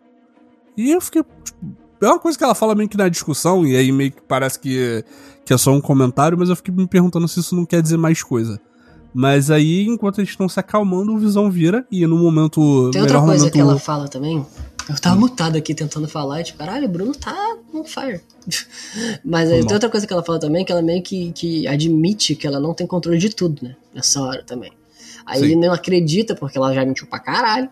E 0.78 0.92
eu 0.92 1.02
fiquei, 1.02 1.24
tipo, 1.44 1.58
é 2.02 2.08
uma 2.08 2.20
coisa 2.20 2.38
que 2.38 2.44
ela 2.44 2.56
fala 2.56 2.76
meio 2.76 2.90
que 2.90 2.98
na 2.98 3.10
discussão, 3.10 3.66
e 3.66 3.76
aí 3.76 3.92
meio 3.92 4.12
que 4.12 4.22
parece 4.22 4.60
que, 4.60 5.04
que 5.46 5.54
é 5.54 5.58
só 5.58 5.72
um 5.72 5.82
comentário, 5.82 6.38
mas 6.38 6.50
eu 6.50 6.56
fiquei 6.56 6.74
me 6.74 6.88
perguntando 6.88 7.28
se 7.28 7.40
isso 7.40 7.56
não 7.56 7.66
quer 7.66 7.82
dizer 7.82 7.98
mais 7.98 8.22
coisa. 8.24 8.60
Mas 9.12 9.50
aí, 9.50 9.88
enquanto 9.88 10.20
eles 10.20 10.30
estão 10.30 10.48
se 10.48 10.60
acalmando, 10.60 11.14
o 11.14 11.18
Visão 11.18 11.50
vira, 11.50 11.86
e 11.92 12.06
no 12.06 12.18
momento... 12.18 12.92
Tem 12.92 13.02
outra 13.02 13.20
coisa 13.20 13.40
momento... 13.40 13.54
que 13.54 13.60
ela 13.60 13.80
fala 13.80 14.08
também, 14.08 14.46
eu 14.90 15.00
tava 15.00 15.16
mutado 15.16 15.56
aqui 15.56 15.76
tentando 15.76 16.08
falar, 16.08 16.42
e 16.42 16.44
tipo, 16.46 16.58
caralho, 16.58 16.86
o 16.86 16.90
Bruno 16.90 17.14
tá 17.14 17.58
on 17.72 17.84
fire. 17.84 18.22
Mas 19.24 19.52
aí, 19.52 19.64
tem 19.64 19.74
outra 19.74 19.90
coisa 19.90 20.08
que 20.08 20.12
ela 20.12 20.24
fala 20.24 20.40
também, 20.40 20.66
que 20.66 20.72
ela 20.72 20.82
meio 20.82 21.04
que, 21.04 21.32
que 21.32 21.68
admite 21.68 22.36
que 22.36 22.48
ela 22.48 22.60
não 22.60 22.74
tem 22.74 22.88
controle 22.88 23.20
de 23.20 23.30
tudo, 23.30 23.64
né? 23.64 23.76
Nessa 23.94 24.20
hora 24.22 24.44
também. 24.44 24.72
Aí 25.26 25.40
Sim. 25.40 25.46
ele 25.46 25.56
não 25.58 25.72
acredita, 25.72 26.34
porque 26.36 26.58
ela 26.58 26.74
já 26.74 26.84
mentiu 26.84 27.06
pra 27.06 27.20
caralho. 27.20 27.70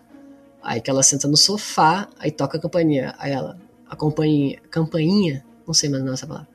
Aí 0.62 0.80
que 0.80 0.88
ela 0.88 1.02
senta 1.02 1.26
no 1.26 1.36
sofá, 1.36 2.08
aí 2.20 2.30
toca 2.30 2.56
a 2.56 2.60
campainha. 2.60 3.14
Aí 3.18 3.32
ela, 3.32 3.58
a 3.88 3.96
campainha, 3.96 4.60
campainha, 4.70 5.44
não 5.66 5.74
sei 5.74 5.88
mais 5.88 6.04
não 6.04 6.12
essa 6.12 6.26
palavra. 6.26 6.48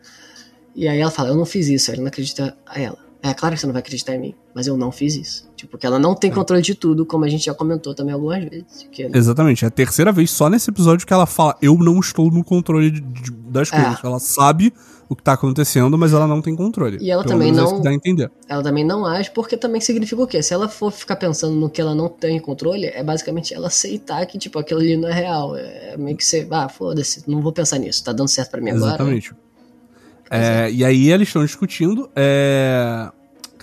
E 0.74 0.88
aí 0.88 1.00
ela 1.00 1.12
fala, 1.12 1.30
eu 1.30 1.36
não 1.36 1.46
fiz 1.46 1.68
isso, 1.68 1.92
aí 1.92 1.96
ele 1.96 2.04
não 2.04 2.08
acredita 2.08 2.56
a 2.66 2.80
ela. 2.80 3.03
É 3.24 3.34
claro 3.34 3.56
que 3.56 3.62
você 3.62 3.66
não 3.66 3.72
vai 3.72 3.80
acreditar 3.80 4.14
em 4.16 4.20
mim, 4.20 4.36
mas 4.54 4.68
eu 4.68 4.76
não 4.76 4.92
fiz 4.92 5.16
isso. 5.16 5.50
Tipo, 5.56 5.78
que 5.78 5.86
ela 5.86 5.98
não 5.98 6.14
tem 6.14 6.30
é. 6.30 6.34
controle 6.34 6.62
de 6.62 6.76
tudo, 6.76 7.06
como 7.06 7.24
a 7.24 7.30
gente 7.30 7.46
já 7.46 7.54
comentou 7.54 7.96
também 7.96 8.14
algumas 8.14 8.44
vezes. 8.44 8.86
Que... 8.92 9.10
Exatamente, 9.14 9.64
é 9.64 9.70
a 9.70 9.72
terceira 9.72 10.12
vez 10.12 10.30
só 10.30 10.50
nesse 10.50 10.70
episódio 10.70 11.08
que 11.08 11.14
ela 11.14 11.26
fala: 11.26 11.56
Eu 11.62 11.78
não 11.78 12.02
estou 12.02 12.30
no 12.30 12.44
controle 12.44 12.92
de, 12.92 13.00
de, 13.00 13.32
das 13.32 13.72
é. 13.72 13.82
coisas. 13.82 14.04
Ela 14.04 14.20
sabe 14.20 14.74
o 15.08 15.16
que 15.16 15.24
tá 15.24 15.34
acontecendo, 15.34 15.98
mas 15.98 16.12
ela 16.12 16.28
não 16.28 16.42
tem 16.42 16.54
controle. 16.54 16.98
E 17.00 17.10
ela 17.10 17.24
também 17.24 17.50
não. 17.50 17.80
Dá 17.82 17.92
a 17.92 17.94
entender. 17.94 18.30
Ela 18.50 18.62
também 18.62 18.84
não 18.84 19.06
age, 19.06 19.32
porque 19.32 19.56
também 19.56 19.80
significa 19.80 20.22
o 20.22 20.28
quê? 20.28 20.44
Se 20.44 20.54
ela 20.54 20.68
for 20.68 20.92
ficar 20.92 21.16
pensando 21.16 21.56
no 21.56 21.70
que 21.70 21.80
ela 21.80 21.96
não 21.96 22.10
tem 22.10 22.38
controle, 22.42 22.88
é 22.88 23.02
basicamente 23.02 23.54
ela 23.54 23.68
aceitar 23.68 24.26
que, 24.26 24.38
tipo, 24.38 24.60
aquilo 24.60 24.82
ali 24.82 24.98
não 24.98 25.08
é 25.08 25.14
real. 25.14 25.56
É 25.56 25.96
meio 25.98 26.18
que 26.18 26.26
você, 26.26 26.46
ah, 26.52 26.68
foda-se, 26.68 27.24
não 27.26 27.42
vou 27.42 27.54
pensar 27.54 27.78
nisso, 27.78 28.04
tá 28.04 28.12
dando 28.12 28.28
certo 28.28 28.52
para 28.52 28.60
mim 28.60 28.72
Exatamente. 28.72 28.94
agora. 28.94 29.18
Exatamente. 29.18 29.44
É, 30.34 30.72
e 30.72 30.84
aí 30.84 31.12
eles 31.12 31.28
estão 31.28 31.44
discutindo. 31.44 32.10
É 32.16 33.10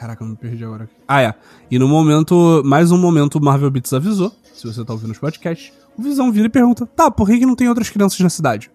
Caraca, 0.00 0.24
eu 0.24 0.28
me 0.28 0.34
perdi 0.34 0.64
agora. 0.64 0.88
Ah, 1.06 1.20
é. 1.20 1.34
E 1.70 1.78
no 1.78 1.86
momento, 1.86 2.62
mais 2.64 2.90
um 2.90 2.96
momento, 2.96 3.34
o 3.34 3.44
Marvel 3.44 3.70
Beats 3.70 3.92
avisou, 3.92 4.32
se 4.54 4.66
você 4.66 4.82
tá 4.82 4.94
ouvindo 4.94 5.10
os 5.10 5.18
podcasts, 5.18 5.74
o 5.94 6.02
Visão 6.02 6.32
vira 6.32 6.46
e 6.46 6.48
pergunta, 6.48 6.86
tá, 6.86 7.10
por 7.10 7.28
que, 7.28 7.38
que 7.38 7.44
não 7.44 7.54
tem 7.54 7.68
outras 7.68 7.90
crianças 7.90 8.18
na 8.18 8.30
cidade? 8.30 8.70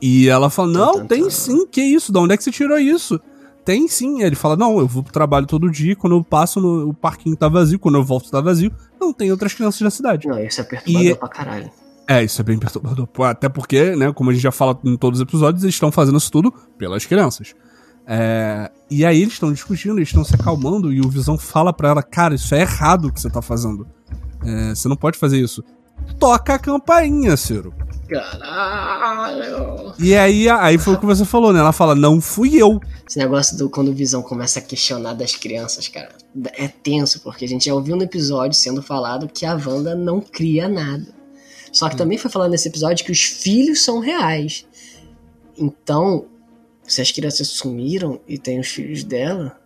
E 0.00 0.26
ela 0.26 0.48
fala, 0.48 0.72
não, 0.72 1.06
tem 1.06 1.28
sim, 1.28 1.66
que 1.66 1.82
isso, 1.82 2.10
de 2.10 2.18
onde 2.18 2.32
é 2.32 2.38
que 2.38 2.42
você 2.42 2.50
tirou 2.50 2.78
isso? 2.78 3.20
Tem 3.66 3.86
sim. 3.86 4.22
Ele 4.22 4.34
fala, 4.34 4.56
não, 4.56 4.78
eu 4.78 4.88
vou 4.88 5.02
pro 5.02 5.12
trabalho 5.12 5.46
todo 5.46 5.70
dia, 5.70 5.94
quando 5.94 6.16
eu 6.16 6.24
passo 6.24 6.58
no 6.58 6.88
o 6.88 6.94
parquinho 6.94 7.36
tá 7.36 7.46
vazio, 7.46 7.78
quando 7.78 7.96
eu 7.96 8.02
volto 8.02 8.30
tá 8.30 8.40
vazio, 8.40 8.72
não 8.98 9.12
tem 9.12 9.30
outras 9.30 9.52
crianças 9.52 9.82
na 9.82 9.90
cidade. 9.90 10.26
Não, 10.26 10.42
isso 10.42 10.58
é 10.58 10.64
perturbador 10.64 11.10
e... 11.10 11.14
pra 11.14 11.28
caralho. 11.28 11.70
É, 12.06 12.22
isso 12.22 12.40
é 12.40 12.44
bem 12.44 12.58
perturbador. 12.58 13.08
Até 13.22 13.48
porque, 13.48 13.96
né, 13.96 14.12
como 14.12 14.30
a 14.30 14.32
gente 14.32 14.42
já 14.42 14.52
fala 14.52 14.78
em 14.84 14.96
todos 14.96 15.20
os 15.20 15.22
episódios, 15.22 15.62
eles 15.62 15.74
estão 15.74 15.90
fazendo 15.90 16.18
isso 16.18 16.30
tudo 16.30 16.52
pelas 16.76 17.06
crianças. 17.06 17.54
É, 18.06 18.70
e 18.90 19.04
aí 19.04 19.22
eles 19.22 19.34
estão 19.34 19.50
discutindo, 19.50 19.96
eles 19.96 20.08
estão 20.08 20.24
se 20.24 20.34
acalmando 20.34 20.92
e 20.92 21.00
o 21.00 21.08
Visão 21.08 21.38
fala 21.38 21.72
para 21.72 21.88
ela, 21.88 22.02
cara, 22.02 22.34
isso 22.34 22.54
é 22.54 22.60
errado 22.60 23.06
o 23.06 23.12
que 23.12 23.20
você 23.20 23.30
tá 23.30 23.40
fazendo. 23.40 23.86
É, 24.44 24.74
você 24.74 24.88
não 24.88 24.96
pode 24.96 25.18
fazer 25.18 25.40
isso. 25.40 25.64
Toca 26.18 26.54
a 26.54 26.58
campainha, 26.58 27.34
Ciro. 27.36 27.72
Caralho! 28.08 29.94
E 29.98 30.14
aí, 30.14 30.48
aí 30.48 30.76
foi 30.76 30.94
o 30.94 30.98
que 30.98 31.06
você 31.06 31.24
falou, 31.24 31.52
né? 31.52 31.60
Ela 31.60 31.72
fala, 31.72 31.94
não 31.94 32.20
fui 32.20 32.60
eu. 32.60 32.78
Esse 33.08 33.18
negócio 33.18 33.56
do 33.56 33.70
quando 33.70 33.88
o 33.88 33.94
Visão 33.94 34.22
começa 34.22 34.58
a 34.58 34.62
questionar 34.62 35.14
das 35.14 35.34
crianças, 35.34 35.88
cara, 35.88 36.10
é 36.56 36.68
tenso, 36.68 37.20
porque 37.20 37.46
a 37.46 37.48
gente 37.48 37.64
já 37.64 37.74
ouviu 37.74 37.96
no 37.96 38.02
episódio 38.02 38.58
sendo 38.58 38.82
falado 38.82 39.28
que 39.28 39.46
a 39.46 39.54
Wanda 39.54 39.94
não 39.94 40.20
cria 40.20 40.68
nada. 40.68 41.06
Só 41.74 41.88
que 41.88 41.96
hum. 41.96 41.98
também 41.98 42.16
foi 42.16 42.30
falado 42.30 42.52
nesse 42.52 42.68
episódio 42.68 43.04
que 43.04 43.10
os 43.10 43.20
filhos 43.20 43.82
são 43.82 43.98
reais. 43.98 44.64
Então, 45.58 46.26
se 46.84 47.02
as 47.02 47.10
crianças 47.10 47.48
sumiram 47.48 48.20
e 48.28 48.38
tem 48.38 48.60
os 48.60 48.68
filhos 48.68 49.02
dela, 49.02 49.58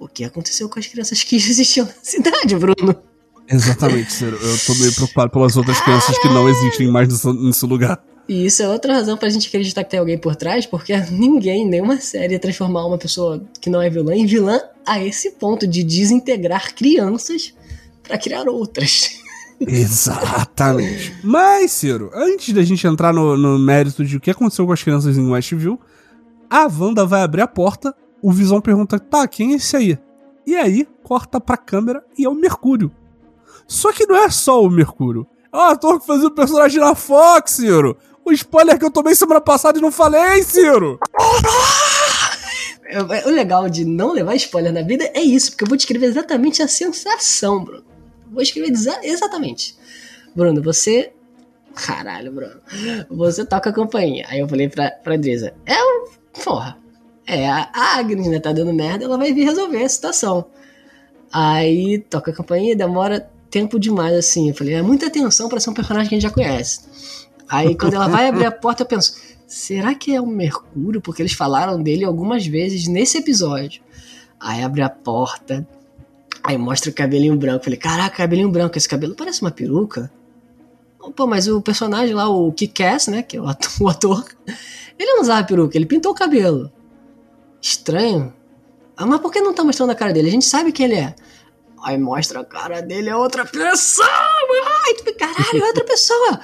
o 0.00 0.08
que 0.08 0.24
aconteceu 0.24 0.68
com 0.68 0.80
as 0.80 0.86
crianças 0.88 1.22
que 1.22 1.36
existiam 1.36 1.86
na 1.86 1.94
cidade, 2.02 2.56
Bruno? 2.56 2.96
Exatamente, 3.48 4.12
Ciro. 4.12 4.36
Eu 4.36 4.58
tô 4.66 4.74
meio 4.74 4.92
preocupado 4.92 5.30
pelas 5.30 5.56
outras 5.56 5.80
crianças 5.80 6.18
que 6.18 6.28
não 6.28 6.48
existem 6.48 6.88
mais 6.88 7.08
nesse, 7.24 7.64
lugar. 7.64 8.02
E 8.28 8.46
isso 8.46 8.62
é 8.62 8.68
outra 8.68 8.94
razão 8.94 9.16
pra 9.16 9.28
gente 9.28 9.48
acreditar 9.48 9.84
que 9.84 9.90
tem 9.90 10.00
alguém 10.00 10.18
por 10.18 10.34
trás, 10.34 10.66
porque 10.66 10.96
ninguém, 11.10 11.66
nenhuma 11.66 12.00
série, 12.00 12.34
ia 12.34 12.40
transformar 12.40 12.86
uma 12.86 12.98
pessoa 12.98 13.44
que 13.60 13.70
não 13.70 13.80
é 13.80 13.88
vilã 13.88 14.14
em 14.14 14.26
vilã 14.26 14.60
a 14.84 15.02
esse 15.04 15.32
ponto 15.32 15.66
de 15.66 15.84
desintegrar 15.84 16.74
crianças 16.74 17.54
para 18.02 18.18
criar 18.18 18.48
outras. 18.48 19.21
Exatamente. 19.66 21.14
Mas, 21.22 21.72
Ciro, 21.72 22.10
antes 22.14 22.54
da 22.54 22.62
gente 22.62 22.86
entrar 22.86 23.12
no, 23.12 23.36
no 23.36 23.58
mérito 23.58 24.04
de 24.04 24.16
o 24.16 24.20
que 24.20 24.30
aconteceu 24.30 24.66
com 24.66 24.72
as 24.72 24.82
crianças 24.82 25.16
em 25.16 25.30
Westview, 25.30 25.78
a 26.50 26.66
Wanda 26.66 27.06
vai 27.06 27.22
abrir 27.22 27.42
a 27.42 27.48
porta, 27.48 27.94
o 28.20 28.32
Visão 28.32 28.60
pergunta: 28.60 28.98
tá, 28.98 29.26
quem 29.26 29.52
é 29.52 29.56
esse 29.56 29.76
aí? 29.76 29.98
E 30.46 30.56
aí, 30.56 30.86
corta 31.02 31.40
pra 31.40 31.56
câmera 31.56 32.04
e 32.18 32.24
é 32.24 32.28
o 32.28 32.34
Mercúrio. 32.34 32.90
Só 33.66 33.92
que 33.92 34.06
não 34.06 34.16
é 34.16 34.28
só 34.30 34.62
o 34.62 34.70
Mercúrio. 34.70 35.26
É 35.52 35.56
o 35.56 35.60
ator 35.60 36.00
que 36.00 36.06
fazia 36.06 36.28
o 36.28 36.34
personagem 36.34 36.80
na 36.80 36.94
Fox, 36.94 37.52
Ciro. 37.52 37.96
O 38.24 38.32
spoiler 38.32 38.78
que 38.78 38.84
eu 38.84 38.90
tomei 38.90 39.14
semana 39.14 39.40
passada 39.40 39.78
e 39.78 39.82
não 39.82 39.92
falei, 39.92 40.42
Ciro. 40.42 40.98
O 43.26 43.30
legal 43.30 43.70
de 43.70 43.86
não 43.86 44.12
levar 44.12 44.34
spoiler 44.34 44.70
na 44.70 44.82
vida 44.82 45.10
é 45.14 45.22
isso, 45.22 45.50
porque 45.50 45.64
eu 45.64 45.68
vou 45.68 45.78
descrever 45.78 46.04
exatamente 46.04 46.62
a 46.62 46.68
sensação, 46.68 47.64
Bruno. 47.64 47.91
Vou 48.32 48.42
escrever 48.42 48.72
exatamente. 49.02 49.76
Bruno, 50.34 50.62
você. 50.62 51.12
Caralho, 51.74 52.32
Bruno. 52.32 52.60
Você 53.10 53.44
toca 53.44 53.70
a 53.70 53.72
campainha. 53.72 54.26
Aí 54.28 54.40
eu 54.40 54.48
falei 54.48 54.68
pra, 54.68 54.90
pra 54.90 55.16
Drisa: 55.16 55.54
É 55.66 55.82
um 55.82 56.06
Porra. 56.44 56.78
É, 57.26 57.48
a 57.48 57.70
Agnes, 57.74 58.26
né, 58.26 58.40
tá 58.40 58.52
dando 58.52 58.72
merda, 58.72 59.04
ela 59.04 59.16
vai 59.16 59.32
vir 59.32 59.44
resolver 59.44 59.82
a 59.82 59.88
situação. 59.88 60.46
Aí 61.32 61.98
toca 62.10 62.30
a 62.30 62.34
campainha 62.34 62.72
e 62.72 62.76
demora 62.76 63.30
tempo 63.50 63.78
demais, 63.78 64.14
assim. 64.14 64.48
Eu 64.48 64.54
falei, 64.54 64.74
é 64.74 64.82
muita 64.82 65.06
atenção 65.06 65.48
para 65.48 65.60
ser 65.60 65.70
um 65.70 65.74
personagem 65.74 66.08
que 66.08 66.14
a 66.14 66.18
gente 66.18 66.28
já 66.28 66.34
conhece. 66.34 66.80
Aí 67.48 67.76
quando 67.78 67.94
ela 67.94 68.08
vai 68.08 68.28
abrir 68.28 68.44
a 68.44 68.52
porta, 68.52 68.82
eu 68.82 68.86
penso, 68.86 69.14
será 69.46 69.94
que 69.94 70.14
é 70.14 70.20
o 70.20 70.26
Mercúrio? 70.26 71.00
Porque 71.00 71.22
eles 71.22 71.32
falaram 71.32 71.80
dele 71.80 72.04
algumas 72.04 72.46
vezes 72.46 72.88
nesse 72.88 73.18
episódio. 73.18 73.82
Aí 74.40 74.62
abre 74.62 74.82
a 74.82 74.90
porta, 74.90 75.66
aí 76.42 76.58
mostra 76.58 76.90
o 76.90 76.94
cabelinho 76.94 77.36
branco. 77.36 77.64
falei, 77.64 77.78
caraca, 77.78 78.16
cabelinho 78.16 78.50
branco, 78.50 78.76
esse 78.76 78.88
cabelo 78.88 79.14
parece 79.14 79.42
uma 79.42 79.50
peruca. 79.50 80.10
Pô, 81.16 81.26
mas 81.26 81.48
o 81.48 81.60
personagem 81.60 82.14
lá, 82.14 82.28
o 82.28 82.52
Kick-Ass, 82.52 83.08
né, 83.08 83.22
que 83.22 83.36
é 83.36 83.40
o 83.80 83.88
ator, 83.88 84.24
ele 84.98 85.14
não 85.14 85.22
usava 85.22 85.46
peruca, 85.46 85.76
ele 85.76 85.86
pintou 85.86 86.12
o 86.12 86.14
cabelo. 86.14 86.70
Estranho. 87.60 88.32
Ah, 88.96 89.06
mas 89.06 89.20
por 89.20 89.32
que 89.32 89.40
não 89.40 89.54
tá 89.54 89.64
mostrando 89.64 89.90
a 89.90 89.94
cara 89.94 90.12
dele? 90.12 90.28
A 90.28 90.32
gente 90.32 90.44
sabe 90.44 90.72
quem 90.72 90.86
ele 90.86 90.96
é. 90.96 91.14
Aí 91.82 91.98
mostra 91.98 92.40
a 92.40 92.44
cara 92.44 92.80
dele, 92.80 93.08
é 93.08 93.16
outra 93.16 93.44
pessoa! 93.44 94.08
Ai, 94.84 94.94
tu, 94.94 95.14
caralho, 95.16 95.64
é 95.64 95.66
outra 95.66 95.84
pessoa! 95.84 96.40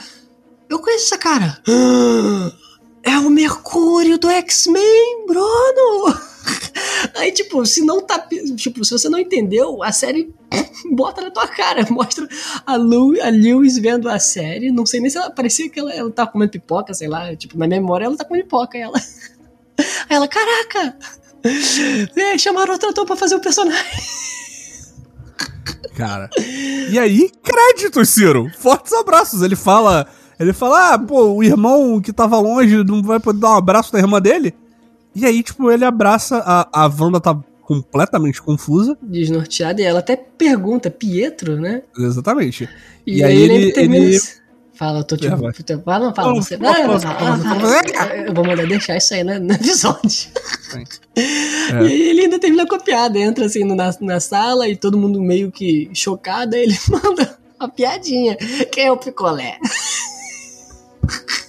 Eu 0.69 0.81
conheço 0.81 1.07
essa 1.07 1.19
cara! 1.19 1.63
É 3.01 3.17
o 3.17 3.31
Mercúrio 3.31 4.19
do 4.19 4.29
X-Men, 4.29 5.25
Bruno! 5.27 6.28
Aí, 7.17 7.33
tipo, 7.33 7.65
se 7.65 7.85
não 7.85 8.01
tá. 8.01 8.19
Tipo, 8.57 8.85
se 8.85 8.93
você 8.93 9.09
não 9.09 9.19
entendeu, 9.19 9.83
a 9.83 9.93
série 9.93 10.33
bota 10.93 11.21
na 11.21 11.31
tua 11.31 11.47
cara. 11.47 11.87
Mostra 11.91 12.29
a, 12.67 12.77
Lu, 12.77 13.21
a 13.21 13.29
Lewis 13.29 13.79
vendo 13.79 14.09
a 14.09 14.19
série. 14.19 14.71
Não 14.71 14.87
sei 14.87 15.01
nem 15.01 15.11
se 15.11 15.19
ela 15.19 15.31
parecia 15.31 15.69
que 15.69 15.79
ela, 15.79 15.93
ela 15.93 16.11
tá 16.11 16.27
comendo 16.27 16.53
pipoca, 16.53 16.95
sei 16.95 17.09
lá. 17.09 17.35
Tipo, 17.37 17.59
na 17.59 17.67
memória 17.67 18.07
ela 18.07 18.17
tá 18.17 18.25
comendo 18.25 18.45
pipoca. 18.45 18.77
Ela. 18.77 18.99
Aí 19.79 20.17
ela, 20.17 20.29
caraca! 20.29 20.97
É, 22.17 22.37
chamaram 22.37 22.73
outro 22.73 22.89
ator 22.89 23.07
pra 23.07 23.17
fazer 23.17 23.37
o 23.37 23.41
personagem. 23.41 23.85
Cara. 25.97 26.29
E 26.91 26.99
aí, 26.99 27.31
créditos, 27.43 28.09
Ciro. 28.09 28.51
Fortes 28.59 28.93
abraços. 28.93 29.43
Ele 29.43 29.57
fala. 29.57 30.07
Ele 30.39 30.53
fala, 30.53 30.95
ah, 30.95 30.99
pô, 30.99 31.35
o 31.35 31.43
irmão 31.43 32.01
que 32.01 32.13
tava 32.13 32.39
longe 32.39 32.85
não 32.85 33.03
vai 33.03 33.19
poder 33.19 33.41
dar 33.41 33.55
um 33.55 33.57
abraço 33.57 33.93
da 33.93 33.99
irmã 33.99 34.21
dele? 34.21 34.55
E 35.19 35.27
aí, 35.27 35.43
tipo, 35.43 35.71
ele 35.71 35.85
abraça. 35.85 36.43
A, 36.45 36.85
a 36.85 36.87
Wanda 36.87 37.21
tá 37.21 37.39
completamente 37.63 38.41
confusa. 38.41 38.97
Desnorteada, 39.03 39.83
e 39.83 39.85
ela 39.85 39.99
até 39.99 40.17
pergunta, 40.17 40.91
Pietro, 40.91 41.61
né? 41.61 41.83
Exatamente. 41.99 42.69
E, 43.07 43.19
e 43.19 43.25
aí, 43.25 43.37
ele, 43.37 43.73
ele, 43.77 44.19
Fala, 44.79 45.01
eu 45.01 45.05
tô 45.05 45.17
tipo. 45.17 45.35
É, 45.35 45.53
fala, 45.83 46.07
não, 46.07 46.15
fala, 46.15 46.35
você. 46.35 46.55
Eu 46.55 48.33
vou 48.33 48.47
mandar 48.47 48.65
deixar 48.65 48.97
isso 48.97 49.13
aí 49.13 49.25
no, 49.25 49.37
no 49.41 49.53
episódio. 49.53 50.31
É. 50.77 51.09
E 51.19 51.75
aí 51.75 52.03
ele 52.11 52.21
ainda 52.23 52.39
termina 52.39 52.63
a 52.63 52.79
piada, 52.79 53.19
entra 53.19 53.47
assim 53.47 53.65
na, 53.65 53.93
na 54.01 54.21
sala 54.21 54.69
e 54.69 54.77
todo 54.77 54.97
mundo 54.97 55.21
meio 55.21 55.51
que 55.51 55.91
chocado, 55.93 56.55
aí 56.55 56.63
ele 56.63 56.79
manda 56.89 57.37
uma 57.59 57.69
piadinha. 57.69 58.37
Quem 58.71 58.87
é 58.87 58.93
o 58.93 58.97
picolé? 58.97 59.59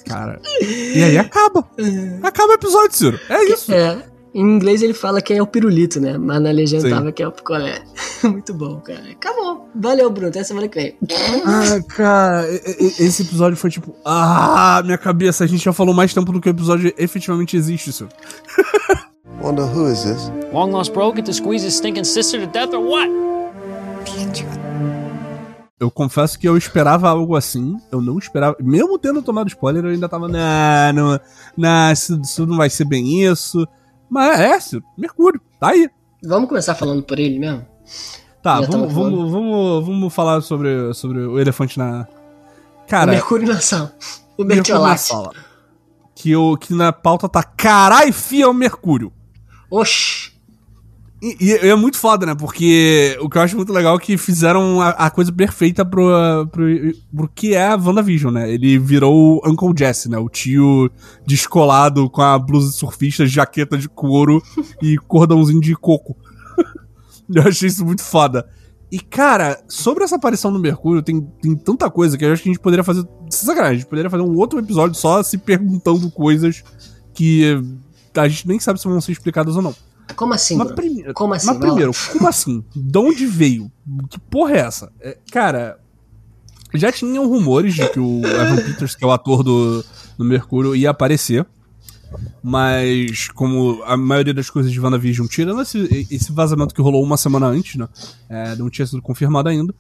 Cara. 0.06 0.42
E 0.62 1.04
aí 1.04 1.18
acaba. 1.18 1.70
Acaba 2.24 2.54
o 2.54 2.56
episódio, 2.56 2.96
Ciro. 2.98 3.20
É 3.30 3.44
isso. 3.46 3.72
É. 3.72 4.04
Em 4.34 4.42
inglês 4.42 4.84
ele 4.84 4.94
fala 4.94 5.22
que 5.22 5.34
é 5.34 5.42
o 5.42 5.48
pirulito, 5.48 6.00
né? 6.00 6.18
Mas 6.18 6.42
na 6.42 6.52
legenda 6.52 6.84
Sim. 6.84 6.90
tava 6.90 7.12
que 7.12 7.24
é 7.24 7.28
o 7.28 7.32
picolé. 7.32 7.82
Muito 8.24 8.54
bom, 8.54 8.80
cara. 8.80 9.12
Acabou. 9.12 9.70
Valeu, 9.76 10.10
Bruno. 10.10 10.30
Até 10.30 10.44
semana 10.44 10.68
que 10.68 10.80
vem. 10.80 10.98
Ah, 11.46 11.82
cara, 11.88 12.48
esse 13.00 13.24
episódio 13.24 13.58
foi 13.58 13.72
tipo. 13.72 13.96
Ah, 14.06 14.82
minha 14.86 14.98
cabeça. 14.98 15.44
A 15.44 15.48
gente 15.48 15.64
já 15.64 15.74
falou 15.74 15.96
mais 15.96 16.14
tempo 16.14 16.32
do 16.32 16.40
que 16.40 16.50
o 16.50 16.52
episódio 16.52 16.94
efetivamente 16.98 17.58
existe, 17.58 17.92
senhor. 17.92 18.12
Wonder 19.42 19.66
who 19.66 19.92
is 19.92 20.04
this? 20.04 20.32
Long 20.52 20.72
lost 20.72 20.92
bro, 20.94 21.14
get 21.16 21.26
to 21.26 21.34
squeeze 21.34 21.66
his 21.66 21.76
stinking 21.76 22.04
sister 22.04 22.40
to 22.40 22.48
death 22.48 22.74
or 22.74 22.82
what? 22.82 23.10
Pietro. 24.04 24.59
Eu 25.80 25.90
confesso 25.90 26.38
que 26.38 26.48
eu 26.48 26.58
esperava 26.58 27.10
algo 27.10 27.36
assim. 27.36 27.78
Eu 27.92 28.02
não 28.02 28.18
esperava. 28.18 28.58
Mesmo 28.60 29.00
tendo 29.00 29.22
tomado 29.22 29.48
spoiler, 29.48 29.86
eu 29.86 29.92
ainda 29.92 30.10
tava. 30.10 30.28
Nah, 30.28 30.92
não, 30.94 31.20
nah, 31.56 31.94
isso, 31.94 32.20
isso 32.22 32.46
não 32.46 32.58
vai 32.58 32.70
ser 32.70 32.86
bem 32.86 33.24
isso. 33.24 33.66
Mas 34.10 34.40
é, 34.40 34.78
é 34.78 34.82
Mercúrio, 34.98 35.40
tá 35.60 35.70
aí. 35.70 35.90
Vamos 36.24 36.50
começar 36.50 36.76
falando 36.76 37.02
por 37.04 37.18
ele 37.18 37.40
mesmo? 37.40 37.66
Tá, 38.42 38.62
vamos, 38.62 38.94
vamos, 38.94 39.32
vamos, 39.32 39.86
vamos 39.86 40.14
falar 40.14 40.42
sobre, 40.42 40.94
sobre 40.94 41.20
o 41.20 41.40
elefante 41.40 41.78
na. 41.78 42.08
Cara. 42.88 43.12
O 43.12 43.14
Mercúrio 43.14 43.48
na 43.48 43.60
sala. 43.62 43.96
O 44.38 44.44
Mertiolate. 44.44 45.14
Que, 46.16 46.36
o, 46.36 46.58
que 46.58 46.74
na 46.74 46.92
pauta 46.92 47.30
tá 47.30 47.44
carai 47.44 48.12
fia 48.12 48.50
o 48.50 48.54
Mercúrio. 48.54 49.14
Oxi. 49.70 50.29
E, 51.22 51.36
e, 51.42 51.52
é 51.52 51.76
muito 51.76 51.98
foda, 51.98 52.26
né? 52.26 52.34
Porque 52.34 53.18
o 53.20 53.30
que 53.30 53.38
eu 53.38 53.42
acho 53.42 53.56
muito 53.56 53.74
legal 53.74 53.96
é 53.96 54.00
que 54.00 54.18
fizeram 54.18 54.82
a, 54.82 54.90
a 54.90 55.10
coisa 55.10 55.32
perfeita 55.34 55.84
pro, 55.84 56.10
pro, 56.50 56.66
pro 57.14 57.30
que 57.36 57.54
é 57.54 57.68
a 57.68 57.76
WandaVision, 57.76 58.34
né? 58.34 58.50
Ele 58.50 58.80
virou 58.80 59.42
o 59.44 59.50
Uncle 59.50 59.74
Jesse, 59.78 60.10
né? 60.10 60.18
O 60.18 60.30
tio 60.30 60.90
descolado 61.26 62.10
com 62.10 62.22
a 62.22 62.40
blusa 62.40 62.72
surfista, 62.72 63.28
jaqueta 63.28 63.78
de 63.78 63.90
couro 63.90 64.42
e 64.82 64.98
cordãozinho 64.98 65.60
de 65.60 65.76
coco. 65.76 66.16
eu 67.34 67.44
achei 67.44 67.68
isso 67.68 67.86
muito 67.86 68.02
foda. 68.02 68.48
E, 68.90 69.00
cara, 69.00 69.62
sobre 69.68 70.06
essa 70.06 70.16
aparição 70.16 70.52
do 70.52 70.58
Mercúrio, 70.58 71.04
tem, 71.04 71.22
tem 71.42 71.56
tanta 71.56 71.90
coisa 71.92 72.18
que 72.18 72.24
eu 72.24 72.32
acho 72.32 72.42
que 72.42 72.50
a 72.50 72.54
gente 72.54 72.62
poderia 72.62 72.84
fazer. 72.84 73.06
Sacanagem, 73.30 73.74
a 73.74 73.80
gente 73.80 73.90
poderia 73.90 74.10
fazer 74.10 74.24
um 74.24 74.36
outro 74.38 74.58
episódio 74.58 74.96
só 74.96 75.22
se 75.22 75.38
perguntando 75.38 76.10
coisas 76.10 76.64
que 77.14 77.62
a 78.16 78.28
gente 78.28 78.48
nem 78.48 78.60
sabe 78.60 78.80
se 78.80 78.88
vão 78.88 79.00
ser 79.02 79.12
explicadas 79.12 79.56
ou 79.58 79.62
não. 79.62 79.76
Como 80.16 80.34
assim? 80.34 80.58
Mas, 80.58 80.72
prime... 80.72 81.14
como 81.14 81.34
assim? 81.34 81.48
Mas 81.48 81.58
primeiro, 81.58 81.92
como 82.12 82.28
assim? 82.28 82.64
De 82.76 82.98
onde 82.98 83.26
veio? 83.26 83.72
Que 84.10 84.20
porra 84.20 84.54
é 84.54 84.60
essa? 84.60 84.92
É, 85.00 85.18
cara, 85.32 85.80
já 86.74 86.92
tinham 86.92 87.28
rumores 87.28 87.76
de 87.76 87.88
que 87.90 88.00
o 88.00 88.22
Evan 88.26 88.58
Peters, 88.58 88.96
que 88.96 89.04
é 89.04 89.08
o 89.08 89.12
ator 89.12 89.44
do, 89.44 89.84
do 90.18 90.26
Mercúrio, 90.26 90.76
ia 90.76 90.90
aparecer. 90.90 91.46
Mas, 92.42 93.28
como 93.30 93.84
a 93.84 93.96
maioria 93.96 94.34
das 94.34 94.50
coisas 94.50 94.72
de 94.72 94.80
WandaVision, 94.80 95.28
tirando 95.28 95.62
esse, 95.62 96.08
esse 96.10 96.32
vazamento 96.32 96.74
que 96.74 96.82
rolou 96.82 97.04
uma 97.04 97.18
semana 97.18 97.48
antes, 97.48 97.76
né? 97.76 97.88
É, 98.28 98.56
não 98.56 98.70
tinha 98.70 98.86
sido 98.86 99.02
confirmado 99.02 99.48
ainda. 99.48 99.74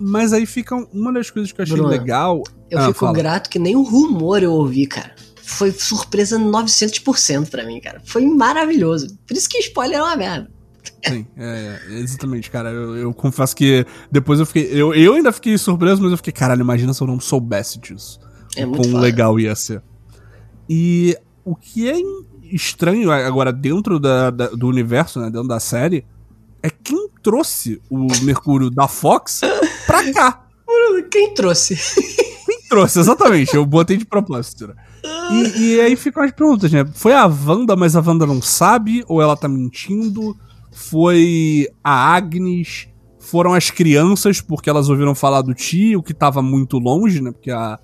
Mas 0.00 0.32
aí 0.32 0.46
fica 0.46 0.74
uma 0.92 1.12
das 1.12 1.30
coisas 1.30 1.52
que 1.52 1.60
eu 1.60 1.62
achei 1.62 1.76
Bruno, 1.76 1.90
legal. 1.90 2.42
Eu 2.70 2.78
ah, 2.78 2.86
fico 2.88 3.00
fala. 3.00 3.12
grato 3.12 3.48
que 3.48 3.58
nem 3.58 3.76
um 3.76 3.82
rumor 3.82 4.42
eu 4.42 4.52
ouvi, 4.52 4.86
cara 4.86 5.12
foi 5.48 5.72
surpresa 5.72 6.38
900% 6.38 7.48
pra 7.48 7.64
mim, 7.64 7.80
cara. 7.80 8.02
Foi 8.04 8.24
maravilhoso. 8.26 9.18
Por 9.26 9.36
isso 9.36 9.48
que 9.48 9.58
spoiler 9.58 9.98
é 9.98 10.02
uma 10.02 10.16
merda. 10.16 10.50
Sim, 11.06 11.26
é, 11.36 11.80
é, 11.88 11.94
exatamente, 12.00 12.50
cara. 12.50 12.70
Eu, 12.70 12.96
eu, 12.96 13.14
confesso 13.14 13.56
que 13.56 13.86
depois 14.10 14.38
eu 14.38 14.46
fiquei. 14.46 14.68
Eu, 14.70 14.94
eu 14.94 15.14
ainda 15.14 15.32
fiquei 15.32 15.56
surpreso, 15.56 16.02
mas 16.02 16.10
eu 16.10 16.16
fiquei, 16.18 16.32
caralho, 16.32 16.60
imagina 16.60 16.92
se 16.92 17.02
eu 17.02 17.06
não 17.06 17.18
soubesse 17.18 17.78
disso. 17.78 18.20
É 18.56 18.66
o 18.66 18.72
quão 18.72 19.00
legal 19.00 19.40
ia 19.40 19.54
ser. 19.54 19.82
E 20.68 21.16
o 21.44 21.56
que 21.56 21.88
é 21.88 21.96
estranho 22.42 23.10
agora 23.10 23.52
dentro 23.52 23.98
da, 23.98 24.30
da, 24.30 24.48
do 24.48 24.68
universo, 24.68 25.18
né, 25.18 25.30
dentro 25.30 25.48
da 25.48 25.60
série, 25.60 26.04
é 26.62 26.68
quem 26.68 27.08
trouxe 27.22 27.80
o 27.88 28.06
Mercúrio 28.22 28.70
da 28.70 28.86
Fox 28.86 29.40
pra 29.86 30.12
cá. 30.12 30.44
Quem 31.10 31.32
trouxe? 31.32 31.76
Quem 32.44 32.60
trouxe, 32.68 33.00
exatamente. 33.00 33.54
Eu 33.54 33.64
botei 33.64 33.96
de 33.96 34.04
propósito. 34.04 34.68
Né? 34.68 34.74
E, 35.30 35.74
e, 35.74 35.80
aí 35.80 35.96
ficam 35.96 36.22
as 36.22 36.32
perguntas, 36.32 36.72
né? 36.72 36.84
Foi 36.94 37.12
a 37.12 37.26
Wanda, 37.26 37.76
mas 37.76 37.94
a 37.94 38.00
Wanda 38.00 38.26
não 38.26 38.40
sabe? 38.40 39.04
Ou 39.08 39.20
ela 39.20 39.36
tá 39.36 39.48
mentindo? 39.48 40.36
Foi 40.72 41.68
a 41.82 42.14
Agnes? 42.14 42.88
Foram 43.18 43.52
as 43.52 43.70
crianças, 43.70 44.40
porque 44.40 44.70
elas 44.70 44.88
ouviram 44.88 45.14
falar 45.14 45.42
do 45.42 45.52
tio, 45.52 46.02
que 46.02 46.14
tava 46.14 46.40
muito 46.40 46.78
longe, 46.78 47.20
né? 47.20 47.30
Porque 47.30 47.50
a, 47.50 47.78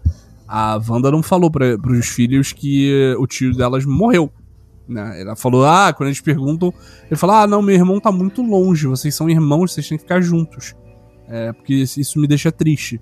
a 0.49 0.81
Wanda 0.89 1.11
não 1.11 1.23
falou 1.23 1.51
para 1.51 1.79
pros 1.79 2.07
filhos 2.07 2.53
que 2.53 3.15
o 3.19 3.27
tio 3.27 3.55
delas 3.55 3.85
morreu. 3.85 4.33
Né? 4.89 5.23
Ela 5.23 5.37
falou, 5.37 5.65
ah, 5.65 5.93
quando 5.93 6.09
eles 6.09 6.21
perguntam, 6.21 6.73
ele 7.07 7.17
fala, 7.17 7.43
ah, 7.43 7.47
não, 7.47 7.63
meu 7.63 7.75
irmão 7.75 8.01
tá 8.01 8.13
muito 8.13 8.43
longe, 8.43 8.87
vocês 8.87 9.15
são 9.15 9.29
irmãos, 9.29 9.73
vocês 9.73 9.89
têm 9.89 9.99
que 9.99 10.05
ficar 10.05 10.21
juntos. 10.21 10.75
É, 11.29 11.53
porque 11.53 11.75
isso 11.75 12.19
me 12.19 12.27
deixa 12.27 12.53
triste. 12.53 13.01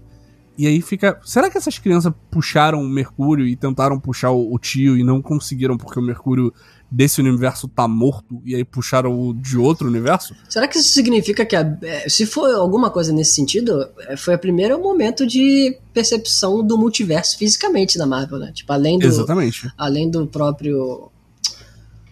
E 0.56 0.66
aí 0.66 0.82
fica. 0.82 1.18
Será 1.24 1.48
que 1.50 1.56
essas 1.56 1.78
crianças 1.78 2.12
puxaram 2.30 2.80
o 2.80 2.88
Mercúrio 2.88 3.46
e 3.46 3.56
tentaram 3.56 3.98
puxar 3.98 4.30
o, 4.30 4.52
o, 4.52 4.58
tio 4.58 4.98
e 4.98 5.02
não 5.02 5.22
conseguiram 5.22 5.78
porque 5.78 5.98
o 5.98 6.02
Mercúrio 6.02 6.52
desse 6.90 7.22
universo 7.22 7.66
tá 7.68 7.88
morto 7.88 8.42
e 8.44 8.54
aí 8.54 8.64
puxaram 8.64 9.18
o 9.18 9.32
de 9.32 9.56
outro 9.56 9.88
universo? 9.88 10.34
Será 10.48 10.68
que 10.68 10.76
isso 10.76 10.92
significa 10.92 11.46
que, 11.46 11.56
a, 11.56 11.78
é, 11.82 12.06
se 12.08 12.26
for 12.26 12.54
alguma 12.54 12.90
coisa 12.90 13.12
nesse 13.12 13.34
sentido, 13.34 13.88
é, 14.00 14.16
foi 14.16 14.34
o 14.34 14.38
primeiro 14.38 14.78
momento 14.78 15.26
de 15.26 15.78
percepção 15.92 16.62
do 16.62 16.76
multiverso 16.76 17.38
fisicamente 17.38 17.96
na 17.96 18.06
Marvel, 18.06 18.38
né? 18.38 18.52
Tipo, 18.52 18.74
além 18.74 18.98
do. 18.98 19.06
Exatamente. 19.06 19.72
Além 19.76 20.10
do 20.10 20.26
próprio. 20.26 21.10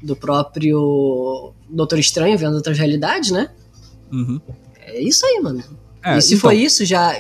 Do 0.03 0.16
próprio 0.16 1.53
Doutor 1.68 1.99
Estranho 1.99 2.38
vendo 2.38 2.55
outras 2.55 2.78
realidades, 2.78 3.30
né? 3.30 3.51
Uhum. 4.11 4.41
É 4.80 4.99
isso 4.99 5.26
aí, 5.26 5.41
mano. 5.41 5.62
É, 6.03 6.16
e 6.16 6.22
se 6.22 6.34
então... 6.34 6.41
foi 6.49 6.57
isso, 6.57 6.86
já 6.86 7.14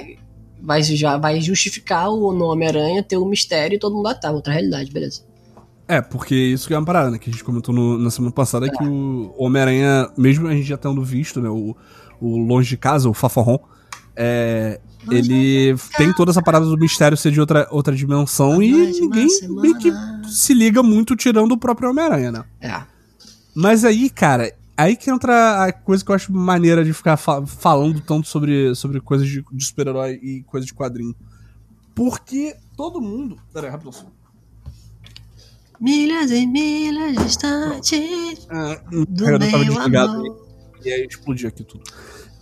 vai, 0.62 0.82
já 0.82 1.16
vai 1.16 1.40
justificar 1.40 2.10
o 2.10 2.32
nome 2.32 2.66
Aranha 2.66 3.02
ter 3.02 3.16
um 3.16 3.28
mistério 3.28 3.76
e 3.76 3.78
todo 3.78 3.94
mundo 3.94 4.08
ah, 4.08 4.14
tá, 4.14 4.30
outra 4.30 4.52
realidade, 4.52 4.90
beleza. 4.90 5.22
É, 5.88 6.00
porque 6.00 6.34
isso 6.34 6.68
que 6.68 6.74
é 6.74 6.78
uma 6.78 6.86
parada, 6.86 7.10
né? 7.10 7.18
Que 7.18 7.28
a 7.28 7.32
gente 7.32 7.42
comentou 7.42 7.74
no, 7.74 7.98
na 7.98 8.10
semana 8.10 8.32
passada 8.32 8.66
é. 8.66 8.70
que 8.70 8.84
o 8.84 9.34
Homem-Aranha, 9.36 10.08
mesmo 10.16 10.46
a 10.46 10.52
gente 10.52 10.68
já 10.68 10.76
tendo 10.76 11.02
visto, 11.02 11.40
né? 11.40 11.48
O, 11.48 11.76
o 12.20 12.36
Longe 12.36 12.68
de 12.68 12.76
Casa, 12.76 13.08
o 13.08 13.14
Faforron, 13.14 13.58
é, 14.14 14.80
ele 15.10 15.74
tem 15.96 16.12
toda 16.12 16.30
essa 16.30 16.42
parada 16.42 16.66
do 16.66 16.76
mistério 16.76 17.16
ser 17.16 17.32
de 17.32 17.40
outra, 17.40 17.66
outra 17.70 17.94
dimensão 17.94 18.62
e 18.62 18.70
ninguém 19.00 19.26
meio 19.48 19.78
que 19.78 19.90
se 20.28 20.52
liga 20.52 20.82
muito 20.82 21.16
tirando 21.16 21.52
o 21.52 21.58
próprio 21.58 21.90
Homem-Aranha, 21.90 22.30
né? 22.30 22.44
É. 22.60 22.82
Mas 23.54 23.84
aí, 23.84 24.10
cara, 24.10 24.52
aí 24.80 24.96
que 24.96 25.10
entra 25.10 25.64
a 25.64 25.72
coisa 25.72 26.04
que 26.04 26.10
eu 26.10 26.14
acho 26.14 26.32
maneira 26.32 26.84
de 26.84 26.92
ficar 26.92 27.16
fa 27.16 27.46
falando 27.46 28.00
tanto 28.00 28.28
sobre, 28.28 28.74
sobre 28.74 29.00
coisas 29.00 29.28
de, 29.28 29.44
de 29.52 29.64
super-herói 29.64 30.18
e 30.22 30.42
coisas 30.44 30.66
de 30.66 30.74
quadrinho. 30.74 31.14
Porque 31.94 32.56
todo 32.76 33.00
mundo. 33.00 33.38
Pera 33.52 33.66
aí, 33.66 33.72
rapidão. 33.72 33.92
Milhas 35.78 36.30
e 36.30 36.46
milhas 36.46 37.16
distantes 37.16 38.46
ah, 38.50 38.82
do 38.90 39.24
meu 39.24 39.38
tava 39.38 39.64
desligado 39.64 40.12
amor. 40.12 40.46
E 40.84 40.92
aí 40.92 41.06
explodiu 41.06 41.48
aqui 41.48 41.64
tudo. 41.64 41.84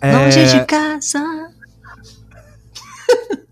Longe 0.01 0.39
é... 0.39 0.59
de 0.59 0.65
casa. 0.65 1.53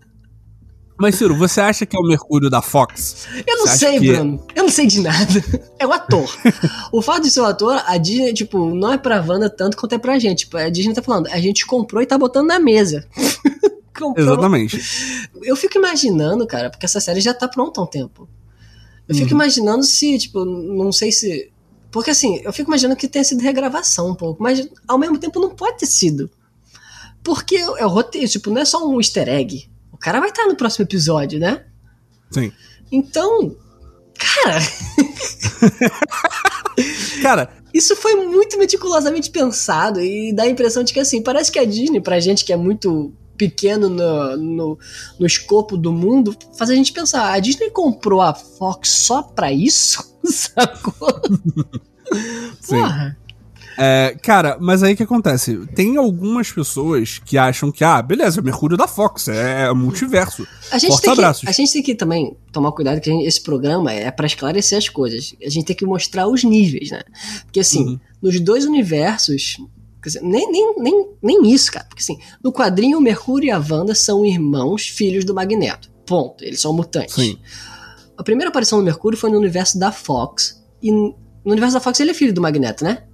Mas, 0.98 1.14
Ciro, 1.14 1.36
você 1.36 1.60
acha 1.60 1.86
que 1.86 1.96
é 1.96 1.98
o 1.98 2.02
Mercúrio 2.02 2.50
da 2.50 2.60
Fox? 2.60 3.28
Eu 3.46 3.58
não 3.58 3.66
você 3.68 3.78
sei, 3.78 4.00
Bruno. 4.00 4.44
É... 4.54 4.58
Eu 4.58 4.64
não 4.64 4.70
sei 4.70 4.86
de 4.86 5.00
nada. 5.00 5.44
É 5.80 5.86
o 5.86 5.92
ator. 5.92 6.28
o 6.90 7.00
fato 7.00 7.22
de 7.22 7.30
ser 7.30 7.38
o 7.38 7.44
ator, 7.44 7.80
a 7.86 7.96
Disney, 7.96 8.34
tipo, 8.34 8.74
não 8.74 8.94
é 8.94 8.98
pra 8.98 9.24
Wanda 9.24 9.48
tanto 9.48 9.76
quanto 9.76 9.94
é 9.94 9.98
pra 9.98 10.18
gente. 10.18 10.40
Tipo, 10.40 10.56
a 10.56 10.68
Disney 10.68 10.92
tá 10.92 11.00
falando, 11.00 11.28
a 11.28 11.38
gente 11.40 11.64
comprou 11.64 12.02
e 12.02 12.06
tá 12.06 12.18
botando 12.18 12.48
na 12.48 12.58
mesa. 12.58 13.06
comprou. 13.96 14.26
Exatamente. 14.26 15.28
Eu 15.42 15.54
fico 15.54 15.78
imaginando, 15.78 16.44
cara, 16.48 16.68
porque 16.68 16.84
essa 16.84 17.00
série 17.00 17.20
já 17.20 17.32
tá 17.32 17.46
pronta 17.46 17.80
há 17.80 17.84
um 17.84 17.86
tempo. 17.86 18.28
Eu 19.08 19.14
fico 19.14 19.28
uhum. 19.28 19.36
imaginando 19.36 19.84
se, 19.84 20.18
tipo, 20.18 20.44
não 20.44 20.90
sei 20.90 21.12
se. 21.12 21.50
Porque 21.90 22.10
assim, 22.10 22.40
eu 22.44 22.52
fico 22.52 22.68
imaginando 22.68 22.98
que 22.98 23.08
tenha 23.08 23.24
sido 23.24 23.40
regravação 23.40 24.10
um 24.10 24.14
pouco, 24.14 24.42
mas 24.42 24.68
ao 24.86 24.98
mesmo 24.98 25.16
tempo 25.16 25.40
não 25.40 25.50
pode 25.50 25.78
ter 25.78 25.86
sido. 25.86 26.28
Porque 27.22 27.56
é 27.56 27.86
o 27.86 27.88
roteiro, 27.88 28.28
tipo, 28.28 28.50
não 28.50 28.60
é 28.60 28.64
só 28.64 28.86
um 28.86 28.98
easter 28.98 29.28
egg. 29.28 29.68
O 29.98 30.00
cara 30.00 30.20
vai 30.20 30.30
estar 30.30 30.46
no 30.46 30.56
próximo 30.56 30.84
episódio, 30.84 31.38
né? 31.38 31.64
Sim. 32.30 32.52
Então, 32.90 33.54
cara. 34.18 34.58
cara, 37.20 37.50
isso 37.74 37.96
foi 37.96 38.14
muito 38.14 38.56
meticulosamente 38.58 39.30
pensado 39.30 40.00
e 40.00 40.32
dá 40.32 40.44
a 40.44 40.48
impressão 40.48 40.84
de 40.84 40.92
que 40.92 41.00
assim, 41.00 41.20
parece 41.20 41.50
que 41.50 41.58
a 41.58 41.64
Disney, 41.64 42.00
pra 42.00 42.20
gente 42.20 42.44
que 42.44 42.52
é 42.52 42.56
muito 42.56 43.12
pequeno 43.36 43.88
no, 43.88 44.36
no, 44.36 44.78
no 45.18 45.26
escopo 45.26 45.76
do 45.76 45.92
mundo, 45.92 46.36
faz 46.56 46.70
a 46.70 46.74
gente 46.74 46.92
pensar, 46.92 47.32
a 47.32 47.38
Disney 47.38 47.70
comprou 47.70 48.20
a 48.20 48.34
Fox 48.34 48.88
só 48.88 49.22
pra 49.22 49.52
isso? 49.52 50.16
Sacou? 50.24 51.20
Porra. 52.68 53.16
É, 53.80 54.16
cara, 54.20 54.58
mas 54.60 54.82
aí 54.82 54.96
que 54.96 55.04
acontece? 55.04 55.56
Tem 55.74 55.96
algumas 55.96 56.50
pessoas 56.50 57.20
que 57.24 57.38
acham 57.38 57.70
que, 57.70 57.84
ah, 57.84 58.02
beleza, 58.02 58.40
é 58.40 58.42
Mercúrio 58.42 58.76
da 58.76 58.88
Fox, 58.88 59.28
é, 59.28 59.66
é 59.66 59.72
multiverso. 59.72 60.44
A 60.72 60.78
gente, 60.78 61.00
tem 61.00 61.14
que, 61.14 61.22
a 61.22 61.52
gente 61.52 61.72
tem 61.72 61.82
que 61.82 61.94
também 61.94 62.36
tomar 62.50 62.72
cuidado 62.72 63.00
que 63.00 63.08
gente, 63.08 63.24
esse 63.24 63.40
programa 63.40 63.92
é 63.92 64.10
para 64.10 64.26
esclarecer 64.26 64.76
as 64.78 64.88
coisas. 64.88 65.34
A 65.44 65.48
gente 65.48 65.66
tem 65.66 65.76
que 65.76 65.86
mostrar 65.86 66.26
os 66.26 66.42
níveis, 66.42 66.90
né? 66.90 67.02
Porque 67.44 67.60
assim, 67.60 67.84
uhum. 67.84 68.00
nos 68.20 68.40
dois 68.40 68.64
universos, 68.64 69.58
dizer, 70.04 70.22
nem, 70.22 70.50
nem, 70.50 70.74
nem, 70.76 71.08
nem 71.22 71.52
isso, 71.52 71.70
cara. 71.70 71.86
Porque 71.88 72.02
assim, 72.02 72.18
no 72.42 72.52
quadrinho 72.52 72.98
o 72.98 73.00
Mercúrio 73.00 73.46
e 73.46 73.50
a 73.50 73.58
Wanda 73.58 73.94
são 73.94 74.26
irmãos, 74.26 74.88
filhos 74.88 75.24
do 75.24 75.34
Magneto. 75.34 75.90
Ponto. 76.06 76.42
Eles 76.42 76.60
são 76.60 76.72
mutantes. 76.72 77.14
Sim. 77.14 77.38
A 78.16 78.22
primeira 78.24 78.50
aparição 78.50 78.78
do 78.78 78.84
Mercúrio 78.84 79.18
foi 79.18 79.30
no 79.30 79.38
universo 79.38 79.78
da 79.78 79.92
Fox. 79.92 80.60
E 80.82 80.90
no 80.90 81.14
universo 81.44 81.74
da 81.74 81.80
Fox 81.80 82.00
ele 82.00 82.10
é 82.10 82.14
filho 82.14 82.32
do 82.32 82.40
Magneto, 82.40 82.82
né? 82.82 83.04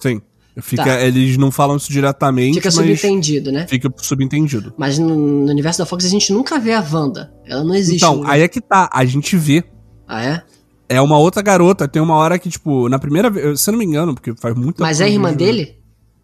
Sim. 0.00 0.20
Fica, 0.60 0.84
tá. 0.84 1.00
Eles 1.00 1.36
não 1.36 1.50
falam 1.50 1.76
isso 1.76 1.90
diretamente. 1.92 2.54
Fica 2.54 2.70
subentendido, 2.70 3.52
né? 3.52 3.66
Fica 3.68 3.92
subentendido. 3.98 4.74
Mas 4.76 4.98
no, 4.98 5.14
no, 5.14 5.50
universo 5.50 5.78
da 5.78 5.86
Fox 5.86 6.04
a 6.04 6.08
gente 6.08 6.32
nunca 6.32 6.58
vê 6.58 6.72
a 6.72 6.80
Wanda. 6.80 7.32
Ela 7.46 7.62
não 7.62 7.74
existe. 7.74 8.04
Então, 8.04 8.26
aí 8.26 8.42
é 8.42 8.48
que 8.48 8.60
tá. 8.60 8.88
A 8.92 9.04
gente 9.04 9.36
vê. 9.36 9.64
Ah, 10.06 10.24
é? 10.24 10.42
É 10.88 11.00
uma 11.00 11.18
outra 11.18 11.40
garota. 11.40 11.86
Tem 11.86 12.02
uma 12.02 12.14
hora 12.16 12.38
que, 12.38 12.48
tipo, 12.48 12.88
na 12.88 12.98
primeira 12.98 13.30
vez. 13.30 13.60
Se 13.60 13.70
eu 13.70 13.72
não 13.72 13.78
me 13.78 13.84
engano, 13.84 14.14
porque 14.14 14.34
faz 14.34 14.54
muito 14.56 14.82
Mas 14.82 15.00
é 15.00 15.04
a 15.04 15.08
irmã 15.08 15.32
dele? 15.32 15.76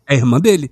É 0.08 0.14
a 0.14 0.16
irmã 0.16 0.40
dele. 0.40 0.70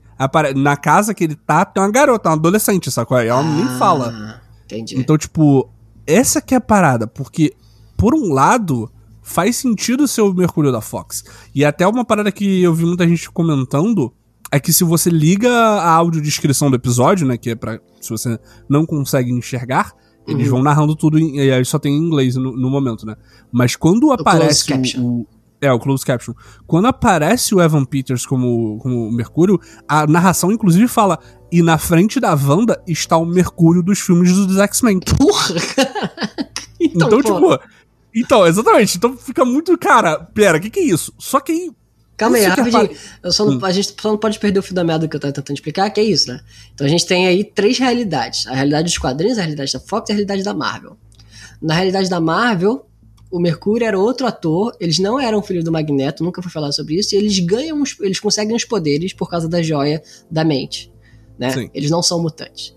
Na 0.57 0.77
casa 0.77 1.15
que 1.15 1.25
ele 1.25 1.37
tá, 1.37 1.65
tem 1.65 1.83
uma 1.83 1.91
garota, 1.91 2.29
uma 2.29 2.37
adolescente, 2.37 2.91
sacou? 2.91 3.19
Ela 3.19 3.39
ah, 3.39 3.43
nem 3.43 3.79
fala. 3.79 4.41
Entendi. 4.65 4.99
Então, 4.99 5.17
tipo, 5.17 5.71
essa 6.07 6.41
que 6.41 6.55
é 6.55 6.57
a 6.57 6.61
parada. 6.61 7.07
Porque, 7.07 7.55
por 7.97 8.15
um 8.15 8.33
lado 8.33 8.91
faz 9.25 9.57
sentido 9.57 10.07
ser 10.07 10.21
o 10.21 10.33
Mercúrio 10.33 10.71
da 10.71 10.83
Fox. 10.83 11.25
E 11.55 11.65
até 11.65 11.89
uma 11.89 12.05
parada 12.05 12.31
que 12.31 12.63
eu 12.63 12.75
vi 12.75 12.85
muita 12.85 13.09
gente 13.09 13.29
comentando 13.31 14.13
é 14.53 14.61
que 14.61 14.73
se 14.73 14.85
você 14.85 15.11
liga 15.11 15.51
a 15.51 15.91
audiodescrição 15.95 16.71
do 16.71 16.77
episódio, 16.77 17.27
né, 17.27 17.37
que 17.37 17.51
é 17.51 17.55
para 17.57 17.81
se 18.01 18.11
você 18.11 18.39
não 18.69 18.85
consegue 18.85 19.33
enxergar, 19.33 19.93
eles 20.29 20.47
uhum. 20.47 20.55
vão 20.55 20.63
narrando 20.63 20.95
tudo 20.95 21.19
em, 21.19 21.37
e 21.39 21.51
aí 21.51 21.65
só 21.65 21.79
tem 21.79 21.95
em 21.95 21.99
inglês 21.99 22.37
no, 22.37 22.57
no 22.57 22.71
momento, 22.71 23.05
né? 23.05 23.17
Mas 23.51 23.75
quando 23.77 24.09
o 24.09 24.13
aparece 24.13 24.73
o, 24.99 25.03
o, 25.03 25.27
é 25.61 25.73
o 25.73 25.79
closed 25.79 26.07
caption, 26.07 26.35
quando 26.67 26.87
aparece 26.87 27.55
o 27.55 27.61
Evan 27.61 27.85
Peters 27.85 28.25
como 28.25 28.79
como 28.79 29.11
Mercúrio, 29.11 29.59
a 29.89 30.07
narração 30.07 30.53
inclusive 30.53 30.87
fala 30.87 31.19
e 31.51 31.63
na 31.63 31.79
frente 31.79 32.21
da 32.21 32.35
Wanda 32.35 32.81
está 32.87 33.17
o 33.17 33.27
Mercúrio 33.27 33.83
dos 33.83 34.01
filmes 34.01 34.33
dos 34.33 34.59
X-Men. 34.59 35.01
Porra! 35.01 35.55
então, 36.81 37.09
então 37.09 37.23
tipo, 37.23 37.59
então, 38.15 38.47
exatamente. 38.47 38.97
Então 38.97 39.17
fica 39.17 39.45
muito. 39.45 39.77
Cara, 39.77 40.19
pera, 40.19 40.59
o 40.59 40.61
que, 40.61 40.71
que 40.71 40.81
é 40.81 40.85
isso? 40.85 41.13
Só 41.19 41.41
que 41.41 41.53
aí. 41.53 41.71
Calma 42.17 42.37
aí, 42.37 42.45
rapidinho. 42.45 42.91
É 43.25 43.31
só 43.31 43.45
não, 43.45 43.57
hum. 43.57 43.65
A 43.65 43.73
gente 43.73 43.95
só 44.01 44.11
não 44.11 44.19
pode 44.19 44.39
perder 44.39 44.61
o 44.61 44.63
fio 44.63 44.75
da 44.75 44.85
meada 44.85 45.09
que 45.09 45.17
eu 45.17 45.21
tava 45.21 45.33
tentando 45.33 45.57
explicar, 45.57 45.91
que 45.91 46.01
é 46.01 46.05
isso, 46.05 46.29
né? 46.29 46.41
Então 46.73 46.87
a 46.87 46.91
gente 46.91 47.05
tem 47.07 47.27
aí 47.27 47.43
três 47.43 47.79
realidades: 47.79 48.47
a 48.47 48.55
realidade 48.55 48.85
dos 48.85 48.99
quadrinhos, 48.99 49.37
a 49.37 49.43
realidade 49.43 49.73
da 49.73 49.81
Fox 49.81 50.09
e 50.09 50.13
a 50.13 50.15
realidade 50.15 50.45
da 50.45 50.55
Marvel. 50.55 50.97
Na 51.61 51.75
realidade 51.75 52.09
da 52.09 52.21
Marvel, 52.21 52.87
o 53.35 53.41
Mercúrio 53.41 53.85
era 53.85 53.99
outro 53.99 54.29
ator, 54.29 54.77
eles 54.79 55.01
não 55.01 55.19
eram 55.19 55.43
filhos 55.43 55.65
do 55.65 55.73
Magneto, 55.73 56.23
nunca 56.23 56.41
foi 56.41 56.53
falar 56.53 56.71
sobre 56.71 56.95
isso, 56.95 57.15
e 57.15 57.19
eles 57.19 57.37
ganham, 57.41 57.83
eles 58.01 58.21
conseguem 58.21 58.55
os 58.55 58.65
poderes 58.65 59.13
por 59.13 59.29
causa 59.29 59.49
da 59.49 59.61
joia 59.61 60.01
da 60.31 60.45
mente. 60.45 60.93
Né? 61.37 61.51
Sim. 61.51 61.71
Eles 61.75 61.91
não 61.91 62.01
são 62.01 62.23
mutantes. 62.23 62.77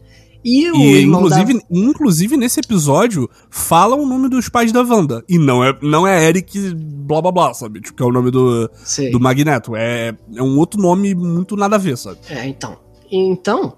E, 0.50 0.72
o 0.72 0.78
e 0.78 1.02
inclusive, 1.02 1.54
da... 1.56 1.60
inclusive 1.70 2.38
nesse 2.38 2.62
episódio 2.62 3.30
fala 3.50 3.98
o 3.98 4.06
nome 4.06 4.30
dos 4.30 4.48
pais 4.48 4.72
da 4.72 4.82
Wanda. 4.82 5.22
E 5.28 5.38
não 5.38 5.62
é, 5.62 5.78
não 5.82 6.08
é 6.08 6.24
Eric 6.24 6.74
blá 6.74 7.22
blá 7.22 7.34
blá, 7.34 7.54
sabe? 7.54 7.82
Tipo, 7.82 7.98
que 7.98 8.02
é 8.02 8.06
o 8.06 8.14
nome 8.14 8.32
do, 8.32 8.72
do 9.12 9.20
Magneto. 9.20 9.76
É, 9.76 10.16
é 10.34 10.42
um 10.42 10.58
outro 10.58 10.82
nome 10.82 11.14
muito 11.14 11.58
nada 11.58 11.76
a 11.76 11.80
ver, 11.80 11.98
sabe? 11.98 12.20
É, 12.30 12.48
então. 12.48 12.80
Então, 13.12 13.78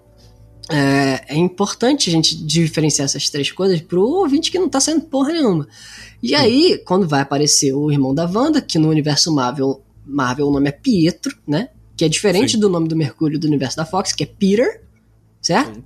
é, 0.69 1.33
é, 1.33 1.35
importante 1.35 2.07
a 2.07 2.11
gente 2.11 2.37
diferenciar 2.45 3.05
essas 3.05 3.27
três 3.31 3.51
coisas 3.51 3.81
pro 3.81 4.03
ouvinte 4.03 4.51
que 4.51 4.59
não 4.59 4.69
tá 4.69 4.79
sendo 4.79 5.01
porra 5.01 5.33
nenhuma. 5.33 5.67
E 6.21 6.35
aí, 6.35 6.79
quando 6.85 7.07
vai 7.07 7.21
aparecer 7.21 7.73
o 7.73 7.91
irmão 7.91 8.13
da 8.13 8.29
Wanda, 8.31 8.61
que 8.61 8.77
no 8.77 8.89
universo 8.89 9.33
Marvel, 9.33 9.81
Marvel 10.05 10.47
o 10.47 10.51
nome 10.51 10.69
é 10.69 10.71
Pietro, 10.71 11.35
né? 11.47 11.69
Que 11.97 12.05
é 12.05 12.07
diferente 12.09 12.51
Sim. 12.51 12.59
do 12.59 12.69
nome 12.69 12.87
do 12.87 12.95
Mercúrio 12.95 13.39
do 13.39 13.47
universo 13.47 13.75
da 13.75 13.85
Fox, 13.85 14.13
que 14.13 14.23
é 14.23 14.27
Peter, 14.27 14.83
certo? 15.41 15.73
Sim. 15.73 15.83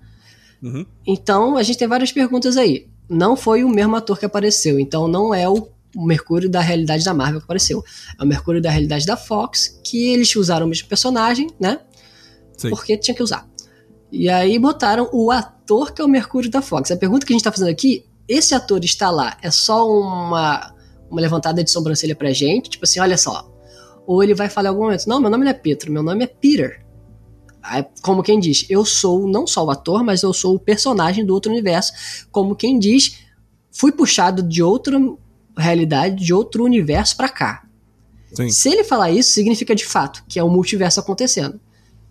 Uhum. 0.63 0.85
Então, 1.05 1.57
a 1.57 1.63
gente 1.63 1.77
tem 1.77 1.87
várias 1.87 2.11
perguntas 2.11 2.55
aí. 2.55 2.87
Não 3.09 3.35
foi 3.35 3.63
o 3.63 3.69
mesmo 3.69 3.95
ator 3.97 4.17
que 4.17 4.25
apareceu, 4.25 4.79
então 4.79 5.07
não 5.07 5.33
é 5.33 5.47
o 5.47 5.67
Mercúrio 5.95 6.49
da 6.49 6.61
realidade 6.61 7.03
da 7.03 7.13
Marvel 7.13 7.39
que 7.39 7.45
apareceu. 7.45 7.83
É 8.19 8.23
o 8.23 8.25
Mercúrio 8.25 8.61
da 8.61 8.69
realidade 8.69 9.05
da 9.05 9.17
Fox, 9.17 9.79
que 9.83 10.07
eles 10.07 10.35
usaram 10.35 10.65
o 10.65 10.69
mesmo 10.69 10.87
personagem, 10.87 11.49
né? 11.59 11.79
Sim. 12.57 12.69
Porque 12.69 12.97
tinha 12.97 13.13
que 13.13 13.21
usar. 13.21 13.47
E 14.11 14.29
aí 14.29 14.57
botaram 14.57 15.09
o 15.11 15.29
ator 15.29 15.91
que 15.91 16.01
é 16.01 16.05
o 16.05 16.07
Mercúrio 16.07 16.49
da 16.49 16.61
Fox. 16.61 16.91
A 16.91 16.97
pergunta 16.97 17.25
que 17.25 17.33
a 17.33 17.35
gente 17.35 17.43
tá 17.43 17.51
fazendo 17.51 17.69
aqui, 17.69 18.05
esse 18.27 18.55
ator 18.55 18.83
está 18.83 19.11
lá, 19.11 19.37
é 19.41 19.51
só 19.51 19.87
uma, 19.87 20.73
uma 21.09 21.21
levantada 21.21 21.63
de 21.63 21.69
sobrancelha 21.69 22.15
pra 22.15 22.31
gente? 22.31 22.69
Tipo 22.69 22.85
assim, 22.85 22.99
olha 22.99 23.17
só. 23.17 23.51
Ou 24.07 24.23
ele 24.23 24.33
vai 24.33 24.49
falar 24.49 24.69
em 24.69 24.71
algum 24.71 24.83
momento, 24.83 25.07
não, 25.07 25.19
meu 25.19 25.29
nome 25.29 25.43
não 25.43 25.51
é 25.51 25.53
Pedro, 25.53 25.91
meu 25.91 26.03
nome 26.03 26.23
é 26.23 26.27
Peter. 26.27 26.82
Como 28.01 28.21
quem 28.21 28.39
diz, 28.39 28.65
eu 28.69 28.83
sou 28.83 29.27
não 29.27 29.47
só 29.47 29.63
o 29.63 29.71
ator, 29.71 30.03
mas 30.03 30.21
eu 30.21 30.33
sou 30.33 30.55
o 30.55 30.59
personagem 30.59 31.25
do 31.25 31.33
outro 31.33 31.51
universo. 31.51 31.93
Como 32.31 32.55
quem 32.55 32.77
diz, 32.77 33.19
fui 33.71 33.91
puxado 33.91 34.43
de 34.43 34.61
outra 34.61 34.99
realidade, 35.57 36.23
de 36.23 36.33
outro 36.33 36.63
universo 36.63 37.15
para 37.15 37.29
cá. 37.29 37.63
Sim. 38.33 38.49
Se 38.49 38.69
ele 38.69 38.83
falar 38.83 39.11
isso, 39.11 39.31
significa 39.31 39.75
de 39.75 39.85
fato 39.85 40.23
que 40.27 40.39
é 40.39 40.43
o 40.43 40.47
um 40.47 40.49
multiverso 40.49 40.99
acontecendo. 40.99 41.59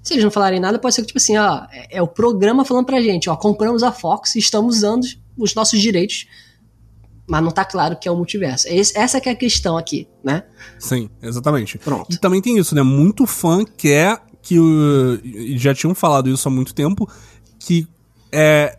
Se 0.02 0.14
eles 0.14 0.24
não 0.24 0.30
falarem 0.30 0.58
nada, 0.58 0.78
pode 0.78 0.94
ser 0.94 1.02
que, 1.02 1.08
tipo 1.08 1.18
assim, 1.18 1.36
ó, 1.36 1.64
é, 1.70 1.98
é 1.98 2.02
o 2.02 2.08
programa 2.08 2.64
falando 2.64 2.86
pra 2.86 3.00
gente, 3.00 3.30
ó, 3.30 3.36
compramos 3.36 3.82
a 3.82 3.92
Fox 3.92 4.34
e 4.34 4.38
estamos 4.38 4.78
usando 4.78 5.06
os 5.36 5.54
nossos 5.54 5.80
direitos, 5.80 6.26
mas 7.26 7.42
não 7.42 7.50
tá 7.50 7.64
claro 7.64 7.96
que 7.96 8.08
é 8.08 8.10
o 8.10 8.16
multiverso. 8.16 8.66
Esse, 8.68 8.96
essa 8.98 9.20
que 9.20 9.28
é 9.28 9.32
a 9.32 9.36
questão 9.36 9.76
aqui, 9.76 10.08
né? 10.24 10.42
Sim, 10.78 11.08
exatamente. 11.22 11.78
Pronto. 11.78 12.12
E 12.12 12.18
também 12.18 12.42
tem 12.42 12.58
isso, 12.58 12.74
né? 12.74 12.82
Muito 12.82 13.26
fã 13.26 13.64
quer 13.64 14.20
que 14.42 14.56
já 15.56 15.72
tinham 15.72 15.94
falado 15.94 16.28
isso 16.28 16.48
há 16.48 16.50
muito 16.50 16.74
tempo, 16.74 17.08
que 17.58 17.86
é, 18.32 18.78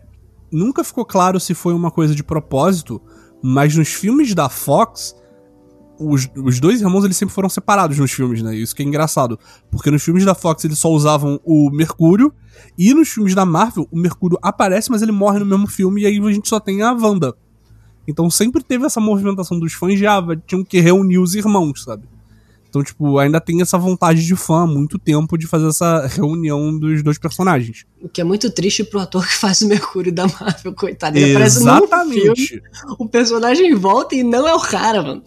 nunca 0.52 0.84
ficou 0.84 1.04
claro 1.04 1.40
se 1.40 1.54
foi 1.54 1.72
uma 1.72 1.90
coisa 1.90 2.14
de 2.14 2.22
propósito, 2.22 3.00
mas 3.42 3.74
nos 3.74 3.88
filmes 3.88 4.34
da 4.34 4.48
Fox, 4.48 5.16
os, 5.98 6.28
os 6.36 6.60
dois 6.60 6.80
irmãos 6.80 7.04
eles 7.04 7.16
sempre 7.16 7.34
foram 7.34 7.48
separados 7.48 7.98
nos 7.98 8.12
filmes, 8.12 8.42
né? 8.42 8.54
Isso 8.54 8.74
que 8.74 8.82
é 8.82 8.86
engraçado. 8.86 9.38
Porque 9.70 9.90
nos 9.90 10.02
filmes 10.02 10.24
da 10.24 10.34
Fox 10.34 10.64
eles 10.64 10.78
só 10.78 10.90
usavam 10.90 11.40
o 11.44 11.70
Mercúrio, 11.70 12.32
e 12.78 12.92
nos 12.92 13.08
filmes 13.08 13.34
da 13.34 13.44
Marvel 13.44 13.88
o 13.90 13.98
Mercúrio 13.98 14.38
aparece, 14.42 14.90
mas 14.90 15.02
ele 15.02 15.12
morre 15.12 15.38
no 15.38 15.46
mesmo 15.46 15.66
filme, 15.66 16.02
e 16.02 16.06
aí 16.06 16.18
a 16.18 16.32
gente 16.32 16.48
só 16.48 16.60
tem 16.60 16.82
a 16.82 16.92
Wanda. 16.92 17.34
Então 18.06 18.28
sempre 18.28 18.62
teve 18.62 18.84
essa 18.84 19.00
movimentação 19.00 19.58
dos 19.58 19.72
fãs 19.72 19.98
de, 19.98 20.06
ah, 20.06 20.22
tinham 20.46 20.62
que 20.62 20.78
reunir 20.80 21.18
os 21.18 21.34
irmãos, 21.34 21.82
sabe? 21.84 22.06
Então, 22.74 22.82
tipo, 22.82 23.20
ainda 23.20 23.40
tem 23.40 23.62
essa 23.62 23.78
vontade 23.78 24.26
de 24.26 24.34
fã 24.34 24.64
há 24.64 24.66
muito 24.66 24.98
tempo 24.98 25.38
de 25.38 25.46
fazer 25.46 25.68
essa 25.68 26.08
reunião 26.08 26.76
dos 26.76 27.04
dois 27.04 27.16
personagens. 27.18 27.84
O 28.02 28.08
que 28.08 28.20
é 28.20 28.24
muito 28.24 28.50
triste 28.50 28.82
pro 28.82 28.98
ator 28.98 29.24
que 29.24 29.36
faz 29.36 29.60
o 29.60 29.68
Mercúrio 29.68 30.12
da 30.12 30.26
Marvel, 30.26 30.74
coitado. 30.74 31.16
Ele 31.16 31.40
Exatamente. 31.40 32.48
filme, 32.48 32.62
o 32.98 33.08
personagem 33.08 33.72
volta 33.76 34.16
e 34.16 34.24
não 34.24 34.48
é 34.48 34.52
o 34.52 34.60
cara, 34.60 35.04
mano. 35.04 35.22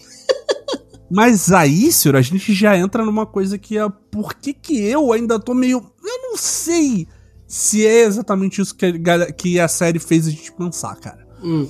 Mas 1.10 1.50
aí, 1.50 1.90
senhor, 1.90 2.18
a 2.18 2.22
gente 2.22 2.54
já 2.54 2.78
entra 2.78 3.06
numa 3.06 3.26
coisa 3.26 3.58
que 3.58 3.78
é 3.78 3.88
por 4.12 4.34
que, 4.34 4.54
que 4.54 4.84
eu 4.84 5.14
ainda 5.14 5.40
tô 5.40 5.54
meio. 5.54 5.78
Eu 6.04 6.22
não 6.24 6.36
sei 6.36 7.08
se 7.48 7.88
é 7.88 8.04
exatamente 8.04 8.60
isso 8.60 8.76
que 8.76 8.88
a, 8.88 9.32
que 9.32 9.58
a 9.58 9.70
série 9.70 10.00
fez 10.00 10.28
a 10.28 10.32
gente 10.32 10.52
pensar, 10.52 10.98
cara. 10.98 11.26
Hum. 11.42 11.66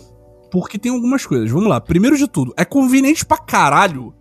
Porque 0.52 0.80
tem 0.80 0.92
algumas 0.92 1.24
coisas. 1.24 1.52
Vamos 1.52 1.70
lá. 1.70 1.80
Primeiro 1.80 2.18
de 2.18 2.28
tudo, 2.28 2.52
é 2.58 2.66
conveniente 2.66 3.24
pra 3.24 3.38
caralho 3.38 4.12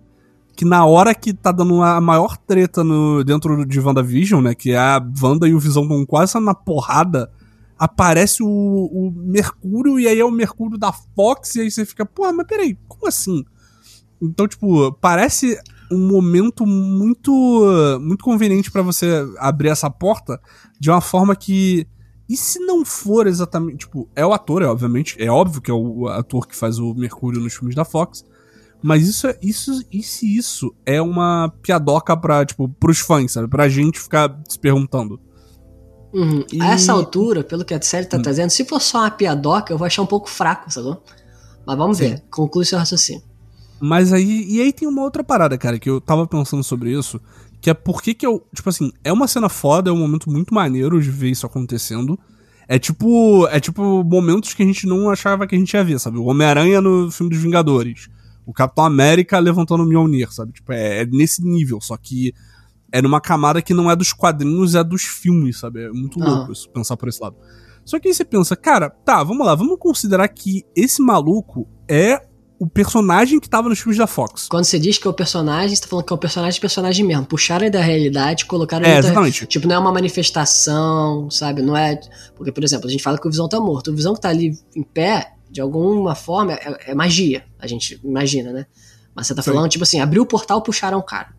que 0.56 0.64
na 0.64 0.86
hora 0.86 1.14
que 1.14 1.34
tá 1.34 1.52
dando 1.52 1.82
a 1.82 2.00
maior 2.00 2.36
treta 2.38 2.82
no, 2.82 3.22
dentro 3.22 3.66
de 3.66 3.78
WandaVision, 3.78 4.42
né? 4.42 4.54
Que 4.54 4.72
é 4.72 4.78
a 4.78 5.06
Wanda 5.22 5.46
e 5.46 5.54
o 5.54 5.60
Visão 5.60 5.82
estão 5.82 6.06
quase 6.06 6.40
na 6.40 6.54
porrada. 6.54 7.30
Aparece 7.78 8.42
o, 8.42 8.48
o 8.48 9.12
Mercúrio 9.14 10.00
e 10.00 10.08
aí 10.08 10.18
é 10.18 10.24
o 10.24 10.30
Mercúrio 10.30 10.78
da 10.78 10.90
Fox, 10.90 11.56
e 11.56 11.60
aí 11.60 11.70
você 11.70 11.84
fica, 11.84 12.06
pô, 12.06 12.32
mas 12.32 12.46
peraí, 12.46 12.78
como 12.88 13.06
assim? 13.06 13.44
Então, 14.20 14.48
tipo, 14.48 14.92
parece 14.94 15.58
um 15.92 16.08
momento 16.08 16.66
muito 16.66 18.00
muito 18.00 18.24
conveniente 18.24 18.72
para 18.72 18.82
você 18.82 19.24
abrir 19.38 19.68
essa 19.68 19.90
porta 19.90 20.40
de 20.80 20.90
uma 20.90 21.00
forma 21.00 21.36
que 21.36 21.86
e 22.28 22.36
se 22.36 22.58
não 22.58 22.84
for 22.84 23.28
exatamente, 23.28 23.78
tipo, 23.80 24.08
é 24.16 24.26
o 24.26 24.32
ator, 24.32 24.62
é 24.62 24.66
obviamente, 24.66 25.14
é 25.22 25.30
óbvio 25.30 25.60
que 25.60 25.70
é 25.70 25.74
o 25.74 26.08
ator 26.08 26.48
que 26.48 26.56
faz 26.56 26.78
o 26.78 26.92
Mercúrio 26.94 27.40
nos 27.40 27.54
filmes 27.54 27.76
da 27.76 27.84
Fox, 27.84 28.24
mas 28.82 29.06
isso 29.06 29.26
é 29.26 29.38
isso 29.42 29.82
e 29.92 30.02
se 30.02 30.36
isso 30.36 30.74
é 30.84 31.00
uma 31.00 31.52
piadoca 31.62 32.16
para 32.16 32.44
tipo 32.44 32.68
pros 32.68 32.98
fãs, 32.98 33.32
sabe? 33.32 33.48
Pra 33.48 33.68
gente 33.68 34.00
ficar 34.00 34.40
se 34.48 34.58
perguntando. 34.58 35.20
Uhum. 36.12 36.44
E... 36.52 36.62
A 36.62 36.72
essa 36.72 36.92
altura, 36.92 37.44
pelo 37.44 37.64
que 37.64 37.74
a 37.74 37.82
série 37.82 38.06
tá 38.06 38.16
hum. 38.16 38.22
trazendo, 38.22 38.50
se 38.50 38.64
for 38.64 38.80
só 38.80 39.00
uma 39.00 39.10
piadoca, 39.10 39.72
eu 39.72 39.78
vou 39.78 39.86
achar 39.86 40.02
um 40.02 40.06
pouco 40.06 40.30
fraco, 40.30 40.70
sabe? 40.70 40.96
Mas 41.66 41.76
vamos 41.76 41.98
Sim. 41.98 42.10
ver, 42.10 42.24
conclui 42.30 42.64
seu 42.64 42.78
raciocínio. 42.78 43.22
Mas 43.80 44.12
aí. 44.12 44.46
E 44.48 44.60
aí 44.60 44.72
tem 44.72 44.88
uma 44.88 45.02
outra 45.02 45.22
parada, 45.22 45.58
cara, 45.58 45.78
que 45.78 45.90
eu 45.90 46.00
tava 46.00 46.26
pensando 46.26 46.62
sobre 46.62 46.90
isso. 46.90 47.20
Que 47.60 47.70
é 47.70 47.74
por 47.74 48.02
que 48.02 48.14
que 48.14 48.26
eu. 48.26 48.46
Tipo 48.54 48.68
assim, 48.68 48.92
é 49.02 49.12
uma 49.12 49.26
cena 49.26 49.48
foda, 49.48 49.90
é 49.90 49.92
um 49.92 49.98
momento 49.98 50.30
muito 50.30 50.54
maneiro 50.54 51.00
de 51.00 51.10
ver 51.10 51.30
isso 51.30 51.46
acontecendo. 51.46 52.18
É 52.68 52.78
tipo. 52.78 53.46
É 53.48 53.60
tipo 53.60 54.04
momentos 54.04 54.54
que 54.54 54.62
a 54.62 54.66
gente 54.66 54.86
não 54.86 55.10
achava 55.10 55.46
que 55.46 55.54
a 55.54 55.58
gente 55.58 55.74
ia 55.74 55.84
ver, 55.84 55.98
sabe? 55.98 56.18
O 56.18 56.24
Homem-Aranha 56.24 56.80
no 56.80 57.10
filme 57.10 57.30
dos 57.30 57.42
Vingadores. 57.42 58.08
O 58.46 58.52
Capitão 58.52 58.84
América 58.84 59.38
levantando 59.38 59.82
o 59.82 59.86
Mjolnir, 59.86 60.32
sabe? 60.32 60.52
Tipo, 60.52 60.72
é, 60.72 61.02
é, 61.02 61.06
nesse 61.06 61.42
nível, 61.42 61.80
só 61.80 61.96
que 61.96 62.32
é 62.92 63.02
numa 63.02 63.20
camada 63.20 63.60
que 63.60 63.74
não 63.74 63.90
é 63.90 63.96
dos 63.96 64.12
quadrinhos, 64.12 64.74
é 64.74 64.84
dos 64.84 65.02
filmes, 65.02 65.58
sabe? 65.58 65.82
É 65.82 65.90
muito 65.90 66.22
ah. 66.22 66.28
louco 66.28 66.52
isso, 66.52 66.70
pensar 66.70 66.96
por 66.96 67.08
esse 67.08 67.20
lado. 67.20 67.36
Só 67.84 67.98
que 67.98 68.08
aí 68.08 68.14
você 68.14 68.24
pensa, 68.24 68.56
cara, 68.56 68.88
tá, 68.88 69.22
vamos 69.22 69.46
lá, 69.46 69.54
vamos 69.54 69.76
considerar 69.78 70.28
que 70.28 70.64
esse 70.74 71.02
maluco 71.02 71.68
é 71.88 72.20
o 72.58 72.66
personagem 72.66 73.38
que 73.38 73.48
tava 73.48 73.68
nos 73.68 73.78
filmes 73.78 73.98
da 73.98 74.06
Fox. 74.06 74.48
Quando 74.48 74.64
você 74.64 74.78
diz 74.78 74.98
que 74.98 75.06
é 75.06 75.10
o 75.10 75.14
personagem, 75.14 75.76
você 75.76 75.82
tá 75.82 75.88
falando 75.88 76.04
que 76.06 76.12
é 76.12 76.16
o 76.16 76.18
personagem 76.18 76.60
personagem 76.60 77.04
mesmo. 77.04 77.26
Puxaram 77.26 77.64
ele 77.64 77.70
da 77.70 77.80
realidade, 77.80 78.46
colocaram 78.46 78.86
é, 78.86 78.90
ele. 78.90 78.98
Exatamente. 78.98 79.46
Tipo, 79.46 79.68
não 79.68 79.76
é 79.76 79.78
uma 79.78 79.92
manifestação, 79.92 81.30
sabe? 81.30 81.62
Não 81.62 81.76
é. 81.76 82.00
Porque, 82.34 82.50
por 82.50 82.64
exemplo, 82.64 82.86
a 82.88 82.90
gente 82.90 83.02
fala 83.02 83.18
que 83.18 83.26
o 83.26 83.30
Visão 83.30 83.48
tá 83.48 83.60
morto. 83.60 83.90
O 83.90 83.94
Visão 83.94 84.14
que 84.14 84.20
tá 84.20 84.30
ali 84.30 84.58
em 84.74 84.82
pé, 84.82 85.35
de 85.56 85.60
alguma 85.62 86.14
forma, 86.14 86.52
é, 86.52 86.90
é 86.90 86.94
magia. 86.94 87.42
A 87.58 87.66
gente 87.66 87.98
imagina, 88.04 88.52
né? 88.52 88.66
Mas 89.14 89.26
você 89.26 89.34
tá 89.34 89.42
falando, 89.42 89.62
Sim. 89.62 89.70
tipo 89.70 89.84
assim, 89.84 90.00
abriu 90.00 90.22
o 90.22 90.26
portal, 90.26 90.60
puxaram 90.60 90.98
o 90.98 91.02
cara. 91.02 91.34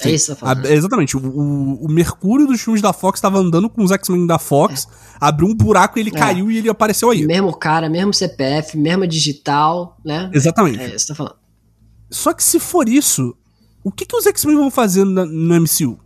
É 0.00 0.10
isso 0.10 0.26
que 0.26 0.32
você 0.32 0.34
tá 0.34 0.36
falando. 0.40 0.66
A, 0.66 0.72
exatamente. 0.72 1.16
O, 1.16 1.20
o, 1.20 1.84
o, 1.84 1.88
Mercúrio 1.88 2.48
dos 2.48 2.60
filmes 2.60 2.82
da 2.82 2.92
Fox 2.92 3.20
tava 3.20 3.38
andando 3.38 3.70
com 3.70 3.84
os 3.84 3.92
X-Men 3.92 4.26
da 4.26 4.40
Fox, 4.40 4.88
é. 4.90 5.16
abriu 5.20 5.46
um 5.46 5.54
buraco 5.54 5.96
e 5.96 6.02
ele 6.02 6.10
é. 6.12 6.18
caiu 6.18 6.50
e 6.50 6.58
ele 6.58 6.68
apareceu 6.68 7.10
aí. 7.10 7.24
Mesmo 7.24 7.56
cara, 7.56 7.88
mesmo 7.88 8.12
CPF, 8.12 8.76
mesma 8.76 9.06
digital, 9.06 10.00
né? 10.04 10.28
Exatamente. 10.34 10.80
É 10.80 10.86
isso 10.86 10.94
que 10.94 10.98
você 10.98 11.06
tá 11.06 11.14
falando. 11.14 11.36
Só 12.10 12.32
que 12.32 12.42
se 12.42 12.58
for 12.58 12.88
isso, 12.88 13.36
o 13.84 13.92
que, 13.92 14.04
que 14.04 14.16
os 14.16 14.26
X-Men 14.26 14.56
vão 14.56 14.70
fazer 14.70 15.04
no, 15.04 15.24
no 15.24 15.60
MCU? 15.60 15.96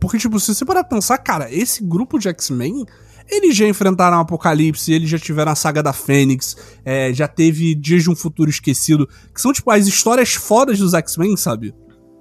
Porque, 0.00 0.16
tipo, 0.16 0.40
se 0.40 0.54
você 0.54 0.64
parar 0.64 0.82
pra 0.84 0.96
pensar, 0.96 1.18
cara, 1.18 1.52
esse 1.52 1.84
grupo 1.84 2.18
de 2.18 2.28
X-Men, 2.28 2.86
eles 3.28 3.56
já 3.56 3.66
enfrentaram 3.66 4.16
o 4.16 4.20
Apocalipse, 4.20 4.92
eles 4.92 5.10
já 5.10 5.18
tiveram 5.18 5.52
a 5.52 5.54
saga 5.54 5.82
da 5.82 5.92
Fênix, 5.92 6.56
é, 6.84 7.12
já 7.12 7.28
teve 7.28 7.74
Dias 7.74 8.02
de 8.02 8.10
um 8.10 8.16
Futuro 8.16 8.48
Esquecido, 8.50 9.08
que 9.34 9.40
são, 9.40 9.52
tipo, 9.52 9.70
as 9.70 9.86
histórias 9.86 10.34
fodas 10.34 10.78
dos 10.78 10.94
X-Men, 10.94 11.36
sabe? 11.36 11.74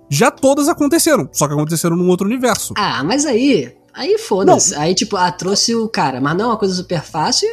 já 0.10 0.32
todas 0.32 0.68
aconteceram, 0.68 1.30
só 1.32 1.48
que 1.48 1.54
aconteceram 1.54 1.96
num 1.96 2.08
outro 2.08 2.26
universo. 2.26 2.74
Ah, 2.78 3.04
mas 3.04 3.26
aí. 3.26 3.76
Aí 3.94 4.18
foda-se. 4.18 4.76
Aí, 4.76 4.94
tipo, 4.94 5.18
ah, 5.18 5.32
trouxe 5.32 5.76
o 5.76 5.90
cara, 5.90 6.22
mas 6.22 6.38
não 6.38 6.46
é 6.46 6.48
uma 6.50 6.58
coisa 6.58 6.76
super 6.76 7.02
fácil. 7.02 7.50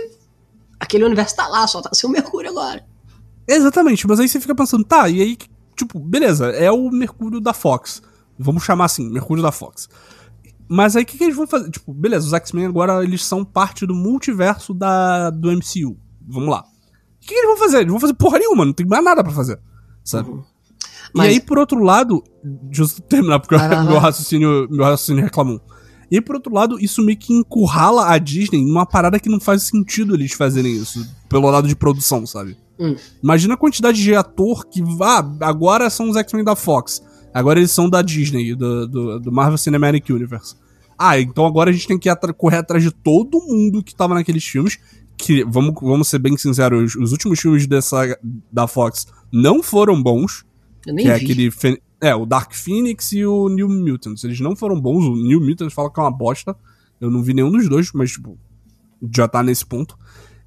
Aquele 0.79 1.05
universo 1.05 1.35
tá 1.37 1.49
lá, 1.49 1.67
só 1.67 1.81
tá 1.81 1.91
sem 1.93 2.09
o 2.09 2.13
Mercúrio 2.13 2.51
agora. 2.51 2.85
Exatamente, 3.49 4.07
mas 4.07 4.21
aí 4.21 4.29
você 4.29 4.41
fica 4.41 4.55
pensando, 4.55 4.85
tá, 4.85 5.09
e 5.09 5.21
aí, 5.21 5.39
tipo, 5.77 5.99
beleza, 5.99 6.47
é 6.51 6.71
o 6.71 6.91
Mercúrio 6.91 7.41
da 7.41 7.53
Fox. 7.53 8.03
Vamos 8.39 8.65
chamar 8.65 8.87
assim, 8.87 9.09
Mercúrio 9.11 9.43
da 9.43 9.53
Fox. 9.53 9.89
Mas 10.75 10.97
aí 10.97 11.05
o 11.05 11.07
que, 11.07 11.17
que, 11.17 11.23
eles 11.23 11.37
vão 11.37 11.47
fazer? 11.47 11.71
Tipo, 11.71 11.95
beleza, 11.95 12.27
os 12.27 12.33
X-Men 12.33 12.67
agora 12.67 13.05
eles 13.05 13.25
são 13.25 13.45
parte 13.45 13.87
do 13.87 13.95
multiverso 13.95 14.75
da, 14.75 15.31
do 15.31 15.53
MCU. 15.53 15.97
Vamos 16.27 16.49
lá. 16.49 16.63
O 16.63 17.21
que, 17.21 17.29
que, 17.29 17.35
eles 17.35 17.47
vão 17.47 17.57
fazer? 17.57 17.77
Eles 17.79 17.91
vão 17.91 18.01
fazer 18.01 18.15
porra 18.15 18.41
nenhuma, 18.41 18.65
não 18.65 18.73
tem 18.73 18.85
mais 18.85 19.05
nada 19.05 19.23
para 19.23 19.33
fazer. 19.33 19.61
Sabe? 20.03 20.31
Uhum. 20.31 20.43
Mas... 21.15 21.27
E 21.27 21.31
aí, 21.31 21.41
por 21.41 21.59
outro 21.59 21.79
lado, 21.79 22.25
justo 22.73 23.01
terminar, 23.03 23.39
porque 23.39 23.55
ah, 23.55 23.85
meu, 23.87 24.01
raciocínio, 24.01 24.67
meu 24.69 24.85
raciocínio 24.85 25.23
reclamou. 25.23 25.61
E 26.11 26.21
por 26.21 26.35
outro 26.35 26.53
lado, 26.53 26.79
isso 26.81 27.03
meio 27.03 27.19
que 27.19 27.33
encurrala 27.33 28.09
a 28.09 28.19
Disney 28.19 28.65
numa 28.65 28.85
parada 28.85 29.21
que 29.21 29.29
não 29.29 29.39
faz 29.39 29.63
sentido 29.63 30.15
eles 30.15 30.33
fazerem 30.33 30.75
isso, 30.75 31.07
pelo 31.29 31.49
lado 31.51 31.69
de 31.69 31.77
produção, 31.77 32.27
sabe? 32.27 32.57
Hum. 32.81 32.97
Imagina 33.23 33.55
a 33.55 33.57
quantidade 33.57 34.03
de 34.03 34.13
ator 34.13 34.67
que, 34.67 34.83
ah, 35.01 35.25
agora 35.41 35.89
são 35.89 36.11
os 36.11 36.17
X-Men 36.17 36.45
da 36.45 36.57
Fox, 36.57 37.01
agora 37.33 37.61
eles 37.61 37.71
são 37.71 37.89
da 37.89 38.03
Disney, 38.03 38.57
do, 38.57 38.89
do, 38.89 39.21
do, 39.21 39.33
Marvel 39.33 39.57
Cinematic 39.57 40.11
Universe. 40.11 40.57
Ah, 40.99 41.19
então 41.19 41.47
agora 41.47 41.71
a 41.71 41.73
gente 41.73 41.87
tem 41.87 41.99
que 41.99 42.09
correr 42.37 42.59
atrás 42.59 42.83
de 42.83 42.91
todo 42.91 43.41
mundo 43.41 43.83
que 43.83 43.95
tava 43.95 44.15
naqueles 44.15 44.45
filmes, 44.45 44.79
que, 45.17 45.45
vamos, 45.45 45.75
vamos 45.81 46.09
ser 46.09 46.19
bem 46.19 46.37
sinceros, 46.37 46.95
os 46.97 47.13
últimos 47.13 47.41
filmes 47.41 47.67
dessa, 47.67 48.19
da 48.53 48.67
Fox 48.67 49.07
não 49.33 49.63
foram 49.63 50.03
bons, 50.03 50.45
eu 50.87 50.95
nem 50.95 51.05
que 51.05 51.11
é 51.11 51.15
vi. 51.15 51.21
é 51.21 51.25
aquele. 51.25 51.81
É, 52.01 52.15
o 52.15 52.27
Dark 52.27 52.53
Phoenix 52.53 53.13
e 53.13 53.25
o 53.25 53.49
New 53.49 53.69
Mutants. 53.69 54.25
Eles 54.25 54.39
não 54.39 54.55
foram 54.55 54.79
bons. 54.79 55.05
O 55.07 55.17
New 55.17 55.41
Mutants 55.41 55.73
fala 55.73 55.91
que 55.91 55.99
é 55.99 56.03
uma 56.03 56.11
bosta. 56.11 56.55
Eu 57.01 57.11
não 57.11 57.23
vi 57.23 57.33
nenhum 57.33 57.51
dos 57.51 57.67
dois, 57.67 57.91
mas, 57.95 58.13
tipo, 58.13 58.39
já 59.15 59.27
tá 59.27 59.43
nesse 59.43 59.65
ponto. 59.65 59.97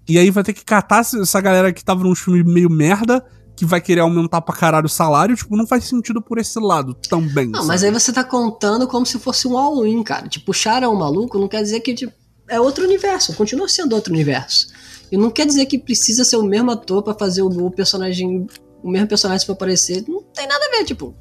E 0.07 0.19
aí 0.19 0.29
vai 0.29 0.43
ter 0.43 0.53
que 0.53 0.63
catar 0.63 0.99
essa 0.99 1.41
galera 1.41 1.73
que 1.73 1.83
tava 1.83 2.03
nos 2.03 2.19
filmes 2.19 2.43
meio 2.45 2.69
merda, 2.69 3.25
que 3.57 3.65
vai 3.65 3.81
querer 3.81 4.01
aumentar 4.01 4.39
pra 4.39 4.55
caralho 4.55 4.85
o 4.85 4.89
salário. 4.89 5.35
Tipo, 5.35 5.57
não 5.57 5.65
faz 5.65 5.83
sentido 5.85 6.21
por 6.21 6.37
esse 6.37 6.59
lado 6.59 6.93
também. 7.09 7.47
Não, 7.47 7.55
sabe? 7.55 7.67
mas 7.67 7.83
aí 7.83 7.91
você 7.91 8.13
tá 8.13 8.23
contando 8.23 8.87
como 8.87 9.05
se 9.05 9.17
fosse 9.17 9.47
um 9.47 9.57
all-in, 9.57 10.03
cara. 10.03 10.29
Tipo, 10.29 10.45
puxaram 10.45 10.93
um 10.93 10.95
maluco 10.95 11.39
não 11.39 11.47
quer 11.47 11.63
dizer 11.63 11.79
que 11.79 11.93
tipo, 11.93 12.13
é 12.47 12.59
outro 12.59 12.85
universo. 12.85 13.33
Continua 13.33 13.67
sendo 13.67 13.93
outro 13.93 14.13
universo. 14.13 14.67
E 15.11 15.17
não 15.17 15.31
quer 15.31 15.47
dizer 15.47 15.65
que 15.65 15.79
precisa 15.79 16.23
ser 16.23 16.37
o 16.37 16.43
mesmo 16.43 16.69
ator 16.69 17.01
para 17.01 17.15
fazer 17.15 17.41
o 17.41 17.71
personagem 17.71 18.45
o 18.83 18.89
mesmo 18.89 19.07
personagem 19.07 19.45
for 19.45 19.53
aparecer, 19.53 20.03
não 20.07 20.21
tem 20.21 20.47
nada 20.47 20.65
a 20.65 20.77
ver, 20.77 20.85
tipo. 20.85 21.15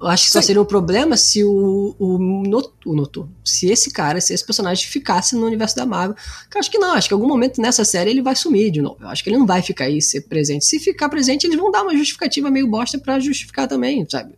Eu 0.00 0.08
acho 0.08 0.24
que 0.24 0.30
só 0.30 0.42
seria 0.42 0.60
um 0.60 0.66
problema 0.66 1.16
se 1.16 1.44
o, 1.44 1.94
o, 1.98 2.16
o 2.16 2.94
Noturno, 2.94 3.32
se 3.44 3.68
esse 3.68 3.90
cara, 3.90 4.20
se 4.20 4.34
esse 4.34 4.44
personagem 4.44 4.86
ficasse 4.86 5.34
no 5.34 5.46
universo 5.46 5.76
da 5.76 5.86
Marvel. 5.86 6.16
Eu 6.52 6.60
acho 6.60 6.70
que 6.70 6.78
não, 6.78 6.94
acho 6.94 7.08
que 7.08 7.14
em 7.14 7.16
algum 7.16 7.28
momento 7.28 7.60
nessa 7.60 7.84
série 7.84 8.10
ele 8.10 8.22
vai 8.22 8.34
sumir 8.34 8.70
de 8.70 8.82
novo. 8.82 8.98
Eu 9.00 9.08
acho 9.08 9.22
que 9.22 9.30
ele 9.30 9.38
não 9.38 9.46
vai 9.46 9.62
ficar 9.62 9.84
aí, 9.84 10.02
ser 10.02 10.22
presente. 10.22 10.64
Se 10.64 10.78
ficar 10.78 11.08
presente, 11.08 11.46
eles 11.46 11.58
vão 11.58 11.70
dar 11.70 11.82
uma 11.82 11.96
justificativa 11.96 12.50
meio 12.50 12.66
bosta 12.68 12.98
para 12.98 13.18
justificar 13.20 13.68
também, 13.68 14.06
sabe? 14.08 14.34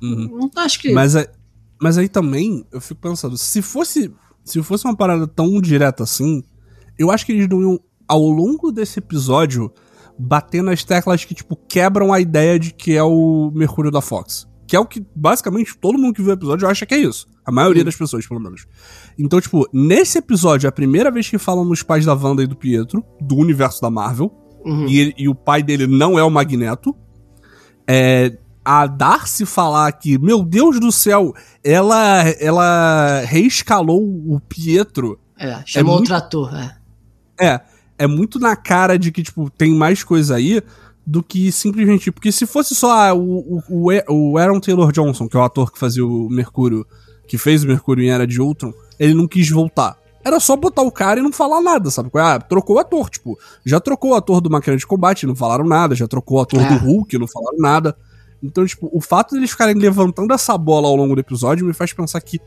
Uhum. 0.00 0.50
Não 0.54 0.62
acho 0.62 0.80
que. 0.80 0.92
Mas, 0.92 1.14
mas 1.80 1.98
aí 1.98 2.08
também, 2.08 2.64
eu 2.72 2.80
fico 2.80 3.00
pensando, 3.00 3.36
se 3.36 3.60
fosse. 3.60 4.12
Se 4.44 4.62
fosse 4.62 4.84
uma 4.84 4.96
parada 4.96 5.26
tão 5.26 5.60
direta 5.60 6.04
assim, 6.04 6.44
eu 6.96 7.10
acho 7.10 7.26
que 7.26 7.32
eles 7.32 7.48
não 7.48 7.60
iam, 7.60 7.80
ao 8.06 8.22
longo 8.22 8.70
desse 8.70 9.00
episódio, 9.00 9.72
bater 10.18 10.62
nas 10.62 10.82
teclas 10.84 11.24
que, 11.24 11.34
tipo, 11.34 11.56
quebram 11.68 12.12
a 12.12 12.20
ideia 12.20 12.58
de 12.58 12.72
que 12.72 12.96
é 12.96 13.02
o 13.02 13.50
Mercúrio 13.54 13.90
da 13.90 14.00
Fox. 14.00 14.48
Que 14.66 14.74
é 14.74 14.80
o 14.80 14.86
que, 14.86 15.04
basicamente, 15.14 15.76
todo 15.76 15.98
mundo 15.98 16.14
que 16.14 16.22
viu 16.22 16.30
o 16.30 16.34
episódio 16.34 16.68
acha 16.68 16.84
que 16.84 16.94
é 16.94 16.98
isso. 16.98 17.26
A 17.44 17.52
maioria 17.52 17.84
das 17.84 17.94
pessoas, 17.94 18.26
pelo 18.26 18.40
menos. 18.40 18.66
Então, 19.16 19.40
tipo, 19.40 19.68
nesse 19.72 20.18
episódio, 20.18 20.66
é 20.66 20.68
a 20.68 20.72
primeira 20.72 21.10
vez 21.10 21.28
que 21.28 21.38
falam 21.38 21.64
nos 21.64 21.82
pais 21.82 22.04
da 22.04 22.14
Wanda 22.14 22.42
e 22.42 22.46
do 22.46 22.56
Pietro, 22.56 23.04
do 23.20 23.36
universo 23.36 23.80
da 23.80 23.88
Marvel, 23.88 24.32
uhum. 24.64 24.86
e, 24.88 25.14
e, 25.16 25.28
o 25.28 25.34
pai 25.34 25.62
dele 25.62 25.86
não 25.86 26.18
é 26.18 26.24
o 26.24 26.30
Magneto. 26.30 26.96
É, 27.86 28.36
a 28.64 28.88
Darcy 28.88 29.46
falar 29.46 29.92
que, 29.92 30.18
meu 30.18 30.42
Deus 30.42 30.80
do 30.80 30.90
céu, 30.90 31.32
ela, 31.62 32.22
ela 32.40 33.20
reescalou 33.20 34.02
o 34.02 34.40
Pietro. 34.40 35.20
É, 35.38 35.62
chamou 35.64 35.94
é 35.94 35.98
muito, 35.98 36.12
ator, 36.12 36.52
é. 36.52 36.76
É, 37.38 37.60
é 37.98 38.06
muito 38.06 38.38
na 38.38 38.56
cara 38.56 38.98
de 38.98 39.10
que, 39.10 39.22
tipo, 39.22 39.50
tem 39.50 39.74
mais 39.74 40.02
coisa 40.02 40.36
aí 40.36 40.62
do 41.06 41.22
que 41.22 41.52
simplesmente. 41.52 42.10
Porque 42.10 42.32
se 42.32 42.46
fosse 42.46 42.74
só 42.74 42.90
ah, 42.90 43.14
o, 43.14 43.62
o, 43.68 43.90
o 44.08 44.38
Aaron 44.38 44.60
Taylor 44.60 44.92
Johnson, 44.92 45.28
que 45.28 45.36
é 45.36 45.40
o 45.40 45.44
ator 45.44 45.72
que 45.72 45.78
fazia 45.78 46.04
o 46.04 46.28
Mercúrio, 46.28 46.86
que 47.26 47.38
fez 47.38 47.64
o 47.64 47.68
Mercúrio 47.68 48.04
em 48.04 48.10
Era 48.10 48.26
de 48.26 48.40
Ultron, 48.40 48.72
ele 48.98 49.14
não 49.14 49.26
quis 49.26 49.48
voltar. 49.48 49.96
Era 50.24 50.40
só 50.40 50.56
botar 50.56 50.82
o 50.82 50.90
cara 50.90 51.20
e 51.20 51.22
não 51.22 51.32
falar 51.32 51.60
nada, 51.60 51.88
sabe? 51.90 52.10
Ah, 52.14 52.40
trocou 52.40 52.76
o 52.76 52.78
ator, 52.80 53.08
tipo, 53.08 53.38
já 53.64 53.78
trocou 53.78 54.10
o 54.10 54.14
ator 54.14 54.40
do 54.40 54.50
Máquina 54.50 54.76
de 54.76 54.84
Combate, 54.84 55.24
não 55.24 55.36
falaram 55.36 55.64
nada, 55.64 55.94
já 55.94 56.08
trocou 56.08 56.38
o 56.38 56.40
ator 56.40 56.60
é. 56.60 56.68
do 56.68 56.84
Hulk, 56.84 57.16
não 57.16 57.28
falaram 57.28 57.58
nada. 57.58 57.96
Então, 58.42 58.66
tipo, 58.66 58.90
o 58.92 59.00
fato 59.00 59.34
deles 59.34 59.50
ficarem 59.50 59.76
levantando 59.76 60.34
essa 60.34 60.58
bola 60.58 60.88
ao 60.88 60.96
longo 60.96 61.14
do 61.14 61.20
episódio 61.20 61.64
me 61.64 61.72
faz 61.72 61.92
pensar 61.92 62.20
que 62.20 62.40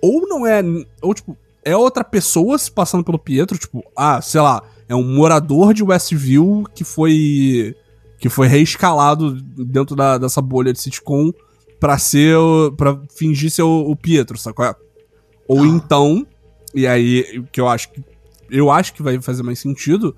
ou 0.00 0.28
não 0.28 0.46
é, 0.46 0.62
ou 1.00 1.12
tipo, 1.12 1.36
é 1.64 1.76
outra 1.76 2.04
pessoa 2.04 2.58
se 2.58 2.70
passando 2.70 3.04
pelo 3.04 3.18
Pietro, 3.18 3.58
tipo, 3.58 3.84
ah, 3.96 4.20
sei 4.20 4.40
lá, 4.40 4.62
é 4.88 4.94
um 4.94 5.02
morador 5.02 5.72
de 5.74 5.82
Westview 5.82 6.64
que 6.74 6.84
foi 6.84 7.74
que 8.18 8.28
foi 8.28 8.46
reescalado 8.46 9.34
dentro 9.42 9.96
da, 9.96 10.16
dessa 10.16 10.40
bolha 10.40 10.72
de 10.72 10.80
sitcom 10.80 11.32
pra 11.80 11.98
ser, 11.98 12.38
para 12.76 13.00
fingir 13.16 13.50
ser 13.50 13.62
o, 13.62 13.90
o 13.90 13.96
Pietro, 13.96 14.38
sacou? 14.38 14.74
Ou 15.48 15.62
ah. 15.62 15.66
então 15.66 16.24
e 16.74 16.86
aí, 16.86 17.38
o 17.38 17.44
que 17.44 17.60
eu 17.60 17.68
acho 17.68 17.90
que. 17.90 18.02
Eu 18.50 18.70
acho 18.70 18.92
que 18.92 19.02
vai 19.02 19.20
fazer 19.20 19.42
mais 19.42 19.58
sentido 19.58 20.14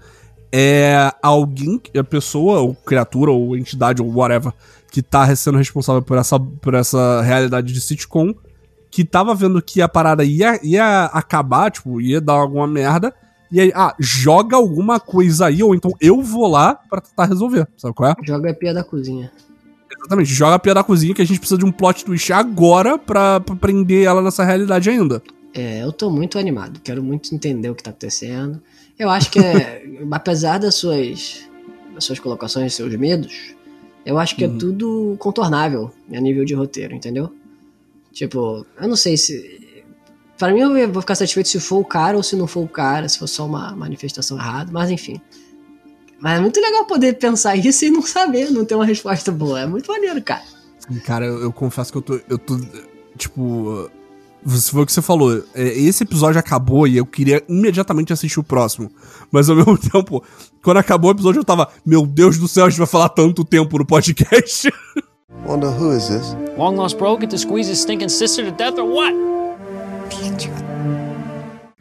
é 0.53 1.13
alguém, 1.23 1.81
a 1.99 2.05
pessoa, 2.05 2.61
ou 2.61 2.75
criatura, 2.75 3.33
ou 3.33 3.57
entidade, 3.57 4.01
ou 4.01 4.13
whatever, 4.13 4.53
que 4.91 5.03
tá 5.03 5.35
sendo 5.35 5.59
responsável 5.59 6.01
por 6.01 6.17
essa, 6.17 6.39
por 6.39 6.75
essa 6.75 7.23
realidade 7.23 7.73
de 7.73 7.81
sitcom, 7.81 8.33
que 8.95 9.05
tava 9.05 9.35
vendo 9.35 9.61
que 9.61 9.83
a 9.83 9.89
parada 9.89 10.23
ia, 10.25 10.61
ia 10.63 11.07
acabar, 11.07 11.69
tipo, 11.69 12.01
ia 12.01 12.21
dar 12.21 12.35
alguma 12.35 12.65
merda, 12.65 13.13
e 13.51 13.61
aí, 13.61 13.73
ah, 13.75 13.93
joga 13.99 14.57
alguma 14.57 15.01
coisa 15.01 15.47
aí, 15.47 15.65
ou 15.65 15.75
então 15.75 15.91
eu 16.01 16.23
vou 16.23 16.47
lá 16.47 16.77
para 16.89 17.01
tentar 17.01 17.25
resolver, 17.25 17.67
sabe 17.77 17.93
qual 17.93 18.13
é? 18.13 18.15
Joga 18.23 18.53
a 18.53 18.55
pia 18.55 18.73
da 18.73 18.85
cozinha. 18.85 19.33
Exatamente, 19.99 20.33
joga 20.33 20.55
a 20.55 20.59
pia 20.61 20.75
da 20.75 20.85
cozinha 20.85 21.13
que 21.13 21.21
a 21.21 21.27
gente 21.27 21.41
precisa 21.41 21.59
de 21.59 21.65
um 21.65 21.73
plot 21.73 22.05
twist 22.05 22.33
agora 22.33 22.97
pra, 22.97 23.41
pra 23.41 23.57
prender 23.57 24.07
ela 24.07 24.23
nessa 24.23 24.45
realidade 24.45 24.89
ainda. 24.89 25.21
É, 25.53 25.83
eu 25.83 25.91
tô 25.91 26.09
muito 26.09 26.39
animado, 26.39 26.79
quero 26.79 27.03
muito 27.03 27.35
entender 27.35 27.71
o 27.71 27.75
que 27.75 27.83
tá 27.83 27.91
acontecendo. 27.91 28.63
Eu 28.97 29.11
acho 29.11 29.29
que, 29.29 29.41
é, 29.41 29.83
apesar 30.09 30.59
das 30.59 30.77
suas, 30.77 31.49
das 31.93 32.05
suas 32.05 32.21
colocações, 32.21 32.73
seus 32.73 32.95
medos, 32.95 33.57
eu 34.07 34.19
acho 34.19 34.37
que 34.37 34.45
é 34.45 34.47
uhum. 34.47 34.55
é 34.55 34.59
tudo 34.61 35.17
contornável 35.19 35.91
a 36.13 36.21
nível 36.21 36.45
de 36.45 36.55
roteiro, 36.55 36.95
entendeu? 36.95 37.33
Tipo, 38.15 38.65
eu 38.81 38.89
não 38.89 38.97
sei 38.97 39.17
se. 39.17 39.61
Para 40.39 40.53
mim, 40.53 40.61
eu 40.61 40.93
vou 40.93 41.03
ficar 41.03 41.15
satisfeito 41.15 41.49
se 41.49 41.61
for 41.61 41.79
o 41.79 41.85
cara 41.85 42.17
ou 42.17 42.23
se 42.23 42.35
não 42.35 42.47
for 42.47 42.63
o 42.63 42.69
cara, 42.69 43.09
se 43.09 43.19
for 43.19 43.27
só 43.27 43.47
uma 43.47 43.75
manifestação 43.77 44.39
errada, 44.39 44.71
mas 44.73 44.91
enfim. 44.91 45.21
Mas 46.21 46.39
é 46.39 46.41
muito 46.41 46.61
legal 46.61 46.87
poder 46.87 47.19
pensar 47.19 47.57
isso 47.57 47.85
e 47.85 47.91
não 47.91 48.03
saber, 48.03 48.51
não 48.51 48.65
ter 48.65 48.75
uma 48.75 48.87
resposta 48.87 49.31
boa. 49.31 49.61
É 49.61 49.67
muito 49.67 49.91
maneiro, 49.91 50.23
cara. 50.23 50.45
Cara, 51.05 51.27
eu, 51.27 51.43
eu 51.43 51.53
confesso 51.53 51.93
que 51.93 51.99
eu 51.99 52.03
tô, 52.03 52.21
eu 52.29 52.39
tô. 52.39 52.59
Tipo 53.19 53.91
foi 54.47 54.83
o 54.83 54.87
que 54.87 54.93
você 54.93 55.03
falou. 55.03 55.43
É, 55.55 55.63
esse 55.63 56.05
episódio 56.05 56.39
acabou 56.39 56.87
e 56.87 56.97
eu 56.97 57.07
queria 57.07 57.43
imediatamente 57.49 58.13
assistir 58.13 58.39
o 58.39 58.45
próximo. 58.45 58.91
Mas 59.31 59.49
ao 59.49 59.57
mesmo 59.57 59.79
tempo, 59.79 60.23
quando 60.63 60.77
acabou 60.77 61.11
o 61.11 61.15
episódio, 61.15 61.41
eu 61.41 61.45
tava, 61.45 61.69
meu 61.85 62.07
Deus 62.07 62.39
do 62.39 62.47
céu, 62.47 62.67
a 62.67 62.71
gente 62.71 62.79
vai 62.79 62.87
falar 62.87 63.09
tanto 63.09 63.45
tempo 63.45 63.79
no 63.79 63.87
podcast. 63.87 64.71
Wonder 65.47 65.69
who 65.69 65.97
is 65.97 66.09
this? 66.09 66.35
Long 66.57 66.77
lost 66.77 66.97
bro, 66.99 67.17
get 67.17 67.31
to 67.31 67.39
squeeze 67.39 67.69
his 67.69 67.81
stinking 67.81 68.09
sister 68.09 68.45
to 68.45 68.51
death 68.51 68.79
or 68.79 68.85
what? 68.85 69.15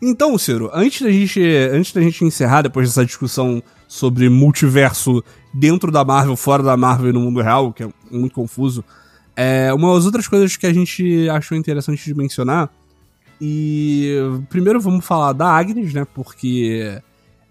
Então, 0.02 0.38
Ciro, 0.38 0.70
antes 0.74 1.02
da 1.02 1.10
gente, 1.10 1.42
antes 1.72 1.94
da 1.94 2.02
gente 2.02 2.26
encerrar 2.26 2.64
depois 2.64 2.90
dessa 2.90 3.06
discussão 3.06 3.64
sobre 3.88 4.28
multiverso 4.28 5.24
dentro 5.54 5.92
da 5.92 6.04
Marvel, 6.04 6.36
fora 6.36 6.62
da 6.62 6.76
Marvel 6.76 7.10
e 7.10 7.14
no 7.14 7.22
mundo 7.22 7.42
real, 7.42 7.72
que 7.72 7.84
é 7.84 7.90
muito 8.12 8.34
confuso, 8.34 8.84
é, 9.36 9.74
umas 9.74 10.06
outras 10.06 10.28
coisas 10.28 10.58
que 10.58 10.66
a 10.66 10.74
gente 10.74 11.30
achou 11.30 11.58
interessante 11.58 12.04
de 12.04 12.14
mencionar. 12.14 12.70
E 13.40 14.18
primeiro 14.50 14.82
vamos 14.82 15.06
falar 15.06 15.32
da 15.34 15.48
Agnes, 15.48 15.94
né? 15.94 16.06
Porque 16.14 17.02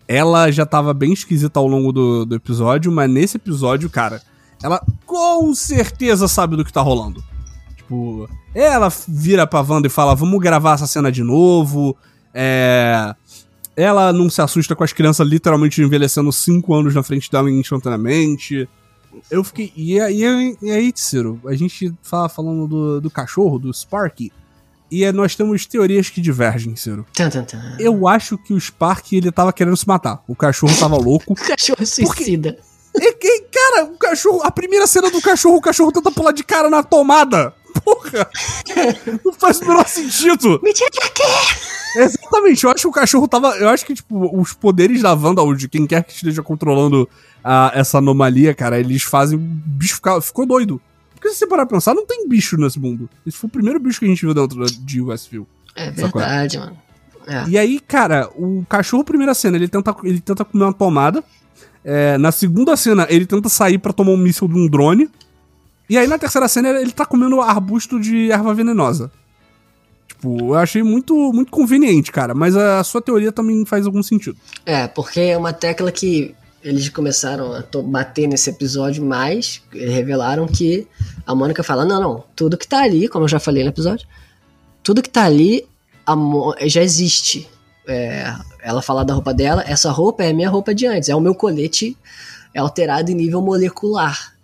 ela 0.06 0.50
já 0.50 0.66
tava 0.66 0.92
bem 0.92 1.12
esquisita 1.12 1.58
ao 1.58 1.66
longo 1.66 1.90
do, 1.90 2.24
do 2.26 2.34
episódio, 2.34 2.92
mas 2.92 3.10
nesse 3.10 3.36
episódio, 3.38 3.88
cara, 3.88 4.20
ela 4.62 4.84
com 5.06 5.54
certeza 5.54 6.28
sabe 6.28 6.56
do 6.56 6.64
que 6.64 6.72
tá 6.72 6.80
rolando. 6.80 7.22
Tipo, 7.76 8.28
ela 8.54 8.88
vira 9.08 9.46
pra 9.46 9.60
Wanda 9.60 9.86
e 9.86 9.90
fala: 9.90 10.14
vamos 10.14 10.40
gravar 10.40 10.74
essa 10.74 10.86
cena 10.86 11.10
de 11.10 11.22
novo. 11.22 11.96
É. 12.34 13.14
Ela 13.74 14.12
não 14.12 14.28
se 14.28 14.42
assusta 14.42 14.76
com 14.76 14.84
as 14.84 14.92
crianças 14.92 15.26
literalmente 15.26 15.80
envelhecendo 15.80 16.30
5 16.30 16.74
anos 16.74 16.94
na 16.94 17.02
frente 17.02 17.30
dela 17.30 17.50
instantaneamente. 17.50 18.68
Eu 19.30 19.42
fiquei. 19.42 19.72
E 19.74 19.98
aí, 19.98 20.56
e 20.60 20.70
aí 20.70 20.92
Ciro, 20.94 21.40
a 21.46 21.54
gente 21.54 21.92
fala 22.02 22.28
falando 22.28 22.66
do, 22.66 23.00
do 23.00 23.10
cachorro, 23.10 23.58
do 23.58 23.72
Sparky. 23.72 24.30
E 24.90 25.04
é, 25.04 25.12
nós 25.12 25.34
temos 25.34 25.64
teorias 25.64 26.10
que 26.10 26.20
divergem, 26.20 26.76
Ciro. 26.76 27.06
Tum, 27.14 27.30
tum, 27.30 27.44
tum. 27.44 27.58
Eu 27.78 28.06
acho 28.06 28.36
que 28.36 28.52
o 28.52 28.60
Spark 28.60 29.10
ele 29.14 29.32
tava 29.32 29.50
querendo 29.50 29.76
se 29.76 29.88
matar. 29.88 30.22
O 30.28 30.36
cachorro 30.36 30.78
tava 30.78 30.98
louco. 30.98 31.32
o 31.32 31.36
cachorro 31.36 31.86
suicida. 31.86 32.58
Porque, 32.92 33.46
cara, 33.50 33.84
o 33.84 33.96
cachorro. 33.96 34.42
A 34.42 34.50
primeira 34.50 34.86
cena 34.86 35.10
do 35.10 35.20
cachorro, 35.20 35.56
o 35.56 35.62
cachorro 35.62 35.92
tenta 35.92 36.10
pular 36.10 36.32
de 36.32 36.44
cara 36.44 36.68
na 36.68 36.82
tomada. 36.82 37.54
Porra! 37.82 38.28
Não 39.24 39.32
faz 39.32 39.60
o 39.60 39.66
menor 39.66 39.88
sentido. 39.88 40.60
Me 40.62 40.72
tira 40.72 40.90
daqui! 40.90 41.22
Exatamente, 41.96 42.64
eu 42.64 42.70
acho 42.70 42.82
que 42.82 42.88
o 42.88 42.92
cachorro 42.92 43.28
tava. 43.28 43.56
Eu 43.56 43.68
acho 43.68 43.84
que, 43.84 43.94
tipo, 43.94 44.38
os 44.38 44.52
poderes 44.52 45.02
da 45.02 45.14
Wanda, 45.14 45.42
ou 45.42 45.54
de 45.54 45.68
quem 45.68 45.86
quer 45.86 46.04
que 46.04 46.12
esteja 46.12 46.42
controlando 46.42 47.08
a, 47.42 47.72
essa 47.74 47.98
anomalia, 47.98 48.54
cara, 48.54 48.78
eles 48.78 49.02
fazem 49.02 49.38
o 49.38 49.40
bicho 49.40 49.96
ficar. 49.96 50.20
Ficou 50.20 50.46
doido. 50.46 50.80
Porque 51.14 51.30
se 51.30 51.36
você 51.36 51.46
parar 51.46 51.66
pra 51.66 51.76
pensar, 51.76 51.94
não 51.94 52.06
tem 52.06 52.28
bicho 52.28 52.56
nesse 52.56 52.80
mundo. 52.80 53.08
Esse 53.26 53.36
foi 53.36 53.48
o 53.48 53.50
primeiro 53.50 53.78
bicho 53.78 53.98
que 54.00 54.06
a 54.06 54.08
gente 54.08 54.24
viu 54.24 54.34
dentro 54.34 54.64
de 54.64 55.00
Westview. 55.00 55.46
É 55.74 55.90
verdade, 55.90 56.58
mano. 56.58 56.76
É. 57.26 57.48
E 57.48 57.58
aí, 57.58 57.78
cara, 57.78 58.28
o 58.34 58.64
cachorro, 58.68 59.04
primeira 59.04 59.32
cena, 59.34 59.56
ele 59.56 59.68
tenta, 59.68 59.94
ele 60.02 60.20
tenta 60.20 60.44
comer 60.44 60.64
uma 60.64 60.72
tomada. 60.72 61.22
É, 61.84 62.16
na 62.18 62.30
segunda 62.30 62.76
cena, 62.76 63.06
ele 63.10 63.26
tenta 63.26 63.48
sair 63.48 63.78
para 63.78 63.92
tomar 63.92 64.12
um 64.12 64.16
míssil 64.16 64.48
de 64.48 64.54
um 64.54 64.68
drone. 64.68 65.10
E 65.88 65.98
aí, 65.98 66.06
na 66.06 66.18
terceira 66.18 66.48
cena, 66.48 66.68
ele 66.70 66.92
tá 66.92 67.04
comendo 67.04 67.40
arbusto 67.40 68.00
de 68.00 68.30
erva 68.30 68.54
venenosa. 68.54 69.10
Tipo, 70.06 70.38
eu 70.38 70.54
achei 70.54 70.82
muito, 70.82 71.14
muito 71.32 71.50
conveniente, 71.50 72.12
cara. 72.12 72.34
Mas 72.34 72.56
a 72.56 72.82
sua 72.84 73.02
teoria 73.02 73.32
também 73.32 73.64
faz 73.66 73.86
algum 73.86 74.02
sentido. 74.02 74.36
É, 74.64 74.86
porque 74.86 75.20
é 75.20 75.36
uma 75.36 75.52
tecla 75.52 75.90
que 75.90 76.34
eles 76.62 76.88
começaram 76.88 77.52
a 77.52 77.64
bater 77.82 78.28
nesse 78.28 78.48
episódio, 78.48 79.04
mas 79.04 79.60
revelaram 79.72 80.46
que 80.46 80.86
a 81.26 81.34
Mônica 81.34 81.62
fala: 81.62 81.84
não, 81.84 82.00
não, 82.00 82.24
tudo 82.36 82.56
que 82.56 82.68
tá 82.68 82.82
ali, 82.82 83.08
como 83.08 83.24
eu 83.24 83.28
já 83.28 83.40
falei 83.40 83.64
no 83.64 83.70
episódio, 83.70 84.06
tudo 84.82 85.02
que 85.02 85.10
tá 85.10 85.24
ali 85.24 85.66
já 86.66 86.82
existe. 86.82 87.48
É, 87.86 88.32
ela 88.62 88.80
fala 88.80 89.04
da 89.04 89.14
roupa 89.14 89.34
dela, 89.34 89.64
essa 89.66 89.90
roupa 89.90 90.22
é 90.22 90.30
a 90.30 90.34
minha 90.34 90.48
roupa 90.48 90.74
de 90.74 90.86
antes, 90.86 91.08
é 91.08 91.16
o 91.16 91.20
meu 91.20 91.34
colete 91.34 91.96
alterado 92.56 93.10
em 93.10 93.14
nível 93.14 93.40
molecular. 93.40 94.34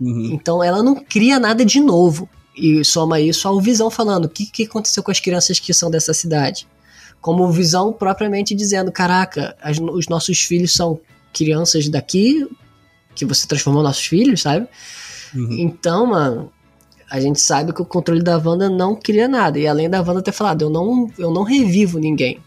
Uhum. 0.00 0.30
Então 0.32 0.62
ela 0.62 0.82
não 0.82 0.94
cria 0.94 1.38
nada 1.38 1.64
de 1.64 1.80
novo. 1.80 2.28
E 2.56 2.84
soma 2.84 3.20
isso 3.20 3.48
ao 3.48 3.60
Visão 3.60 3.90
falando: 3.90 4.26
o 4.26 4.28
que, 4.28 4.46
que 4.46 4.64
aconteceu 4.64 5.02
com 5.02 5.10
as 5.10 5.20
crianças 5.20 5.58
que 5.58 5.74
são 5.74 5.90
dessa 5.90 6.14
cidade? 6.14 6.68
Como 7.20 7.50
Visão 7.50 7.92
propriamente 7.92 8.54
dizendo: 8.54 8.92
caraca, 8.92 9.56
as, 9.60 9.78
os 9.78 10.08
nossos 10.08 10.40
filhos 10.40 10.72
são 10.72 11.00
crianças 11.32 11.88
daqui 11.88 12.48
que 13.14 13.24
você 13.24 13.46
transformou 13.46 13.82
nossos 13.82 14.06
filhos, 14.06 14.42
sabe? 14.42 14.68
Uhum. 15.34 15.52
Então, 15.52 16.06
mano, 16.06 16.52
a 17.10 17.20
gente 17.20 17.40
sabe 17.40 17.72
que 17.72 17.82
o 17.82 17.84
controle 17.84 18.22
da 18.22 18.36
Wanda 18.36 18.68
não 18.68 18.94
cria 18.96 19.28
nada. 19.28 19.58
E 19.58 19.66
além 19.66 19.88
da 19.88 20.02
Wanda 20.02 20.22
ter 20.22 20.32
falado, 20.32 20.62
eu 20.62 20.70
não, 20.70 21.10
eu 21.18 21.30
não 21.30 21.42
revivo 21.42 21.98
ninguém. 21.98 22.40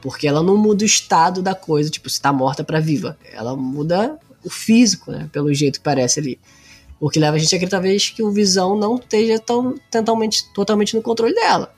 Porque 0.00 0.28
ela 0.28 0.42
não 0.42 0.56
muda 0.56 0.82
o 0.82 0.86
estado 0.86 1.42
da 1.42 1.54
coisa, 1.54 1.90
tipo, 1.90 2.08
se 2.08 2.20
tá 2.20 2.32
morta 2.32 2.62
para 2.62 2.80
viva. 2.80 3.18
Ela 3.32 3.56
muda 3.56 4.18
o 4.44 4.50
físico, 4.50 5.10
né? 5.10 5.28
Pelo 5.32 5.52
jeito 5.52 5.78
que 5.78 5.84
parece 5.84 6.20
ali. 6.20 6.38
O 7.00 7.08
que 7.08 7.18
leva 7.18 7.36
a 7.36 7.38
gente 7.38 7.54
a 7.54 7.56
acreditar 7.56 7.76
talvez 7.76 8.10
que 8.10 8.22
o 8.22 8.30
Visão 8.30 8.76
não 8.76 8.96
esteja 8.96 9.38
tão, 9.38 9.74
totalmente, 9.90 10.52
totalmente 10.52 10.96
no 10.96 11.02
controle 11.02 11.34
dela. 11.34 11.72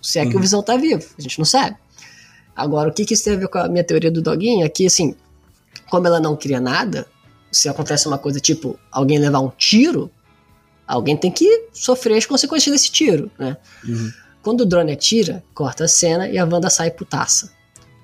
Se 0.00 0.18
é 0.18 0.22
que 0.22 0.32
o 0.32 0.36
uhum. 0.36 0.40
Visão 0.40 0.62
tá 0.62 0.76
vivo, 0.76 1.04
a 1.18 1.20
gente 1.20 1.38
não 1.38 1.44
sabe. 1.44 1.76
Agora, 2.54 2.90
o 2.90 2.92
que, 2.92 3.04
que 3.04 3.14
isso 3.14 3.24
tem 3.24 3.34
a 3.34 3.36
ver 3.36 3.48
com 3.48 3.58
a 3.58 3.68
minha 3.68 3.84
teoria 3.84 4.10
do 4.10 4.22
doguinho? 4.22 4.64
É 4.64 4.68
que, 4.68 4.86
assim, 4.86 5.14
como 5.88 6.06
ela 6.06 6.20
não 6.20 6.36
cria 6.36 6.60
nada, 6.60 7.06
se 7.50 7.68
acontece 7.68 8.06
uma 8.06 8.18
coisa 8.18 8.40
tipo 8.40 8.78
alguém 8.90 9.18
levar 9.18 9.40
um 9.40 9.50
tiro, 9.50 10.10
alguém 10.86 11.16
tem 11.16 11.30
que 11.30 11.68
sofrer 11.72 12.16
as 12.16 12.26
consequências 12.26 12.72
desse 12.72 12.90
tiro, 12.90 13.30
né? 13.38 13.56
Uhum. 13.86 14.10
Quando 14.42 14.62
o 14.62 14.66
drone 14.66 14.92
atira, 14.92 15.44
corta 15.54 15.84
a 15.84 15.88
cena 15.88 16.28
e 16.28 16.36
a 16.38 16.44
Wanda 16.44 16.68
sai 16.68 16.90
putaça. 16.90 17.52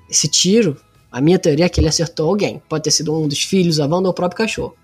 Esse 0.08 0.28
tiro, 0.28 0.76
a 1.10 1.20
minha 1.20 1.38
teoria 1.38 1.66
é 1.66 1.68
que 1.68 1.80
ele 1.80 1.88
acertou 1.88 2.28
alguém. 2.28 2.62
Pode 2.68 2.84
ter 2.84 2.90
sido 2.90 3.14
um 3.14 3.26
dos 3.26 3.42
filhos, 3.42 3.80
a 3.80 3.84
Wanda 3.84 4.08
ou 4.08 4.10
o 4.10 4.14
próprio 4.14 4.38
cachorro. 4.38 4.74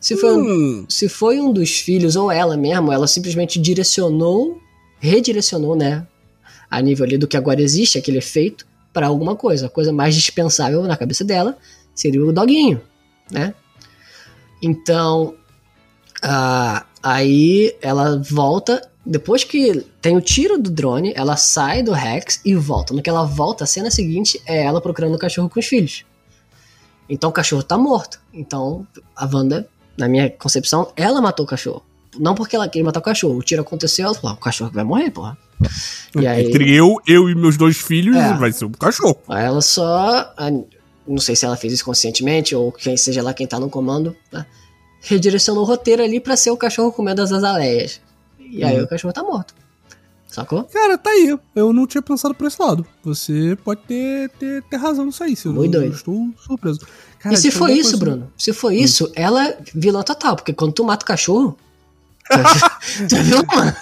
Se 0.00 0.16
foi, 0.16 0.36
hum. 0.36 0.86
se 0.88 1.08
foi 1.08 1.40
um 1.40 1.52
dos 1.52 1.78
filhos 1.78 2.14
ou 2.14 2.30
ela 2.30 2.56
mesmo, 2.56 2.92
ela 2.92 3.06
simplesmente 3.06 3.58
direcionou, 3.58 4.60
redirecionou, 5.00 5.74
né? 5.74 6.06
A 6.70 6.80
nível 6.80 7.04
ali 7.04 7.18
do 7.18 7.26
que 7.26 7.36
agora 7.36 7.60
existe, 7.60 7.98
aquele 7.98 8.18
efeito, 8.18 8.66
para 8.92 9.06
alguma 9.08 9.34
coisa. 9.34 9.66
A 9.66 9.70
coisa 9.70 9.92
mais 9.92 10.14
dispensável 10.14 10.82
na 10.82 10.96
cabeça 10.96 11.24
dela 11.24 11.56
seria 11.94 12.24
o 12.24 12.32
doguinho, 12.32 12.80
né? 13.30 13.54
Então, 14.62 15.34
uh, 16.24 16.84
aí 17.02 17.74
ela 17.80 18.18
volta. 18.18 18.88
Depois 19.10 19.42
que 19.42 19.86
tem 20.02 20.18
o 20.18 20.20
tiro 20.20 20.58
do 20.58 20.70
drone, 20.70 21.14
ela 21.16 21.34
sai 21.34 21.82
do 21.82 21.92
Rex 21.92 22.42
e 22.44 22.54
volta. 22.54 22.92
No 22.92 23.00
que 23.00 23.08
ela 23.08 23.24
volta, 23.24 23.64
a 23.64 23.66
cena 23.66 23.90
seguinte 23.90 24.38
é 24.44 24.64
ela 24.64 24.82
procurando 24.82 25.14
o 25.14 25.18
cachorro 25.18 25.48
com 25.48 25.58
os 25.58 25.64
filhos. 25.64 26.04
Então 27.08 27.30
o 27.30 27.32
cachorro 27.32 27.62
tá 27.62 27.78
morto. 27.78 28.20
Então 28.34 28.86
a 29.16 29.24
Wanda, 29.24 29.66
na 29.96 30.06
minha 30.08 30.28
concepção, 30.28 30.92
ela 30.94 31.22
matou 31.22 31.46
o 31.46 31.48
cachorro. 31.48 31.82
Não 32.18 32.34
porque 32.34 32.54
ela 32.54 32.68
queria 32.68 32.84
matar 32.84 33.00
o 33.00 33.02
cachorro. 33.02 33.38
O 33.38 33.42
tiro 33.42 33.62
aconteceu, 33.62 34.04
ela 34.04 34.14
falou: 34.14 34.32
ah, 34.32 34.38
o 34.38 34.40
cachorro 34.40 34.70
vai 34.74 34.84
morrer, 34.84 35.10
porra. 35.10 35.38
E 36.14 36.26
aí, 36.26 36.46
Entre 36.46 36.70
eu, 36.70 36.96
eu 37.06 37.30
e 37.30 37.34
meus 37.34 37.56
dois 37.56 37.78
filhos, 37.78 38.14
é, 38.14 38.34
vai 38.34 38.52
ser 38.52 38.66
o 38.66 38.70
cachorro. 38.70 39.16
Aí 39.26 39.42
ela 39.42 39.62
só. 39.62 40.34
Não 41.06 41.18
sei 41.18 41.34
se 41.34 41.46
ela 41.46 41.56
fez 41.56 41.72
isso 41.72 41.84
conscientemente 41.86 42.54
ou 42.54 42.70
quem 42.70 42.94
seja 42.94 43.22
lá 43.22 43.32
quem 43.32 43.46
tá 43.46 43.58
no 43.58 43.70
comando. 43.70 44.14
Tá? 44.30 44.44
Redirecionou 45.00 45.62
o 45.62 45.66
roteiro 45.66 46.02
ali 46.02 46.20
para 46.20 46.36
ser 46.36 46.50
o 46.50 46.58
cachorro 46.58 46.92
comendo 46.92 47.22
as 47.22 47.32
azaleias. 47.32 48.02
E 48.50 48.64
aí 48.64 48.78
uhum. 48.78 48.84
o 48.84 48.88
cachorro 48.88 49.12
tá 49.12 49.22
morto. 49.22 49.54
Sacou? 50.28 50.64
Cara, 50.64 50.98
tá 50.98 51.10
aí. 51.10 51.38
Eu 51.54 51.72
não 51.72 51.86
tinha 51.86 52.02
pensado 52.02 52.34
por 52.34 52.46
esse 52.46 52.60
lado. 52.60 52.86
Você 53.02 53.56
pode 53.64 53.80
ter, 53.82 54.28
ter, 54.30 54.62
ter 54.62 54.76
razão 54.76 55.06
nisso 55.06 55.24
aí. 55.24 55.34
Muito 55.46 55.74
eu, 55.74 55.80
doido. 55.80 55.92
Eu 55.92 55.96
estou 55.96 56.30
surpreso. 56.44 56.80
Cara, 57.18 57.34
e 57.34 57.38
se 57.38 57.50
for 57.50 57.70
isso, 57.70 57.90
coisa... 57.92 57.96
Bruno? 57.96 58.32
Se 58.36 58.52
for 58.52 58.70
hum. 58.70 58.74
isso, 58.74 59.10
ela 59.16 59.48
é 59.48 59.58
vilã 59.74 60.02
total. 60.02 60.36
Porque 60.36 60.52
quando 60.52 60.72
tu 60.72 60.84
mata 60.84 61.04
o 61.04 61.06
cachorro. 61.06 61.56
tu 63.08 63.16
viu, 63.16 63.42
mano? 63.46 63.74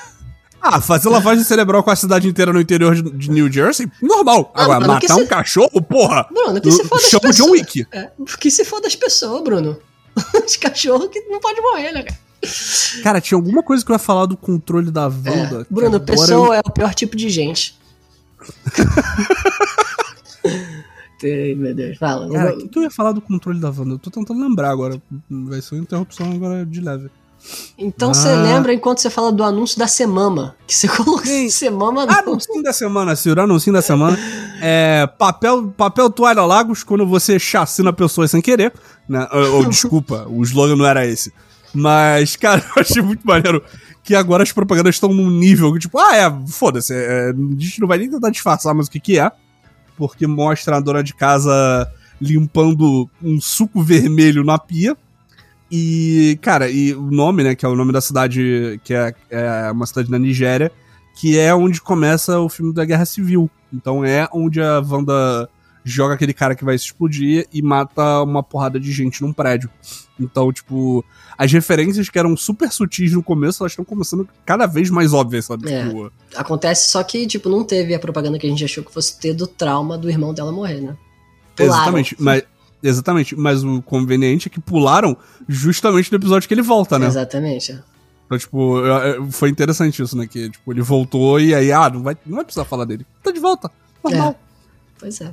Ah, 0.62 0.80
fazer 0.80 1.08
lavagem 1.08 1.44
cerebral 1.44 1.82
com 1.82 1.90
a 1.90 1.96
cidade 1.96 2.28
inteira 2.28 2.52
no 2.52 2.60
interior 2.60 2.94
de 2.94 3.30
New 3.30 3.50
Jersey, 3.52 3.88
normal. 4.02 4.52
Não, 4.54 4.64
Agora, 4.64 4.86
matar 4.86 5.14
um 5.16 5.20
se... 5.20 5.26
cachorro, 5.26 5.80
porra. 5.82 6.26
Bruno, 6.32 6.60
que 6.60 6.72
se 6.72 6.84
for 6.84 7.00
das 7.00 7.10
pessoas. 7.10 7.36
John 7.36 7.50
Wick. 7.50 7.86
É, 7.92 8.10
que 8.40 8.50
se 8.50 8.64
for 8.64 8.80
das 8.80 8.96
pessoas, 8.96 9.42
Bruno. 9.44 9.78
Os 10.44 10.56
cachorros 10.56 11.08
que 11.08 11.20
não 11.28 11.38
pode 11.38 11.60
morrer, 11.60 11.92
né, 11.92 12.02
cara? 12.02 12.25
Cara, 13.02 13.20
tinha 13.20 13.36
alguma 13.36 13.62
coisa 13.62 13.84
que 13.84 13.90
eu 13.90 13.94
ia 13.94 13.98
falar 13.98 14.26
do 14.26 14.36
controle 14.36 14.90
da 14.90 15.06
Wanda. 15.06 15.62
É. 15.62 15.66
Bruno, 15.70 16.00
pessoa 16.00 16.48
eu... 16.48 16.54
é 16.54 16.60
o 16.64 16.70
pior 16.70 16.94
tipo 16.94 17.16
de 17.16 17.28
gente. 17.28 17.76
meu 21.56 21.74
Deus, 21.74 21.98
fala. 21.98 22.30
Cara, 22.30 22.54
o 22.54 22.68
que, 22.68 22.78
eu 22.78 22.82
ia 22.82 22.90
falar 22.90 23.12
do 23.12 23.20
controle 23.20 23.58
da 23.58 23.70
Wanda? 23.70 23.94
Eu 23.94 23.98
tô 23.98 24.10
tentando 24.10 24.40
lembrar 24.40 24.70
agora. 24.70 25.00
Vai 25.28 25.60
ser 25.60 25.74
uma 25.74 25.82
interrupção 25.82 26.30
agora 26.32 26.64
de 26.64 26.80
leve. 26.80 27.10
Então 27.78 28.12
você 28.12 28.28
ah. 28.28 28.42
lembra 28.42 28.72
enquanto 28.72 28.98
você 28.98 29.10
fala 29.10 29.30
do 29.30 29.44
anúncio 29.44 29.78
da 29.78 29.86
Semama. 29.86 30.56
Que 30.66 30.74
você 30.74 30.88
colocou 30.88 31.50
Semama 31.50 32.06
no... 32.06 32.12
Anúncio 32.12 32.62
da 32.62 32.72
semana, 32.72 33.14
Ciro. 33.14 33.40
Anúncio 33.40 33.72
da 33.72 33.82
semana. 33.82 34.18
É, 34.60 35.06
papel, 35.18 35.68
papel 35.76 36.10
toalha 36.10 36.44
lagos 36.44 36.82
quando 36.82 37.06
você 37.06 37.38
chacina 37.38 37.92
pessoas 37.92 38.30
sem 38.30 38.40
querer. 38.40 38.72
Né? 39.08 39.26
Ou, 39.32 39.56
ou 39.56 39.68
desculpa, 39.68 40.26
o 40.28 40.42
slogan 40.42 40.76
não 40.76 40.86
era 40.86 41.06
esse. 41.06 41.32
Mas, 41.74 42.36
cara, 42.36 42.64
eu 42.76 42.82
achei 42.82 43.02
muito 43.02 43.26
maneiro 43.26 43.62
que 44.02 44.14
agora 44.14 44.42
as 44.42 44.52
propagandas 44.52 44.94
estão 44.94 45.12
num 45.12 45.30
nível 45.30 45.72
que, 45.72 45.80
tipo, 45.80 45.98
ah, 45.98 46.16
é, 46.16 46.32
foda-se, 46.48 46.94
é, 46.94 47.30
a 47.30 47.60
gente 47.60 47.80
não 47.80 47.88
vai 47.88 47.98
nem 47.98 48.08
tentar 48.08 48.30
disfarçar 48.30 48.72
mais 48.72 48.86
o 48.86 48.90
que 48.90 49.00
que 49.00 49.18
é, 49.18 49.30
porque 49.96 50.26
mostra 50.26 50.76
a 50.76 50.80
dona 50.80 51.02
de 51.02 51.12
casa 51.12 51.90
limpando 52.20 53.10
um 53.22 53.40
suco 53.40 53.82
vermelho 53.82 54.44
na 54.44 54.58
pia, 54.58 54.96
e, 55.70 56.38
cara, 56.40 56.70
e 56.70 56.94
o 56.94 57.10
nome, 57.10 57.42
né, 57.42 57.54
que 57.54 57.66
é 57.66 57.68
o 57.68 57.74
nome 57.74 57.92
da 57.92 58.00
cidade, 58.00 58.80
que 58.84 58.94
é, 58.94 59.14
é 59.30 59.70
uma 59.72 59.86
cidade 59.86 60.10
na 60.10 60.18
Nigéria, 60.18 60.70
que 61.16 61.38
é 61.38 61.54
onde 61.54 61.80
começa 61.80 62.38
o 62.38 62.48
filme 62.48 62.72
da 62.72 62.84
Guerra 62.84 63.04
Civil. 63.04 63.50
Então 63.72 64.04
é 64.04 64.28
onde 64.32 64.60
a 64.60 64.80
Wanda 64.80 65.48
joga 65.88 66.14
aquele 66.14 66.34
cara 66.34 66.56
que 66.56 66.64
vai 66.64 66.76
se 66.76 66.86
explodir 66.86 67.46
e 67.52 67.62
mata 67.62 68.20
uma 68.22 68.42
porrada 68.42 68.80
de 68.80 68.90
gente 68.90 69.22
num 69.22 69.32
prédio. 69.32 69.70
Então, 70.18 70.52
tipo, 70.52 71.04
as 71.38 71.52
referências 71.52 72.08
que 72.08 72.18
eram 72.18 72.36
super 72.36 72.72
sutis 72.72 73.12
no 73.12 73.22
começo, 73.22 73.62
elas 73.62 73.70
estão 73.70 73.84
começando 73.84 74.28
cada 74.44 74.66
vez 74.66 74.90
mais 74.90 75.12
óbvias, 75.12 75.44
sabe? 75.44 75.72
É, 75.72 75.86
tipo... 75.86 76.10
Acontece 76.34 76.90
só 76.90 77.04
que, 77.04 77.24
tipo, 77.26 77.48
não 77.48 77.62
teve 77.62 77.94
a 77.94 78.00
propaganda 78.00 78.36
que 78.36 78.46
a 78.48 78.50
gente 78.50 78.64
achou 78.64 78.82
que 78.82 78.92
fosse 78.92 79.20
ter 79.20 79.32
do 79.32 79.46
trauma 79.46 79.96
do 79.96 80.10
irmão 80.10 80.34
dela 80.34 80.50
morrer, 80.50 80.80
né? 80.80 80.96
Pularam. 81.54 81.74
Exatamente, 81.74 82.16
mas, 82.18 82.42
exatamente, 82.82 83.36
mas 83.36 83.62
o 83.62 83.80
conveniente 83.80 84.48
é 84.48 84.50
que 84.50 84.60
pularam 84.60 85.16
justamente 85.48 86.10
no 86.10 86.18
episódio 86.18 86.48
que 86.48 86.54
ele 86.54 86.62
volta, 86.62 86.98
né? 86.98 87.06
Exatamente. 87.06 87.80
Então, 88.26 88.36
tipo, 88.36 88.82
foi 89.30 89.50
interessante 89.50 90.02
isso, 90.02 90.16
né? 90.16 90.26
Que, 90.26 90.50
tipo, 90.50 90.72
ele 90.72 90.82
voltou 90.82 91.38
e 91.38 91.54
aí, 91.54 91.70
ah, 91.70 91.88
não 91.88 92.02
vai, 92.02 92.16
não 92.26 92.34
vai 92.34 92.44
precisar 92.44 92.64
falar 92.64 92.86
dele. 92.86 93.06
Tá 93.22 93.30
de 93.30 93.38
volta, 93.38 93.70
normal. 94.02 94.30
É. 94.30 94.46
Pois 94.98 95.20
é. 95.20 95.32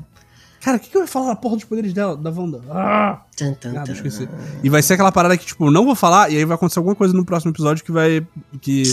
Cara, 0.63 0.77
o 0.77 0.79
que, 0.79 0.89
que 0.89 0.95
eu 0.95 1.01
ia 1.01 1.07
falar 1.07 1.27
na 1.27 1.35
porra 1.35 1.57
dos 1.57 1.65
poderes 1.65 1.91
dela, 1.91 2.15
da 2.15 2.29
Wanda? 2.29 2.61
Ah! 2.69 3.21
Tum, 3.35 3.53
tum, 3.55 3.73
ah, 3.77 3.83
esqueci. 3.91 4.29
E 4.63 4.69
vai 4.69 4.81
ser 4.81 4.93
aquela 4.93 5.11
parada 5.11 5.37
que, 5.37 5.45
tipo, 5.45 5.69
não 5.69 5.83
vou 5.83 5.93
falar, 5.93 6.31
e 6.31 6.37
aí 6.37 6.45
vai 6.45 6.55
acontecer 6.55 6.79
alguma 6.79 6.95
coisa 6.95 7.13
no 7.13 7.25
próximo 7.25 7.51
episódio 7.51 7.83
que 7.83 7.91
vai. 7.91 8.25
que 8.61 8.83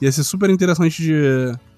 ia 0.00 0.10
ser 0.10 0.24
super 0.24 0.48
interessante 0.48 1.02
de. 1.02 1.52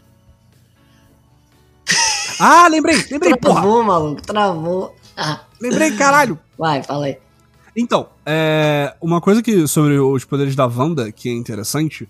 Ah, 2.42 2.68
lembrei, 2.68 2.96
lembrei, 3.10 3.36
travou, 3.36 3.38
porra! 3.38 3.60
Travou, 3.60 3.84
maluco, 3.84 4.22
travou. 4.22 4.96
Ah. 5.14 5.40
Lembrei, 5.60 5.90
caralho! 5.94 6.38
Vai, 6.56 6.82
fala 6.82 7.04
aí. 7.04 7.18
Então, 7.76 8.08
é, 8.24 8.94
uma 8.98 9.20
coisa 9.20 9.42
que 9.42 9.66
sobre 9.66 9.98
os 9.98 10.24
poderes 10.24 10.56
da 10.56 10.66
Wanda 10.66 11.12
que 11.12 11.28
é 11.28 11.32
interessante 11.34 12.08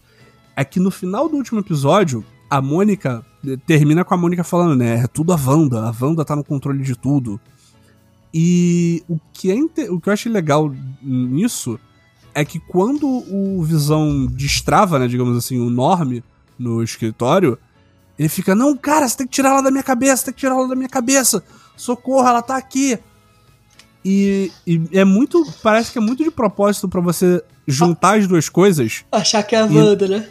é 0.55 0.65
que 0.65 0.79
no 0.79 0.91
final 0.91 1.29
do 1.29 1.37
último 1.37 1.59
episódio, 1.59 2.25
a 2.51 2.61
Mônica 2.61 3.25
termina 3.67 4.05
com 4.05 4.13
a 4.13 4.17
Mônica 4.17 4.43
falando, 4.43 4.77
né? 4.77 5.05
É 5.05 5.07
tudo 5.07 5.33
a 5.33 5.37
Wanda, 5.37 5.89
a 5.89 5.95
Wanda 6.05 6.25
tá 6.25 6.35
no 6.35 6.43
controle 6.43 6.83
de 6.83 6.97
tudo. 6.97 7.41
E 8.35 9.03
o 9.09 9.19
que, 9.33 9.51
é, 9.51 9.55
o 9.91 10.01
que 10.01 10.09
eu 10.09 10.13
achei 10.13 10.31
legal 10.31 10.73
nisso 11.01 11.79
é 12.35 12.45
que 12.45 12.59
quando 12.59 13.07
o 13.07 13.63
Visão 13.63 14.27
destrava, 14.27 14.99
né, 14.99 15.09
digamos 15.09 15.37
assim, 15.37 15.59
o 15.59 15.71
Norme 15.71 16.23
no 16.59 16.83
escritório, 16.83 17.59
ele 18.19 18.29
fica, 18.29 18.55
não, 18.55 18.77
cara, 18.77 19.09
você 19.09 19.17
tem 19.17 19.27
que 19.27 19.33
tirar 19.33 19.51
ela 19.51 19.63
da 19.63 19.71
minha 19.71 19.83
cabeça, 19.83 20.27
tem 20.27 20.35
que 20.35 20.41
tirar 20.41 20.55
ela 20.55 20.69
da 20.69 20.77
minha 20.77 20.89
cabeça. 20.89 21.43
Socorro, 21.77 22.29
ela 22.29 22.43
tá 22.43 22.57
aqui. 22.57 22.99
E, 24.05 24.53
e 24.67 24.81
é 24.93 25.05
muito, 25.05 25.45
parece 25.63 25.91
que 25.91 25.99
é 25.99 26.01
muito 26.01 26.23
de 26.23 26.31
propósito 26.31 26.89
para 26.89 27.01
você 27.01 27.43
juntar 27.67 28.19
as 28.19 28.27
duas 28.27 28.49
coisas. 28.49 29.05
Achar 29.11 29.43
que 29.43 29.57
é 29.57 29.61
a 29.61 29.65
Wanda, 29.65 30.07
né? 30.07 30.29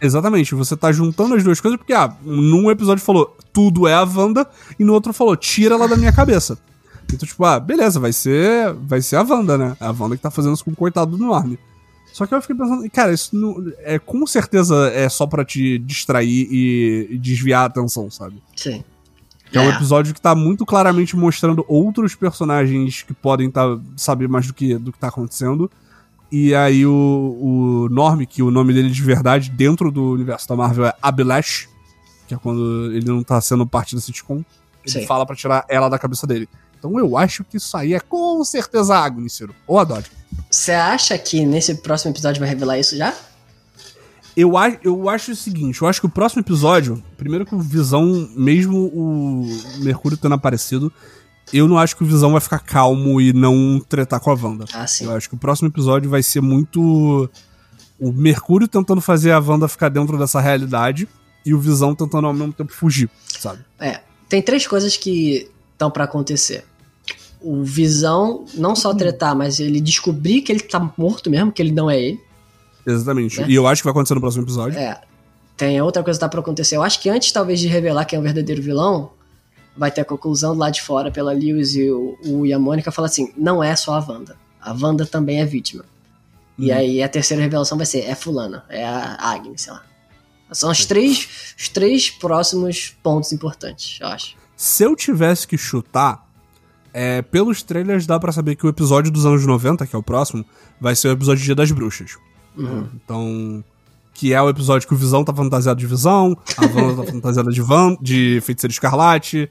Exatamente, 0.00 0.54
você 0.54 0.76
tá 0.76 0.92
juntando 0.92 1.34
as 1.34 1.42
duas 1.42 1.60
coisas 1.60 1.78
porque, 1.78 1.92
ah, 1.92 2.14
num 2.22 2.70
episódio 2.70 3.02
falou 3.02 3.36
tudo 3.52 3.88
é 3.88 3.94
a 3.94 4.02
Wanda 4.02 4.46
e 4.78 4.84
no 4.84 4.92
outro 4.92 5.12
falou 5.12 5.34
tira 5.36 5.74
ela 5.74 5.88
da 5.88 5.96
minha 5.96 6.12
cabeça. 6.12 6.58
Então, 7.04 7.26
tipo, 7.26 7.44
ah, 7.44 7.58
beleza, 7.58 7.98
vai 7.98 8.12
ser 8.12 8.74
vai 8.74 9.00
ser 9.00 9.16
a 9.16 9.22
Wanda, 9.22 9.56
né? 9.56 9.76
A 9.80 9.90
Wanda 9.90 10.16
que 10.16 10.22
tá 10.22 10.30
fazendo 10.30 10.54
isso 10.54 10.64
com 10.64 10.72
o 10.72 10.76
coitado 10.76 11.16
do 11.16 11.24
Norme. 11.24 11.58
Só 12.12 12.26
que 12.26 12.34
eu 12.34 12.40
fiquei 12.40 12.56
pensando, 12.56 12.90
cara, 12.90 13.12
isso 13.12 13.36
não, 13.36 13.72
é, 13.80 13.98
com 13.98 14.26
certeza 14.26 14.90
é 14.94 15.08
só 15.08 15.26
para 15.26 15.44
te 15.44 15.78
distrair 15.78 16.48
e, 16.50 17.08
e, 17.10 17.18
desviar 17.18 17.62
a 17.62 17.66
atenção, 17.66 18.10
sabe? 18.10 18.42
Sim. 18.54 18.82
é, 19.52 19.60
um 19.60 19.70
é. 19.70 19.74
episódio 19.74 20.14
que 20.14 20.20
tá 20.20 20.34
muito 20.34 20.64
claramente 20.64 21.14
mostrando 21.14 21.62
outros 21.68 22.14
personagens 22.14 23.02
que 23.02 23.12
podem 23.12 23.50
tá, 23.50 23.78
saber 23.96 24.28
mais 24.28 24.46
do 24.46 24.54
que, 24.54 24.78
do 24.78 24.92
que 24.92 24.98
tá 24.98 25.08
acontecendo 25.08 25.70
e 26.30 26.54
aí 26.54 26.84
o, 26.84 27.38
o 27.40 27.88
Norm, 27.90 28.24
que 28.24 28.42
o 28.42 28.50
nome 28.50 28.72
dele 28.72 28.90
de 28.90 29.02
verdade 29.02 29.50
dentro 29.50 29.90
do 29.90 30.12
universo 30.12 30.48
da 30.48 30.56
Marvel 30.56 30.86
é 30.86 30.94
Abilash, 31.00 31.68
que 32.26 32.34
é 32.34 32.38
quando 32.38 32.92
ele 32.92 33.06
não 33.06 33.22
tá 33.22 33.40
sendo 33.40 33.66
parte 33.66 33.94
da 33.94 34.00
sitcom, 34.00 34.44
ele 34.84 35.00
Sim. 35.00 35.06
fala 35.06 35.24
para 35.24 35.36
tirar 35.36 35.64
ela 35.68 35.88
da 35.88 35.98
cabeça 35.98 36.26
dele. 36.26 36.48
Então 36.78 36.98
eu 36.98 37.16
acho 37.16 37.44
que 37.44 37.56
isso 37.56 37.76
aí 37.76 37.94
é 37.94 38.00
com 38.00 38.44
certeza 38.44 38.96
Agnes, 38.96 39.32
Ciro. 39.32 39.54
Ou 39.66 39.78
a 39.78 39.84
Dodge. 39.84 40.10
Você 40.50 40.72
acha 40.72 41.16
que 41.16 41.44
nesse 41.44 41.74
próximo 41.76 42.12
episódio 42.12 42.40
vai 42.40 42.48
revelar 42.48 42.78
isso 42.78 42.96
já? 42.96 43.14
Eu, 44.36 44.52
eu 44.82 45.08
acho 45.08 45.32
o 45.32 45.36
seguinte, 45.36 45.80
eu 45.80 45.88
acho 45.88 45.98
que 45.98 46.06
o 46.06 46.10
próximo 46.10 46.42
episódio, 46.42 47.02
primeiro 47.16 47.46
que 47.46 47.54
o 47.54 47.58
Visão, 47.58 48.28
mesmo 48.36 48.88
o 48.88 49.46
Mercúrio 49.78 50.18
tendo 50.18 50.34
aparecido, 50.34 50.92
eu 51.52 51.68
não 51.68 51.78
acho 51.78 51.96
que 51.96 52.02
o 52.02 52.06
Visão 52.06 52.32
vai 52.32 52.40
ficar 52.40 52.58
calmo 52.58 53.20
e 53.20 53.32
não 53.32 53.80
tretar 53.88 54.20
com 54.20 54.30
a 54.30 54.34
Wanda. 54.34 54.64
Ah, 54.72 54.86
sim. 54.86 55.04
Eu 55.04 55.12
acho 55.12 55.28
que 55.28 55.34
o 55.34 55.38
próximo 55.38 55.68
episódio 55.68 56.10
vai 56.10 56.22
ser 56.22 56.40
muito. 56.40 57.30
O 57.98 58.12
Mercúrio 58.12 58.68
tentando 58.68 59.00
fazer 59.00 59.30
a 59.32 59.38
Wanda 59.38 59.68
ficar 59.68 59.88
dentro 59.88 60.18
dessa 60.18 60.40
realidade 60.40 61.08
e 61.44 61.54
o 61.54 61.58
Visão 61.58 61.94
tentando 61.94 62.26
ao 62.26 62.34
mesmo 62.34 62.52
tempo 62.52 62.72
fugir, 62.72 63.08
sabe? 63.38 63.64
É. 63.78 64.00
Tem 64.28 64.42
três 64.42 64.66
coisas 64.66 64.96
que 64.96 65.48
estão 65.72 65.90
para 65.90 66.04
acontecer. 66.04 66.64
O 67.40 67.62
Visão 67.62 68.44
não 68.54 68.74
só 68.74 68.92
tretar, 68.92 69.36
mas 69.36 69.60
ele 69.60 69.80
descobrir 69.80 70.40
que 70.42 70.50
ele 70.50 70.60
tá 70.60 70.92
morto 70.98 71.30
mesmo, 71.30 71.52
que 71.52 71.62
ele 71.62 71.70
não 71.70 71.88
é 71.88 72.00
ele. 72.00 72.20
Exatamente. 72.84 73.40
Né? 73.40 73.46
E 73.48 73.54
eu 73.54 73.66
acho 73.66 73.82
que 73.82 73.84
vai 73.84 73.92
acontecer 73.92 74.14
no 74.14 74.20
próximo 74.20 74.44
episódio. 74.44 74.78
É. 74.78 75.00
Tem 75.56 75.80
outra 75.80 76.02
coisa 76.02 76.18
que 76.18 76.20
tá 76.20 76.28
pra 76.28 76.40
acontecer. 76.40 76.76
Eu 76.76 76.82
acho 76.82 77.00
que 77.00 77.08
antes, 77.08 77.30
talvez, 77.32 77.60
de 77.60 77.68
revelar 77.68 78.04
quem 78.04 78.16
é 78.16 78.20
o 78.20 78.22
verdadeiro 78.22 78.60
vilão, 78.60 79.10
vai 79.76 79.90
ter 79.90 80.00
a 80.00 80.04
conclusão 80.04 80.54
lá 80.54 80.70
de 80.70 80.82
fora 80.82 81.10
pela 81.10 81.32
Lewis 81.32 81.74
e 81.74 81.90
o, 81.90 82.18
o 82.24 82.46
e 82.46 82.52
a 82.52 82.58
Mônica 82.58 82.90
fala 82.90 83.06
assim: 83.06 83.32
não 83.36 83.62
é 83.62 83.74
só 83.76 83.94
a 83.94 84.00
Wanda. 84.00 84.36
A 84.60 84.72
Wanda 84.72 85.06
também 85.06 85.40
é 85.40 85.44
vítima. 85.44 85.84
E 86.58 86.72
aí 86.72 87.02
a 87.02 87.08
terceira 87.08 87.42
revelação 87.42 87.76
vai 87.76 87.86
ser: 87.86 88.00
é 88.00 88.14
Fulana, 88.14 88.64
é 88.68 88.84
a 88.84 89.16
Agnes, 89.20 89.62
sei 89.62 89.72
lá. 89.72 89.82
São 90.52 90.70
os 90.70 90.84
três, 90.86 91.54
os 91.58 91.68
três 91.68 92.10
próximos 92.10 92.96
pontos 93.02 93.32
importantes, 93.32 93.98
eu 94.00 94.06
acho. 94.06 94.36
Se 94.56 94.84
eu 94.84 94.94
tivesse 94.94 95.46
que 95.46 95.58
chutar, 95.58 96.24
é, 96.92 97.20
pelos 97.20 97.62
trailers 97.62 98.06
dá 98.06 98.18
pra 98.18 98.32
saber 98.32 98.56
que 98.56 98.64
o 98.64 98.68
episódio 98.68 99.10
dos 99.10 99.26
anos 99.26 99.44
90, 99.44 99.86
que 99.86 99.94
é 99.94 99.98
o 99.98 100.02
próximo, 100.02 100.44
vai 100.80 100.94
ser 100.96 101.08
o 101.08 101.12
episódio 101.12 101.44
Dia 101.44 101.54
das 101.54 101.70
Bruxas. 101.70 102.16
Uhum. 102.56 102.88
Então. 102.94 103.64
Que 104.14 104.32
é 104.32 104.40
o 104.40 104.48
episódio 104.48 104.88
que 104.88 104.94
o 104.94 104.96
Visão 104.96 105.22
tá 105.22 105.34
fantasiado 105.34 105.78
de 105.78 105.86
Visão, 105.86 106.34
a 106.56 106.64
Wanda 106.64 107.04
tá 107.04 107.04
fantasiada 107.12 107.50
de, 107.50 107.60
Van, 107.60 107.98
de 108.00 108.40
Feiticeiro 108.40 108.72
Escarlate. 108.72 109.50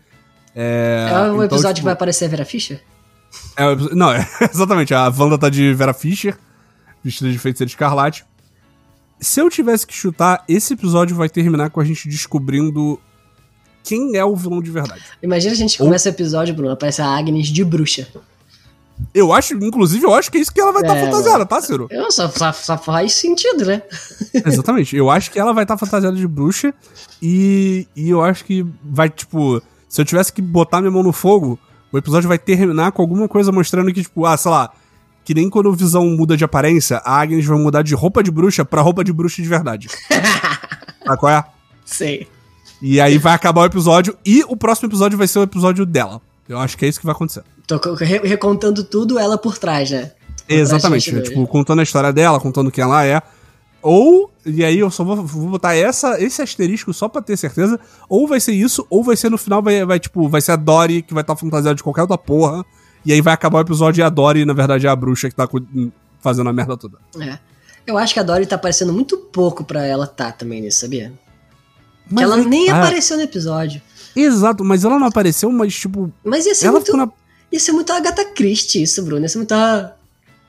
É, 0.56 1.08
É 1.10 1.14
o 1.14 1.26
então, 1.28 1.44
episódio 1.44 1.68
tipo, 1.68 1.80
que 1.82 1.84
vai 1.84 1.94
aparecer 1.94 2.26
a 2.26 2.28
Vera 2.30 2.46
Fischer? 2.46 2.82
é 3.58 3.76
não, 3.94 4.12
é, 4.14 4.28
exatamente. 4.52 4.94
A 4.94 5.10
Wanda 5.10 5.38
tá 5.38 5.50
de 5.50 5.74
Vera 5.74 5.94
Fischer, 5.94 6.38
vestida 7.04 7.30
de 7.32 7.38
Feiticeiro 7.38 7.70
Escarlate. 7.70 8.26
Se 9.20 9.40
eu 9.40 9.50
tivesse 9.50 9.86
que 9.88 9.94
chutar, 9.94 10.44
esse 10.48 10.74
episódio 10.74 11.16
vai 11.16 11.30
terminar 11.30 11.70
com 11.70 11.80
a 11.80 11.86
gente 11.86 12.08
descobrindo 12.08 13.00
quem 13.84 14.16
é 14.18 14.26
o 14.26 14.36
vilão 14.36 14.62
de 14.62 14.72
verdade. 14.72 15.04
Imagina 15.22 15.54
a 15.54 15.56
gente 15.56 15.82
Ou- 15.82 15.88
começa 15.88 16.10
o 16.10 16.12
episódio, 16.12 16.54
Bruno, 16.56 16.72
aparece 16.72 17.02
a 17.02 17.08
Agnes 17.08 17.48
de 17.48 17.64
bruxa. 17.64 18.08
Eu 19.14 19.34
acho, 19.34 19.54
inclusive, 19.56 20.06
eu 20.06 20.14
acho 20.14 20.32
que 20.32 20.38
é 20.38 20.42
isso 20.42 20.54
que 20.54 20.60
ela 20.60 20.72
vai 20.72 20.82
estar 20.82 20.96
É, 20.96 21.06
fantasiada, 21.06 21.46
tá, 21.46 21.62
Ciro? 21.62 21.88
Eu 21.92 22.10
só, 22.12 22.30
só, 22.30 22.52
só 22.54 22.78
faz 22.78 23.14
sentido, 23.14 23.66
né? 23.66 23.82
Exatamente. 24.34 24.96
Eu 24.96 25.10
acho 25.10 25.30
que 25.32 25.38
ela 25.40 25.54
vai 25.54 25.64
estar 25.66 25.78
fantasiada 25.78 26.16
de 26.16 26.26
bruxa 26.28 26.74
e, 27.22 27.88
e 27.96 28.10
eu 28.10 28.22
acho 28.24 28.46
que 28.46 28.66
vai, 28.84 29.10
tipo, 29.10 29.62
se 29.88 30.02
eu 30.02 30.06
tivesse 30.06 30.32
que 30.34 30.42
botar 30.42 30.82
minha 30.82 30.92
mão 30.92 31.04
no 31.04 31.12
fogo, 31.14 31.58
o 31.92 31.98
episódio 31.98 32.28
vai 32.28 32.38
terminar 32.38 32.92
com 32.92 33.02
alguma 33.02 33.28
coisa 33.28 33.52
mostrando 33.52 33.92
que, 33.94 34.02
tipo, 34.02 34.26
ah, 34.26 34.36
sei 34.38 34.52
lá, 34.52 34.72
que 35.24 35.34
nem 35.34 35.50
quando 35.50 35.68
o 35.68 35.74
Visão 35.74 36.06
muda 36.08 36.36
de 36.38 36.44
aparência, 36.44 36.98
a 37.06 37.20
Agnes 37.22 37.46
vai 37.46 37.58
mudar 37.58 37.82
de 37.82 37.96
roupa 37.96 38.22
de 38.22 38.30
bruxa 38.32 38.64
pra 38.66 38.82
roupa 38.82 39.04
de 39.04 39.12
bruxa 39.14 39.42
de 39.42 39.48
verdade. 39.48 39.88
Sabe 41.06 41.18
qual 41.20 41.32
é? 41.32 41.44
Sei. 41.86 42.28
E 42.82 43.00
aí 43.00 43.18
vai 43.18 43.34
acabar 43.34 43.62
o 43.62 43.66
episódio 43.66 44.18
e 44.26 44.44
o 44.48 44.56
próximo 44.58 44.90
episódio 44.90 45.18
vai 45.18 45.28
ser 45.28 45.40
o 45.40 45.44
episódio 45.44 45.86
dela. 45.86 46.22
Eu 46.48 46.60
acho 46.60 46.78
que 46.78 46.86
é 46.86 46.88
isso 46.90 47.00
que 47.00 47.06
vai 47.06 47.16
acontecer. 47.16 47.44
Tô 47.66 47.80
re- 47.96 48.20
recontando 48.24 48.84
tudo 48.84 49.18
ela 49.18 49.38
por 49.38 49.58
trás, 49.58 49.90
né? 49.90 50.12
Por 50.38 50.46
trás 50.48 50.60
Exatamente. 50.62 50.92
bastidores. 51.12 51.30
Tipo, 51.30 51.48
contando 51.48 51.80
a 51.80 51.84
história 51.84 52.14
dela, 52.14 52.40
contando 52.40 52.70
quem 52.70 52.84
ela 52.84 53.04
é. 53.06 53.22
Ou, 53.88 54.32
e 54.44 54.66
aí 54.66 54.80
eu 54.80 54.90
só 54.90 55.04
vou, 55.04 55.18
vou 55.24 55.48
botar 55.50 55.76
essa, 55.76 56.20
esse 56.20 56.42
asterisco 56.42 56.92
só 56.92 57.08
pra 57.08 57.22
ter 57.22 57.38
certeza. 57.38 57.80
Ou 58.10 58.28
vai 58.28 58.40
ser 58.40 58.52
isso, 58.54 58.84
ou 58.90 59.04
vai 59.04 59.16
ser 59.16 59.30
no 59.30 59.38
final, 59.38 59.62
vai, 59.62 59.86
vai 59.86 60.00
tipo, 60.00 60.28
vai 60.28 60.42
ser 60.42 60.54
a 60.54 60.56
Dory 60.56 61.04
que 61.04 61.14
vai 61.14 61.22
estar 61.22 61.36
fantasiada 61.36 61.76
de 61.76 61.84
qualquer 61.84 62.02
outra 62.02 62.18
porra. 62.18 62.66
E 63.06 63.14
aí 63.14 63.22
vai 63.22 63.32
acabar 63.36 63.60
o 63.60 63.62
episódio 63.62 64.02
e 64.02 64.04
a 64.04 64.10
Dory, 64.10 64.44
na 64.44 64.54
verdade, 64.54 64.88
é 64.88 64.90
a 64.90 64.96
bruxa 64.96 65.30
que 65.30 65.36
tá 65.36 65.48
fazendo 66.20 66.50
a 66.50 66.54
merda 66.54 66.76
toda. 66.76 66.98
É. 67.22 67.38
Eu 67.86 67.96
acho 68.00 68.12
que 68.12 68.20
a 68.20 68.24
Dory 68.24 68.48
tá 68.48 68.56
aparecendo 68.56 68.92
muito 68.92 69.16
pouco 69.18 69.64
pra 69.64 69.86
ela 69.86 70.08
tá 70.08 70.32
também 70.32 70.62
nisso, 70.62 70.80
sabia? 70.80 71.14
que 72.08 72.16
Mas 72.16 72.24
ela 72.24 72.38
aí 72.38 72.46
nem 72.46 72.66
tá. 72.66 72.80
apareceu 72.80 73.18
no 73.18 73.22
episódio. 73.24 73.80
Exato, 74.16 74.64
mas 74.66 74.84
ela 74.84 74.98
não 74.98 75.06
apareceu, 75.06 75.52
mas 75.52 75.76
tipo. 75.76 76.12
Mas 76.24 76.48
ia 76.48 76.56
ser, 76.56 76.66
ela 76.68 76.80
muito, 76.80 76.98
na. 76.98 77.08
ia 77.52 77.60
ser 77.60 77.72
muito 77.72 77.94
Agatha 77.94 78.26
Christie 78.26 78.82
isso, 78.82 79.04
Bruno. 79.04 79.22
Ia 79.22 79.30
ser 79.30 79.38
muito... 79.38 79.52
a- 79.52 79.94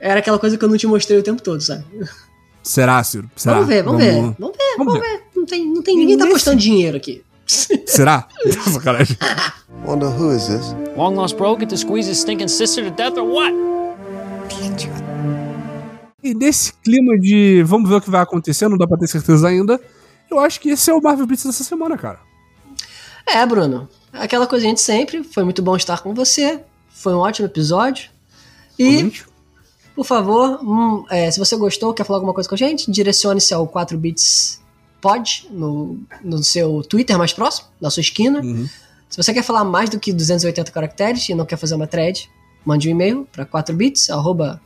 Era 0.00 0.20
aquela 0.20 0.38
coisa 0.38 0.56
que 0.56 0.64
eu 0.64 0.68
não 0.70 0.78
te 0.78 0.86
mostrei 0.86 1.18
o 1.18 1.22
tempo 1.22 1.42
todo, 1.42 1.60
sabe? 1.60 1.84
Será, 2.66 3.02
Ciro? 3.04 3.30
Será? 3.36 3.54
Vamos 3.54 3.68
ver, 3.68 3.82
vamos, 3.84 4.02
ver. 4.02 4.12
Vamos 4.12 4.36
ver, 4.36 4.76
Vamos 4.76 4.94
vamos 4.94 5.08
ver. 5.08 5.22
Não 5.36 5.46
tem, 5.46 5.72
não 5.72 5.82
tem 5.82 5.96
ninguém 5.96 6.18
tá 6.18 6.24
apostando 6.24 6.56
dinheiro 6.56 6.96
aqui. 6.96 7.22
Será? 7.46 8.26
Sacanagem. 8.72 9.16
Wonder 9.84 10.08
who 10.08 10.34
is 10.34 10.48
this? 10.48 10.74
Long 10.96 11.14
lost 11.14 11.36
bro 11.36 11.56
get 11.56 11.68
to 11.68 11.76
squeeze 11.76 12.10
his 12.10 12.18
stinking 12.18 12.48
sister 12.48 12.84
to 12.84 12.90
death 12.90 13.16
or 13.16 13.24
what? 13.24 13.54
E 16.20 16.34
nesse 16.34 16.72
clima 16.72 17.16
de 17.16 17.62
vamos 17.62 17.88
ver 17.88 17.96
o 17.96 18.00
que 18.00 18.10
vai 18.10 18.20
acontecer, 18.20 18.68
não 18.68 18.76
dá 18.76 18.84
pra 18.84 18.98
ter 18.98 19.06
certeza 19.06 19.46
ainda, 19.46 19.80
eu 20.28 20.40
acho 20.40 20.60
que 20.60 20.70
esse 20.70 20.90
é 20.90 20.94
o 20.94 21.00
Marvel 21.00 21.24
Beats 21.24 21.44
dessa 21.44 21.62
semana, 21.62 21.96
cara. 21.96 22.18
É, 23.28 23.46
Bruno. 23.46 23.88
Aquela 24.12 24.48
coisa 24.48 24.66
de 24.72 24.80
sempre. 24.80 25.22
Foi 25.22 25.44
muito 25.44 25.62
bom 25.62 25.76
estar 25.76 26.02
com 26.02 26.12
você. 26.12 26.60
Foi 26.88 27.14
um 27.14 27.18
ótimo 27.18 27.46
episódio. 27.46 28.10
E, 28.76 28.96
Ouvinte. 28.96 29.24
Por 29.96 30.04
favor, 30.04 30.60
hum, 30.62 31.04
é, 31.08 31.30
se 31.30 31.38
você 31.38 31.56
gostou, 31.56 31.94
quer 31.94 32.04
falar 32.04 32.18
alguma 32.18 32.34
coisa 32.34 32.46
com 32.46 32.54
a 32.54 32.58
gente, 32.58 32.90
direcione-se 32.90 33.54
ao 33.54 33.66
4bits 33.66 34.58
pod 35.00 35.48
no, 35.50 35.98
no 36.22 36.44
seu 36.44 36.82
Twitter 36.82 37.16
mais 37.16 37.32
próximo, 37.32 37.68
na 37.80 37.88
sua 37.88 38.02
esquina. 38.02 38.40
Uhum. 38.40 38.68
Se 39.08 39.16
você 39.16 39.32
quer 39.32 39.42
falar 39.42 39.64
mais 39.64 39.88
do 39.88 39.98
que 39.98 40.12
280 40.12 40.70
caracteres 40.70 41.26
e 41.30 41.34
não 41.34 41.46
quer 41.46 41.56
fazer 41.56 41.74
uma 41.74 41.86
thread, 41.86 42.28
mande 42.62 42.88
um 42.88 42.90
e-mail 42.90 43.26
para 43.32 43.46
4bits, 43.46 44.10
arroba 44.10 44.60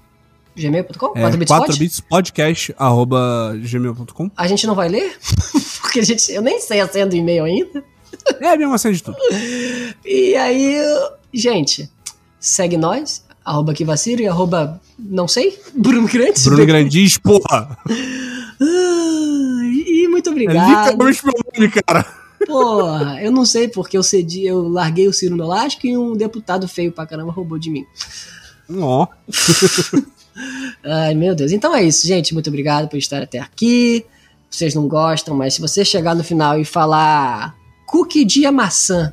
gmail.com, 0.57 1.13
É, 1.17 1.23
4bits 1.23 1.47
pod. 1.47 1.73
4bitspodcast.gmail.com. 1.73 4.31
A 4.37 4.49
gente 4.49 4.67
não 4.67 4.75
vai 4.75 4.89
ler, 4.89 5.17
porque 5.81 6.01
a 6.01 6.05
gente, 6.05 6.33
eu 6.33 6.43
nem 6.43 6.59
sei 6.59 6.81
a 6.81 6.89
senha 6.89 7.07
do 7.07 7.15
e-mail 7.15 7.45
ainda. 7.45 7.85
É 8.41 8.49
a 8.49 8.57
mesma 8.57 8.79
senha 8.79 8.95
de 8.95 9.03
tudo. 9.05 9.17
E 10.05 10.35
aí, 10.35 10.83
gente, 11.33 11.89
segue 12.41 12.77
nós, 12.77 13.25
arroba 13.51 13.75
que 13.75 13.85
vacilo 13.85 14.23
e 14.23 14.29
arroba, 14.29 14.81
não 14.99 15.27
sei, 15.29 15.59
Bruno 15.75 16.07
Grandes. 16.09 16.45
Bruno 16.45 16.65
Grandis, 16.67 17.19
porra! 17.19 17.77
Ah, 18.63 19.61
e 19.87 20.07
muito 20.09 20.29
É 20.29 20.33
obrigado. 20.33 20.69
literalmente 20.91 21.25
meu 21.25 21.35
nome, 21.55 21.71
cara. 21.87 22.07
Porra, 22.47 23.23
eu 23.23 23.31
não 23.31 23.45
sei 23.45 23.69
porque 23.69 23.97
eu 23.99 24.03
cedi, 24.03 24.47
eu 24.47 24.69
larguei 24.69 25.07
o 25.07 25.13
Ciro 25.13 25.37
no 25.37 25.45
elástico 25.45 25.87
e 25.87 25.97
um 25.97 26.15
deputado 26.17 26.67
feio 26.67 26.91
pra 26.91 27.07
caramba 27.07 27.33
roubou 27.33 27.59
de 27.59 27.71
mim. 27.71 27.85
Ó. 28.81 29.07
Ai, 30.85 31.15
meu 31.15 31.35
Deus. 31.35 31.53
Então 31.53 31.75
é 31.75 31.83
isso, 31.83 32.07
gente. 32.07 32.33
Muito 32.33 32.49
obrigado 32.49 32.89
por 32.89 32.97
estar 32.97 33.23
até 33.23 33.39
aqui. 33.39 34.07
Vocês 34.51 34.75
não 34.75 34.89
gostam, 34.89 35.37
mas 35.37 35.55
se 35.55 35.61
você 35.61 35.85
chegar 35.85 36.15
no 36.15 36.25
final 36.25 36.59
e 36.59 36.65
falar 36.65 37.55
cookie 37.87 38.25
de 38.25 38.51
maçã 38.51 39.13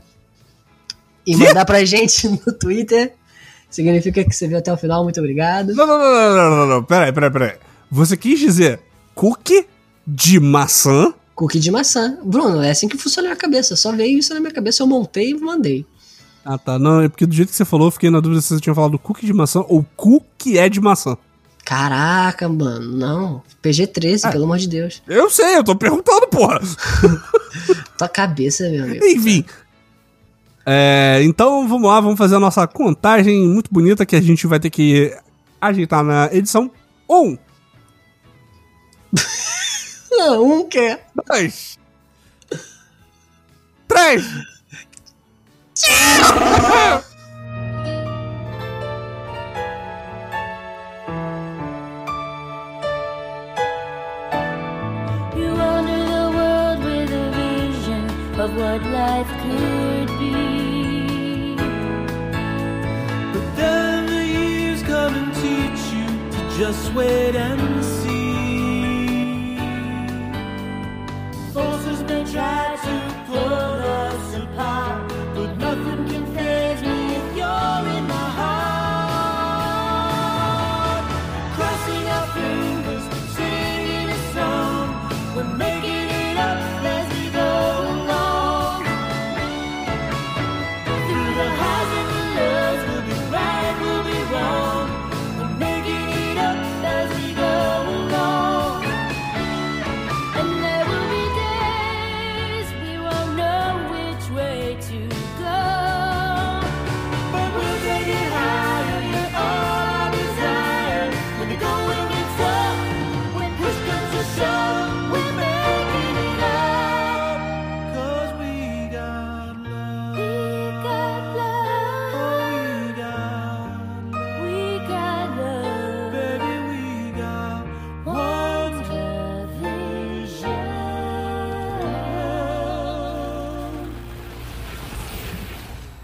e 1.25 1.35
mandar 1.35 1.65
pra 1.65 1.83
gente 1.83 2.27
no 2.45 2.53
Twitter, 2.53 3.13
significa 3.69 4.23
que 4.23 4.33
você 4.35 4.47
viu 4.47 4.57
até 4.57 4.71
o 4.71 4.77
final. 4.77 5.03
Muito 5.03 5.19
obrigado. 5.19 5.73
Não, 5.73 5.85
não, 5.87 5.97
não, 5.97 6.09
não, 6.11 6.35
não, 6.35 6.49
não, 6.57 6.67
não. 6.67 6.83
Peraí, 6.83 7.11
peraí, 7.11 7.31
peraí. 7.31 7.53
Você 7.91 8.15
quis 8.17 8.39
dizer 8.39 8.79
cookie 9.15 9.65
de 10.05 10.39
maçã? 10.39 11.13
Cookie 11.35 11.59
de 11.59 11.69
maçã. 11.71 12.17
Bruno, 12.23 12.61
é 12.61 12.71
assim 12.71 12.87
que 12.87 12.97
funciona 12.97 13.27
a 13.27 13.31
minha 13.31 13.39
cabeça. 13.39 13.75
Só 13.75 13.91
veio 13.91 14.17
isso 14.19 14.33
na 14.33 14.39
minha 14.39 14.53
cabeça, 14.53 14.81
eu 14.83 14.87
montei 14.87 15.31
e 15.31 15.33
mandei. 15.35 15.85
Ah, 16.43 16.57
tá. 16.57 16.79
Não, 16.79 17.01
é 17.01 17.09
porque 17.09 17.25
do 17.25 17.35
jeito 17.35 17.49
que 17.49 17.55
você 17.55 17.65
falou, 17.65 17.87
eu 17.87 17.91
fiquei 17.91 18.09
na 18.09 18.19
dúvida 18.19 18.41
se 18.41 18.47
você 18.55 18.59
tinha 18.61 18.73
falado 18.73 18.97
cookie 18.97 19.25
de 19.25 19.33
maçã 19.33 19.63
ou 19.67 19.85
que 20.37 20.57
é 20.57 20.67
de 20.69 20.79
maçã. 20.79 21.17
Caraca, 21.65 22.47
mano. 22.47 22.97
Não. 22.97 23.43
PG-13, 23.61 24.21
Ah. 24.23 24.31
pelo 24.31 24.45
amor 24.45 24.57
de 24.57 24.69
Deus. 24.69 25.03
Eu 25.05 25.29
sei, 25.29 25.57
eu 25.57 25.63
tô 25.65 25.75
perguntando, 25.75 26.25
porra. 26.27 26.61
Tua 27.97 28.07
cabeça, 28.07 28.69
meu 28.69 28.85
amigo. 28.85 29.05
Enfim. 29.05 29.43
É, 30.69 31.21
então 31.23 31.65
vamos 31.65 31.87
lá, 31.89 32.01
vamos 32.01 32.17
fazer 32.17 32.35
a 32.35 32.39
nossa 32.41 32.67
contagem 32.67 33.47
muito 33.47 33.73
bonita 33.73 34.05
que 34.05 34.17
a 34.17 34.21
gente 34.21 34.45
vai 34.45 34.59
ter 34.59 34.69
que 34.69 35.15
ajeitar 35.61 36.03
na 36.03 36.25
edição. 36.33 36.69
Um, 37.09 37.37
Não, 40.11 40.43
um 40.43 40.67
quer. 40.67 41.07
dois, 41.25 41.79
três. 43.87 44.25
You 55.37 55.53
wander 55.53 56.03
the 56.13 56.25
world 56.37 56.79
with 56.83 57.11
a 57.11 57.25
vision 57.37 58.03
of 58.39 58.49
what 58.57 58.81
life 58.89 59.29
could 59.43 59.76
just 66.57 66.91
wait 66.95 67.35
and 67.35 67.85
see. 67.85 69.57
Forces 71.53 72.01
may 72.09 72.25
try 72.25 72.75
to 72.83 73.25
pull 73.27 73.37
us 73.37 74.35
apart. 74.35 74.96